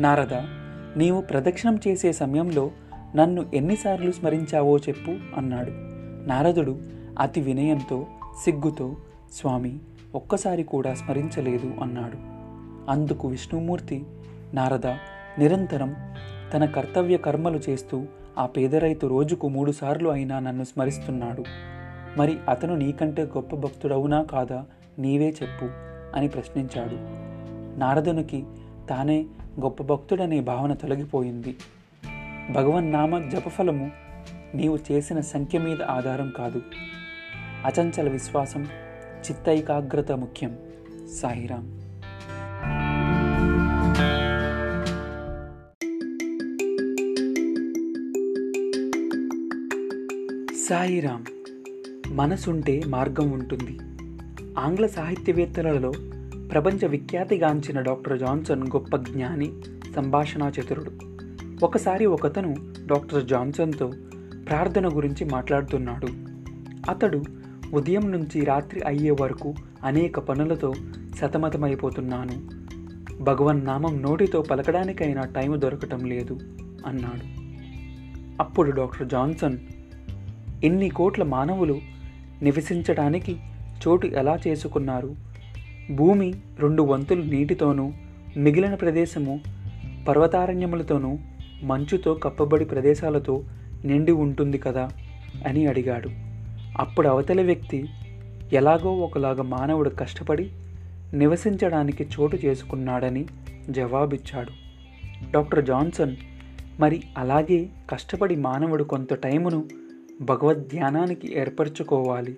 నారద 0.00 0.34
నీవు 0.98 1.20
ప్రదక్షిణం 1.20 1.78
చేసే 1.88 2.12
సమయంలో 2.12 2.70
నన్ను 3.16 3.46
ఎన్నిసార్లు 3.54 4.12
స్మరించావో 4.12 4.78
చెప్పు 4.78 5.38
అన్నాడు. 5.38 5.70
నారదుడు 6.28 6.78
అతి 7.18 7.40
వినయంతో 7.40 8.06
సిగ్గుతో 8.44 8.96
స్వామి 9.32 9.78
ఒక్కసారి 10.14 10.62
కూడా 10.62 10.94
స్మరించలేదు 10.94 11.74
అన్నాడు. 11.82 12.18
అందుకు 12.90 13.28
విష్ణుమూర్తి 13.28 14.06
నారద 14.54 14.86
నిరంతరం 15.38 15.96
తన 16.54 16.64
కర్తవ్య 16.64 17.16
కర్మలు 17.16 17.60
చేస్తూ 17.68 18.04
ఆ 18.38 18.46
పేదరైతు 18.46 19.06
రోజుకు 19.06 19.48
మూడుసార్లు 19.48 20.08
అయినా 20.08 20.38
నన్ను 20.38 20.64
స్మరిస్తున్నాడు. 20.64 21.44
మరి 22.16 22.38
అతను 22.48 22.76
నీకంటే 22.76 23.22
గొప్ప 23.22 23.56
భక్తుడవునా 23.56 24.22
కాదా? 24.22 24.64
నీవే 24.98 25.34
చెప్పు 25.42 25.64
అని 26.16 26.28
ప్రశ్నించాడు. 26.28 27.31
నారదునికి 27.78 28.44
తానే 28.90 29.26
గొప్ప 29.60 29.82
భక్తుడనే 29.82 30.40
భావన 30.40 30.72
తొలగిపోయింది. 30.72 31.56
భగవన్నామ 32.50 33.28
జపఫలము 33.28 33.90
నీవు 34.54 34.78
చేసిన 34.92 35.20
సంఖ్య 35.20 35.58
మీద 35.58 35.82
ఆధారం 35.82 36.32
కాదు. 36.38 36.62
అచంచల 37.64 38.08
విశ్వాసం 38.08 38.62
చిత్తైకాగ్రత 39.30 40.12
ముఖ్యం. 40.12 40.58
సాయిరామ్. 41.14 41.66
సాయిరామ్ 50.68 51.24
మనసుంటే 52.08 52.82
మార్గం 52.86 53.30
ఉంటుంది. 53.30 53.78
ఆంగ్ల 54.58 54.86
సాహిత్యవేత్తలలో 54.86 55.92
ప్రపంచ 56.52 56.86
విఖ్యాతిగాంచిన 56.86 57.80
డాక్టర్ 57.80 58.18
జాన్సన్ 58.18 58.62
గొప్ప 58.62 58.96
జ్ఞాని 58.96 59.52
సంభాషణా 59.96 60.52
చతురుడు. 60.60 60.92
ఒకసారి 61.64 62.06
ఒకతను 62.06 62.54
డాక్టర్ 62.86 63.24
జాన్సన్తో 63.24 63.92
ప్రార్థన 64.48 64.96
గురించి 64.96 65.24
మాట్లాడుతున్నాడు. 65.24 66.08
అతడు 66.90 67.22
ఉదయం 67.74 68.12
నుంచి 68.12 68.44
రాత్రి 68.44 68.80
అయ్యే 68.86 69.10
వరకు 69.10 69.54
అనేక 69.84 70.18
పనులతో 70.18 70.74
సతమతమైపోతున్నాను. 71.16 72.48
భగవన్ 73.22 73.64
నామం 73.64 74.02
నోటితో 74.02 74.42
పలకడానికైనా 74.42 75.22
టైం 75.22 75.60
దొరకటం 75.60 76.04
లేదు 76.04 76.38
అన్నాడు. 76.86 77.24
అప్పుడు 78.42 78.70
డాక్టర్ 78.70 79.08
జాన్సన్ 79.08 79.58
ఇన్ని 80.64 80.88
కోట్ల 80.88 81.22
మానవులు 81.22 81.80
నివసించడానికి 82.42 83.36
చోటు 83.88 84.06
ఎలా 84.06 84.38
చేసుకున్నారు? 84.48 85.31
భూమి 85.90 86.34
రెండు 86.58 86.82
వంతులు 86.82 87.22
నీటితోనూ 87.22 87.92
మిగిలిన 88.36 88.74
ప్రదేశము 88.74 89.40
పర్వతారణ్యములతోనూ 90.08 91.18
మంచుతో 91.62 92.14
కప్పబడి 92.14 92.64
ప్రదేశాలతో 92.64 93.44
నిండి 93.84 94.12
ఉంటుంది 94.12 94.58
కదా? 94.58 94.90
అని 95.46 95.66
అడిగాడు. 95.66 96.10
అప్పుడు 96.78 97.08
అవతలి 97.08 97.42
వ్యక్తి 97.42 97.88
ఎలాగో 98.52 98.96
ఒకలాగా 98.96 99.42
మానవుడు 99.42 99.90
కష్టపడి 99.90 100.50
నివసించడానికి 101.14 102.06
చోటు 102.20 102.38
చేసుకున్నాడని 102.44 103.26
జవాబిచ్చాడు. 103.70 104.50
డాక్టర్ 105.30 105.64
జాన్సన్ 105.64 106.16
మరి 106.80 107.02
అలాగే 107.18 107.68
కష్టపడి 107.90 108.36
మానవుడు 108.36 108.84
కొంత 108.84 109.14
టైమును 109.14 109.64
భగవద్ 110.20 110.68
ధ్యానానికి 110.68 111.38
ఏర్పరచుకోవాలి 111.38 112.36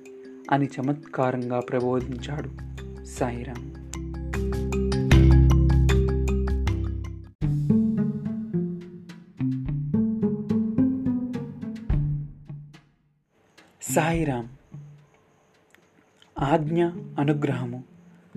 అని 0.53 0.67
చమత్కారంగా 0.67 1.61
ప్రబోధించాడు. 1.61 2.74
సాయిరామ్ 3.07 3.85
సాయిరామ్ 13.83 14.49
ఆజ్ఞ 16.39 16.85
అనుగ్రహము. 17.19 17.85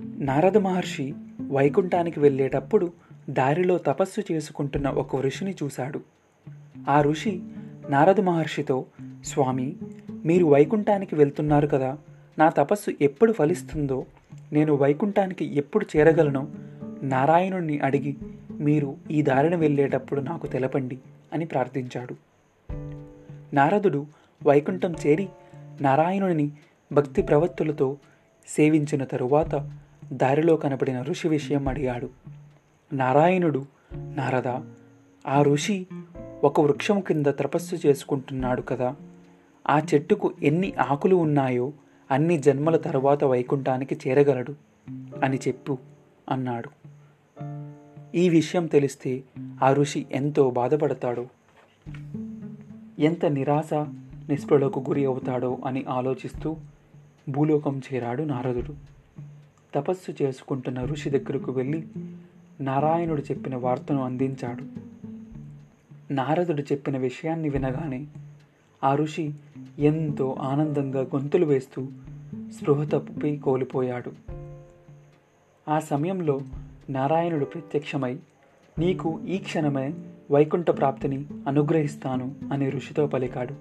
నారద 0.00 0.56
మహర్షి 0.56 1.14
వైకుంఠానికి 1.50 2.20
వెళ్ళేటప్పుడు 2.20 2.92
దారిలో 3.30 3.78
తపస్సు 3.78 4.32
చేసుకుంటున్న 4.32 4.88
ఒక 4.88 5.16
ఋషిని 5.16 5.54
చూశాడు. 5.62 6.00
ఆ 6.88 7.02
ఋషి 7.02 7.42
నారద 7.88 8.20
మహర్షితో 8.20 8.86
స్వామి 9.24 9.76
మీరు 10.24 10.46
వైకుంఠానికి 10.46 11.14
వెళ్తున్నారు 11.14 11.66
కదా 11.66 11.98
నా 12.38 12.48
తపస్సు 12.48 12.90
ఎప్పుడు 13.00 13.32
ఫలిస్తుందో 13.32 14.04
నేను 14.52 14.74
వైకుంఠానికి 14.74 15.56
ఎప్పుడు 15.56 15.86
చేరగలను? 15.96 16.48
నారాయణుణ్ణి 17.02 17.78
అడిగి 17.78 18.16
మీరు 18.50 18.96
ఈ 19.10 19.22
దారిన 19.22 19.56
వెళ్ళేటప్పుడు 19.56 20.20
నాకు 20.20 20.46
తెలపండి 20.46 20.98
అని 21.32 21.44
ప్రార్థించాడు. 21.44 22.16
నారదుడు 23.54 24.06
వైకుంఠం 24.46 24.92
చేరి 24.92 25.28
నారాయణుని 25.80 26.50
భక్తి 26.92 27.22
ప్రవత్తులతో 27.22 27.96
సేవించిన 28.48 29.04
తరువాత 29.04 29.70
దారిలో 30.12 30.56
కనబడిన 30.56 31.02
ఋషి 31.02 31.28
విషయం 31.28 31.68
అడిగాడు. 31.68 32.10
నారాయణుడు 32.92 33.66
నారద 33.94 34.48
ఆ 35.26 35.42
ఋషి 35.42 35.86
ఒక 36.44 36.60
వృక్షం 36.60 37.00
కింద 37.00 37.26
తపస్సు 37.26 37.88
చేసుకుంటున్నాడు 37.88 38.62
కదా. 38.62 38.96
ఆ 39.68 39.78
చెట్టుకు 39.94 40.32
ఎన్ని 40.42 40.72
ఆకులు 40.72 41.16
ఉన్నాయో 41.16 41.72
అన్ని 42.10 42.38
జన్మల 42.38 42.76
తరువాత 42.76 43.24
వైకుంఠానికి 43.24 43.98
చేరగలడు 44.08 44.54
అని 45.24 45.36
చెప్పు 45.36 45.78
అన్నాడు. 46.28 46.68
ఈ 48.14 48.28
విషయం 48.28 48.66
తెలిస్తే 48.66 49.22
ఆ 49.62 49.72
ఋషి 49.72 50.06
ఎంతో 50.12 50.50
బాధపడతాడో? 50.50 51.26
ఎంత 52.98 53.24
నిరాశ 53.24 53.74
నిస్పృహలకు 54.28 54.80
గురి 54.80 55.04
అవుతాడో 55.04 55.58
అని 55.66 55.84
ఆలోచిస్తూ 55.88 56.56
భూలోకం 57.28 57.80
చేరాడు 57.94 58.22
నారదుడు. 58.22 58.74
తపస్సు 59.74 60.22
చేసుకుంటున్న 60.22 60.84
ఋషి 60.84 61.10
దగ్గరకు 61.10 61.52
వెళ్ళి 61.52 61.86
నారాయణుడు 62.60 63.20
చెప్పిన 63.20 63.56
వార్తను 63.56 64.02
అందించాడు. 64.02 64.64
నారదుడు 66.12 66.62
చెప్పిన 66.62 66.98
విషయాన్ని 66.98 67.48
వినగానే 67.48 68.06
ఆ 68.84 68.94
ఋషి 68.94 69.34
ఎంతో 69.78 70.36
ఆనందంగా 70.40 71.00
గొంతులు 71.00 71.46
వేస్తూ 71.46 71.86
స్పృహ 72.50 72.84
తప్పి 72.84 73.36
కోల్పోయాడు. 73.36 74.12
ఆ 75.68 75.78
సమయంలో 75.78 76.40
నారాయణుడు 76.90 77.44
ప్రత్యక్షమై 77.44 78.18
నీకు 78.78 79.20
ఈ 79.28 79.38
క్షణమే 79.38 79.94
వైకుంఠ 80.30 80.70
ప్రాప్తిని 80.70 81.24
అనుగ్రహిస్తాను 81.46 82.34
అని 82.52 82.70
ఋషితో 82.70 83.06
పలికాడు. 83.06 83.54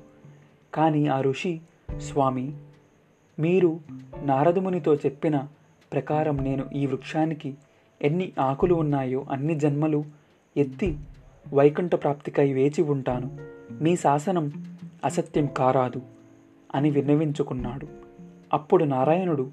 కానీ 0.74 1.08
ఆ 1.08 1.22
ఋషి 1.22 1.60
స్వామి 1.98 2.54
మీరు 3.40 3.80
నారదుమునితో 4.24 4.96
చెప్పిన 4.96 5.48
ప్రకారం 5.94 6.38
నేను 6.38 6.66
ఈ 6.76 6.86
వృక్షానికి 6.86 7.56
ఎన్ని 8.02 8.32
ఆకులు 8.40 8.74
ఉన్నాయో 8.74 9.26
అన్ని 9.32 9.56
జన్మలు 9.56 10.06
ఎత్తి 10.58 10.98
వైకుంఠ 11.54 11.96
ప్రాప్తికై 11.96 12.54
వేచి 12.54 12.82
ఉంటాను. 12.82 13.38
మీ 13.84 13.96
శాసనం 13.96 14.77
అసత్యం 15.06 15.46
కారాదు 15.46 16.02
అని 16.76 16.90
విన్నవించుకున్నాడు. 16.90 17.88
అప్పుడు 18.54 18.84
నారాయణుడు 18.84 19.52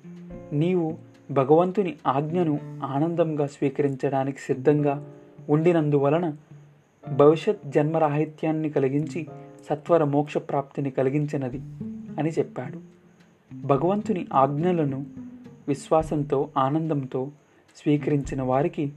నీవు 0.53 0.99
భగవంతుని 1.31 1.97
ఆజ్ఞను 2.07 2.81
ఆనందంగా 2.85 3.47
స్వీకరించడానికి 3.47 4.39
సిద్ధంగా 4.39 5.07
ఉండినందువలన 5.49 6.37
భవిష్యత్ 7.13 7.71
జన్మరాహిత్యాన్ని 7.71 8.71
కలిగించి 8.71 9.27
సత్వర 9.71 10.05
మోక్ష 10.05 10.37
ప్రాప్తిని 10.37 10.91
కలిగించినది 10.91 11.59
అని 12.19 12.31
చెప్పాడు. 12.31 12.81
భగవంతుని 13.55 14.27
ఆజ్ఞలను 14.33 15.07
విశ్వాసంతో 15.69 16.49
ఆనందంతో 16.59 17.29
స్వీకరించిన 17.77 18.43
వారికి 18.43 18.93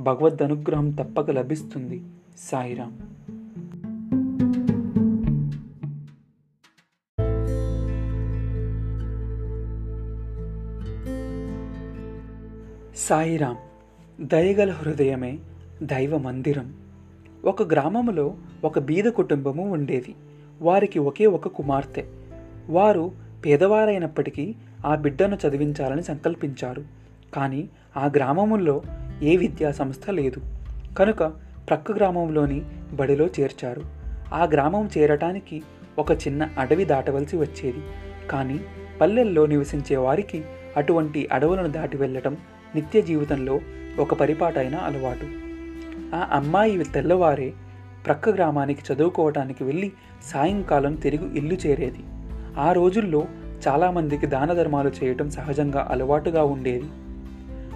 భగవద్ 0.00 0.42
అనుగ్రహం 0.42 0.90
తప్పక 0.90 1.30
లభిస్తుంది 1.30 2.02
సాయిరాం 2.38 2.98
సాయిరాం 13.08 13.56
దయగల 14.20 14.70
హృదయమే 14.70 15.38
దైవ 15.82 16.18
మందిరం 16.18 16.74
ఒక 17.44 17.62
గ్రామములో 17.62 18.34
ఒక 18.64 18.78
బీద 18.78 19.04
కుటుంబము 19.04 19.72
ఉండేది. 19.72 20.14
వారికి 20.60 20.98
ఒకే 20.98 21.26
ఒక 21.26 21.48
కుమార్తె. 21.48 22.04
వారు 22.70 23.12
పేదవారైనప్పటికీ 23.44 24.54
ఆ 24.86 24.94
బిడ్డను 24.94 25.38
చదివించాలని 25.48 26.02
సంకల్పించారు. 26.02 26.84
కానీ 27.34 27.68
ఆ 27.96 28.10
గ్రామములో 28.16 28.82
ఏ 29.22 29.36
విద్యా 29.36 29.72
సంస్థ 29.72 30.10
లేదు. 30.10 30.40
కనుక 30.98 31.22
ప్రక్క 31.68 31.92
గ్రామంలోని 31.92 32.62
బడిలో 32.92 33.26
చేర్చారు. 33.26 33.82
ఆ 34.34 34.44
గ్రామం 34.44 34.90
చేరటానికి 34.98 35.62
ఒక 35.98 36.12
చిన్న 36.12 36.48
అడవి 36.58 36.84
దాటవలసి 36.84 37.36
వచ్చేది. 37.36 37.82
కానీ 38.30 38.60
పల్లెల్లో 39.00 39.46
నివసించే 39.46 39.96
వారికి 39.96 40.44
అటువంటి 40.76 41.28
అడవులను 41.32 41.68
దాటి 41.68 41.96
వెళ్ళటం 41.96 42.36
నిత్య 42.74 43.02
జీవితంలో 43.02 43.60
ఒక 43.98 44.14
పరిపాటైన 44.14 44.74
అలవాటు. 44.74 45.26
ఆ 46.16 46.28
అమ్మాయి 46.32 46.84
తెల్లవారే 46.84 47.52
ప్రక్క 48.06 48.28
గ్రామానికి 48.28 48.92
చదువుకోవటానికి 48.92 49.64
వెళ్ళి 49.64 49.92
సాయంకాలం 50.24 50.94
తిరిగి 50.94 51.38
ఇల్లు 51.38 51.54
చేరేది. 51.54 51.98
ఆ 52.58 52.72
రోజుల్లో 52.72 53.26
చాలామందికి 53.68 54.26
దాన 54.26 54.52
ధర్మాలు 54.52 54.92
చేయటం 55.04 55.30
సహజంగా 55.30 55.88
అలవాటుగా 55.90 56.44
ఉండేది. 56.44 56.88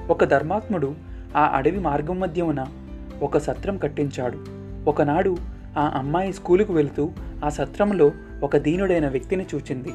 ఒక 0.09 0.24
ధర్మాత్ముడు 0.24 0.95
ఆ 1.36 1.45
అడవి 1.45 1.78
మార్గం 1.78 2.20
మధ్యమున 2.20 2.66
ఒక 3.22 3.38
సత్రం 3.38 3.78
కట్టించాడు. 3.78 4.38
ఒకనాడు 4.90 5.36
ఆ 5.78 5.92
అమ్మాయి 5.95 6.32
స్కూలుకు 6.32 6.72
వెళుతూ 6.72 7.11
ఆ 7.45 7.49
సత్రంలో 7.49 8.12
ఒక 8.42 8.57
దీనుడైన 8.57 9.09
వ్యక్తిని 9.09 9.47
చూచింది. 9.55 9.92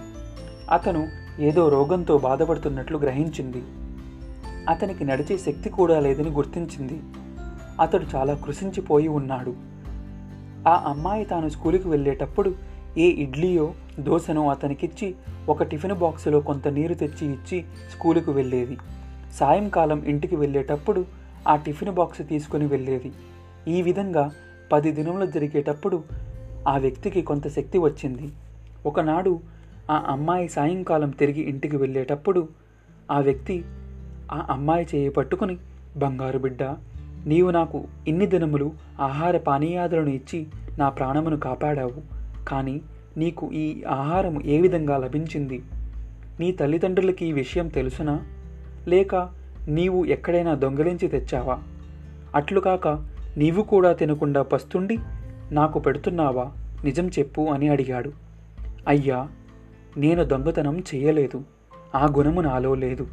అతను 0.71 1.07
ఏదో 1.39 1.69
రోగంతో 1.69 2.17
బాధపడుతున్నట్లు 2.17 2.97
గ్రహించింది. 2.97 3.63
అతనికి 4.70 5.05
నడిచే 5.05 5.38
శక్తి 5.38 5.70
కూడా 5.70 5.99
లేదని 5.99 6.30
గుర్తించింది. 6.30 7.01
అతడు 7.82 8.05
చాలా 8.15 8.34
కృషించిపోయి 8.34 9.07
ఉన్నాడు. 9.07 9.55
ఆ 10.67 10.84
అమ్మాయి 10.88 11.26
తాను 11.26 11.49
స్కూలుకి 11.49 11.88
వెళ్ళేటప్పుడు 11.88 12.55
ఏ 12.97 13.05
ఇడ్లీయో 13.05 13.74
దోశనో 13.99 14.49
అతనికిచ్చి 14.49 15.15
ఒక 15.49 15.63
టిఫిన్ 15.63 15.93
బాక్సులో 15.93 16.41
కొంత 16.41 16.67
నీరు 16.67 16.93
తెచ్చి 16.93 17.28
ఇచ్చి 17.28 17.65
స్కూలుకు 17.95 18.32
వెళ్ళేది. 18.32 18.78
సాయంకాలం 19.34 20.03
ఇంటికి 20.03 20.36
వెళ్ళేటప్పుడు 20.36 21.05
ఆ 21.47 21.55
టిఫిన్ 21.55 21.91
బాక్స్ 21.91 22.28
తీసుకుని 22.28 22.65
వెళ్ళేది. 22.65 23.11
ఈ 23.67 23.82
విధంగా 23.82 24.32
పది 24.72 24.91
దినంలో 24.91 25.26
జరిగేటప్పుడు 25.26 26.03
ఆ 26.67 26.78
వ్యక్తికి 26.78 27.22
కొంత 27.22 27.47
శక్తి 27.47 27.78
వచ్చింది. 27.78 28.30
ఒకనాడు 28.86 29.39
ఆ 29.91 30.05
అమ్మాయి 30.07 30.49
సాయంకాలం 30.49 31.09
తిరిగి 31.09 31.41
ఇంటికి 31.41 31.78
వెళ్ళేటప్పుడు 31.78 32.49
ఆ 33.11 33.20
వ్యక్తి 33.20 33.63
ఆ 34.32 34.47
అమ్మాయి 34.49 34.88
చేయి 34.95 35.09
పట్టుకుని 35.09 35.57
బంగారు 35.97 36.39
బిడ్డ 36.39 36.63
నీవు 37.25 37.51
నాకు 37.51 37.84
ఇన్ని 38.07 38.25
దినములు 38.25 38.71
ఆహార 39.01 39.38
పానీయాదులను 39.38 40.09
ఇచ్చి 40.09 40.47
నా 40.77 40.89
ప్రాణమును 40.89 41.38
కాపాడావు. 41.38 41.93
కానీ 42.47 42.82
నీకు 43.17 43.51
ఈ 43.53 43.84
ఆహారము 43.84 44.41
ఏ 44.41 44.61
విధంగా 44.61 44.97
లభించింది? 44.97 45.63
నీ 46.39 46.51
తల్లిదండ్రులకి 46.51 47.25
ఈ 47.25 47.32
విషయం 47.32 47.67
తెలుసునా? 47.67 48.19
లేక 48.88 49.15
నీవు 49.67 50.05
ఎక్కడైనా 50.05 50.53
దొంగలించి 50.53 51.07
తెచ్చావా? 51.07 51.59
అట్లు 52.36 52.59
కాక 52.59 52.88
నీవు 53.38 53.61
కూడా 53.61 53.93
తినకుండా 53.93 54.41
పస్తుండి 54.41 54.99
నాకు 55.51 55.80
పెడుతున్నావా? 55.80 56.51
నిజం 56.84 57.07
చెప్పు 57.07 57.41
అని 57.41 57.67
అడిగాడు. 57.67 58.11
అయ్యా 58.88 59.27
నేను 59.97 60.23
దొంగతనం 60.23 60.84
చేయలేదు. 60.95 61.43
ఆ 61.95 62.07
గుణము 62.17 62.41
నాలో 62.41 62.75
లేదు. 62.75 63.07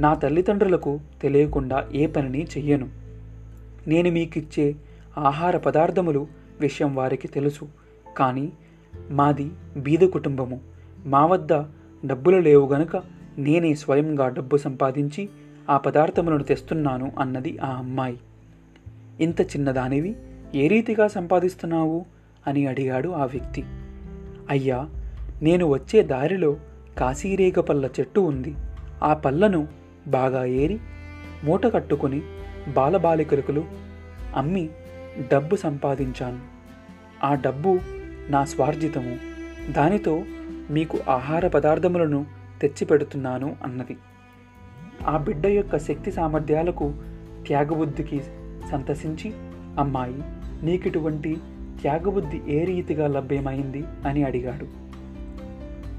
నా 0.00 0.14
తల్లిదండ్రులకు 0.14 1.00
తెలియకుండా 1.22 1.88
ఏ 1.92 2.06
పనిని 2.06 2.44
చెయ్యను. 2.44 2.88
నేను 3.88 4.10
మీకిచ్చే 4.10 4.74
ఆహార 5.18 5.56
పదార్థములు 5.56 6.26
విషయం 6.60 6.94
వారికి 6.94 7.28
తెలుసు. 7.28 7.68
కానీ 8.16 8.52
మాది 9.10 9.50
బీద 9.76 9.98
కుటుంబము. 9.98 10.60
మా 11.06 11.26
వద్ద 11.26 11.52
డబ్బులు 12.06 12.36
లేవు 12.36 12.68
గనుక 12.68 12.96
నేనే 13.38 13.74
స్వయంగా 13.74 14.28
డబ్బు 14.28 14.56
సంపాదించి 14.56 15.28
ఆ 15.70 15.76
పదార్థములను 15.76 16.42
తెస్తున్నాను 16.42 17.12
అన్నది 17.18 17.58
ఆ 17.58 17.76
అమ్మాయి. 17.76 18.18
ఇంత 19.20 19.40
చిన్నదానివి 19.40 20.16
ఏ 20.54 20.68
రీతిగా 20.68 21.08
సంపాదిస్తున్నావు? 21.08 22.04
అని 22.46 22.66
అడిగాడు 22.66 23.08
ఆ 23.08 23.24
వ్యక్తి. 23.24 23.64
అయ్యా 24.50 24.88
నేను 25.42 25.66
వచ్చే 25.66 26.02
దారిలో 26.02 26.56
కాశీరేగ 26.98 27.60
పళ్ళ 27.60 27.86
చెట్టు 28.00 28.20
ఉంది. 28.20 28.54
ఆ 29.02 29.14
పళ్ళను 29.14 29.79
బాగా 30.08 30.44
ఏరి 30.44 30.78
మూట 31.44 31.66
కట్టుకుని 31.66 32.22
బాలబాలికలకులు 32.68 33.64
అమ్మి 34.36 34.68
డబ్బు 35.32 35.56
సంపాదించాను. 35.56 36.38
ఆ 37.24 37.34
డబ్బు 37.34 37.78
నా 38.28 38.44
స్వార్జితము. 38.44 39.18
దానితో 39.72 40.22
మీకు 40.70 40.98
ఆహార 41.08 41.48
పదార్థములను 41.48 42.26
తెచ్చిపెడుతున్నాను 42.60 43.56
అన్నది. 43.62 43.96
ఆ 45.08 45.16
బిడ్డ 45.16 45.46
యొక్క 45.46 45.78
శక్తి 45.78 46.12
సామర్థ్యాలకు 46.12 46.94
త్యాగబుద్ధికి 47.46 48.20
సంతసించి 48.70 49.32
అమ్మాయి 49.78 50.22
నీకిటువంటి 50.62 51.36
త్యాగబుద్ధి 51.80 52.40
ఏ 52.48 52.64
రీతిగా 52.64 53.06
లభ్యమైంది 53.06 53.84
అని 54.06 54.22
అడిగాడు. 54.24 54.66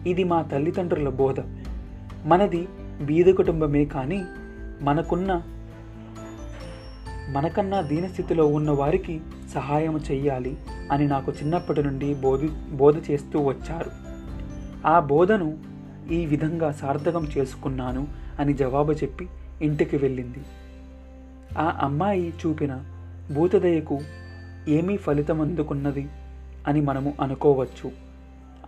ఇది 0.10 0.24
మా 0.24 0.41
తల్లిదండ్రుల 0.41 1.10
బోధ. 1.10 1.36
మనది 2.26 2.68
బీద 3.02 3.26
కుటుంబమే 3.26 3.86
కానీ 3.86 4.26
మనకున్న 4.82 5.41
మనకన్నా 7.30 7.82
దీనస్థితిలో 7.82 8.47
ఉన్న 8.47 8.72
వారికి 8.72 9.22
సహాయం 9.54 9.97
చేయాలి 9.97 10.58
అని 10.91 11.08
నాకు 11.08 11.32
చిన్నప్పటి 11.32 11.84
నుండి 11.84 12.14
బోధి 12.14 12.49
బోధ 12.72 12.97
చేస్తూ 13.12 13.39
వచ్చారు. 13.39 13.91
ఆ 14.88 14.99
బోధను 14.99 15.58
ఈ 16.12 16.26
విధంగా 16.26 16.72
సార్థకం 16.72 17.28
చేసుకున్నాను 17.38 18.08
అని 18.39 18.54
జవాబు 18.54 18.91
చెప్పి 18.91 19.28
ఇంటికి 19.62 19.97
వెళ్ళింది. 19.97 20.39
ఆ 21.58 21.80
అమ్మాయి 21.82 22.34
చూపిన 22.45 22.84
భూతదయకు 23.34 23.99
ఏమీ 24.68 24.97
ఫలితం 24.97 25.41
అందుకున్నది 25.41 26.10
అని 26.68 26.82
మనము 26.82 27.14
అనుకోవచ్చు. 27.22 27.91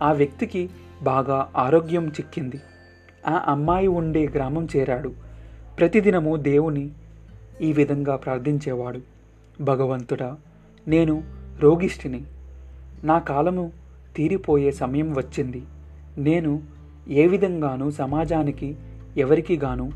ఆ 0.02 0.12
వ్యక్తికి 0.12 0.70
బాగా 1.02 1.48
ఆరోగ్యం 1.56 2.08
చిక్కింది. 2.08 2.60
ఆ 3.26 3.44
అమ్మాయి 3.46 3.86
ఉండే 3.86 4.26
గ్రామం 4.26 4.68
చేరాడు. 4.76 5.12
ప్రతిదినము 5.78 6.36
దేవుని 6.36 6.90
ఈ 7.60 7.72
విధంగా 7.72 8.16
ప్రార్థించేవాడు. 8.16 9.00
భగవంతుడా 9.62 10.36
నేను 10.88 11.22
రోగిష్ఠిని 11.60 12.22
నా 13.04 13.18
కాలము 13.18 13.72
తీరిపోయే 14.16 14.70
సమయం 14.70 15.14
వచ్చింది. 15.14 15.62
నేను 16.18 16.62
ఏ 17.08 17.26
విధంగానూ 17.26 17.90
సమాజానికి 17.90 18.76
ఎవరికి 19.16 19.56
గాను 19.56 19.92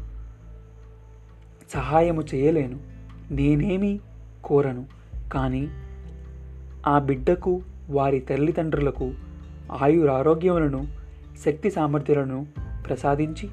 సహాయము 1.70 2.22
చేయలేను. 2.34 2.78
నేనేమీ 3.30 4.00
కోరను. 4.44 4.86
కానీ 5.32 5.68
ఆ 6.86 6.98
బిడ్డకు 6.98 7.62
వారి 7.90 8.20
తల్లిదండ్రులకు 8.20 9.12
ఆయురారోగ్యములను 9.82 10.88
శక్తి 11.44 11.70
సామర్థ్యాలను 11.70 12.46
ప్రసాదించి 12.88 13.48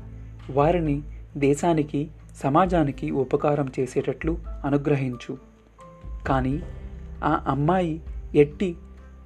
వారిని 0.54 1.02
దేశానికి 1.38 2.10
సమాజానికి 2.36 3.12
ఉపకారం 3.12 3.72
చేసేటట్లు 3.80 4.38
అనుగ్రహించు. 4.66 5.38
కానీ 6.28 6.62
ఆ 7.24 7.44
అమ్మాయి 7.48 8.02
ఎట్టి 8.36 8.76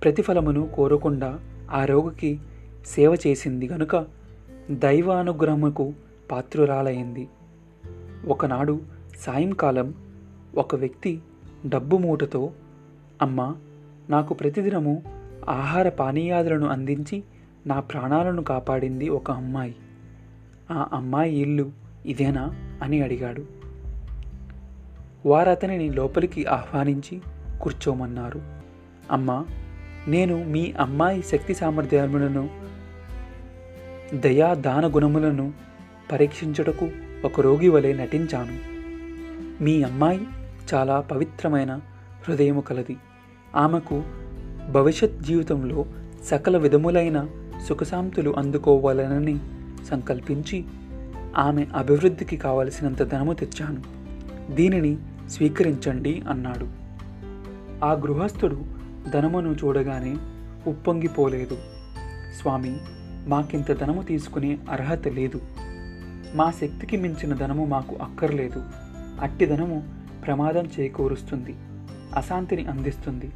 ప్రతిఫలమును 0.03 0.69
కోరకుండా 0.75 1.39
ఆ 1.71 1.85
రోగికి 1.85 2.39
సేవ 2.85 3.17
చేసింది 3.27 3.67
గనుక 3.67 4.05
దైవానుగ్రహముకు 4.71 5.93
పాత్రురాలైంది. 6.31 7.27
ఒకనాడు 8.27 8.81
సాయంకాలం 9.19 9.93
ఒక 10.57 10.75
వ్యక్తి 10.75 11.21
డబ్బు 11.65 11.97
మూటతో 11.97 12.51
అమ్మ 13.21 13.55
నాకు 14.09 14.33
ప్రతిదినము 14.33 15.03
ఆహార 15.49 15.89
పానీయాదులను 15.89 16.67
అందించి 16.67 17.23
నా 17.67 17.79
ప్రాణాలను 17.79 18.43
కాపాడింది 18.43 19.09
ఒక 19.09 19.31
అమ్మాయి. 19.31 19.75
ఆ 20.71 20.87
అమ్మాయి 20.93 21.35
ఇల్లు 21.35 21.71
ఇదేనా 22.05 22.55
అని 22.83 23.01
అడిగాడు. 23.01 23.45
వారతనిని 25.25 25.89
లోపలికి 25.89 26.45
ఆహ్వానించి 26.45 27.21
కూర్చోమన్నారు. 27.61 28.41
అమ్మా 29.11 29.45
నేను 30.07 30.43
మీ 30.43 30.73
అమ్మాయి 30.79 31.23
శక్తి 31.23 31.53
సామర్థ్యములను 31.53 32.49
దయా 34.13 34.53
దాన 34.53 34.95
గుణములను 34.95 35.53
పరీక్షించుటకు 36.11 36.89
ఒక 37.25 37.41
రోగి 37.41 37.69
వలె 37.69 37.93
నటించాను. 37.93 38.57
మీ 39.63 39.83
అమ్మాయి 39.83 40.21
చాలా 40.73 41.01
పవిత్రమైన 41.01 41.79
హృదయము 42.27 42.61
కలది. 42.61 42.97
ఆమెకు 43.55 44.03
భవిష్యత్ 44.71 45.21
జీవితంలో 45.21 45.85
సకల 46.23 46.57
విధములైన 46.57 47.27
సుఖశాంతులు 47.69 48.35
అందుకోవాలనని 48.37 49.39
సంకల్పించి 49.85 50.65
ఆమె 51.37 51.65
అభివృద్ధికి 51.75 52.37
కావలసినంత 52.37 53.03
ధనము 53.03 53.33
తెచ్చాను. 53.33 53.99
దీనిని 54.55 54.97
స్వీకరించండి 55.29 56.23
అన్నాడు. 56.29 56.67
ఆ 57.85 57.93
గృహస్థుడు 57.93 58.65
ధనమును 59.13 59.49
చూడగానే 59.49 60.15
ఉప్పొంగిపోలేదు. 60.67 61.57
స్వామి 62.41 62.77
మాకింత 63.27 63.71
ధనము 63.71 64.01
తీసుకునే 64.01 64.59
అర్హత 64.69 65.07
లేదు. 65.07 65.41
మా 66.35 66.51
శక్తికి 66.51 66.97
మించిన 66.97 67.33
ధనము 67.33 67.65
మాకు 67.65 67.95
అక్కర్లేదు. 67.95 68.63
అట్టి 69.21 69.45
ధనము 69.45 69.83
ప్రమాదం 70.25 70.65
చేకూరుస్తుంది. 70.79 71.55
అశాంతిని 72.17 72.65
అందిస్తుంది. 72.65 73.31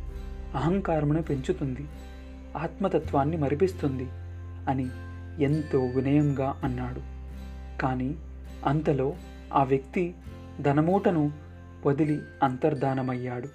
అహంకారమును 0.56 1.22
పెంచుతుంది. 1.22 1.88
ఆత్మతత్వాన్ని 2.58 3.38
మరిపిస్తుంది 3.38 4.08
అని 4.70 4.88
ఎంతో 5.40 5.80
వినయంగా 5.80 6.62
అన్నాడు. 6.64 7.02
కానీ 7.82 8.16
అంతలో 8.66 9.14
ఆ 9.54 9.64
వ్యక్తి 9.64 10.14
ధనమూటను 10.62 11.32
వదిలి 11.86 12.20
అంతర్ధానమయ్యాడు. 12.44 13.48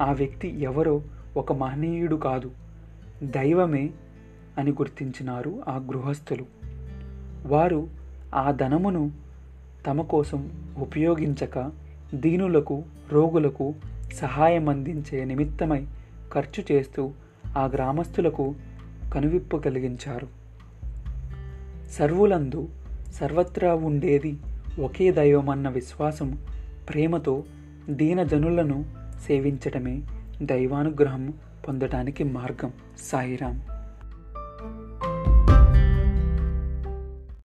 ఆ 0.00 0.12
వ్యక్తి 0.12 0.62
ఎవరో 0.62 1.02
ఒక 1.36 1.52
మహనీయుడు 1.52 2.16
కాదు. 2.16 2.50
దైవమే 3.22 3.90
అని 4.58 4.70
గుర్తించినారు 4.70 5.62
ఆ 5.68 5.76
గృహస్థులు. 5.76 6.46
వారు 7.46 7.88
ఆ 8.34 8.50
ధనమును 8.50 9.10
తమ 9.86 10.02
కోసం 10.02 10.50
ఉపయోగించక 10.78 11.72
దీనులకు 12.14 12.82
రోగులకు 13.12 13.74
సహాయం 14.14 14.68
అందించే 14.68 15.24
నిమిత్తమై 15.24 15.86
ఖర్చు 16.32 16.64
చేస్తూ 16.72 17.10
ఆ 17.56 17.64
గ్రామస్తులకు 17.64 18.54
కనువిప్పు 19.14 19.56
కలిగించారు. 19.56 20.35
సర్వులందు 21.92 22.68
సర్వత్రా 23.20 23.74
ఉండేది 23.74 24.36
ఒకే 24.78 25.10
దైవమన్న 25.10 25.68
విశ్వాసం 25.68 26.38
ప్రేమతో 26.88 27.44
దీనజనులను 27.88 28.84
సేవించటమే 29.26 30.02
దైవానుగ్రహం 30.42 31.34
పొందటానికి 31.68 32.24
మార్గం. 32.24 32.72
సాయిరాం 33.12 33.60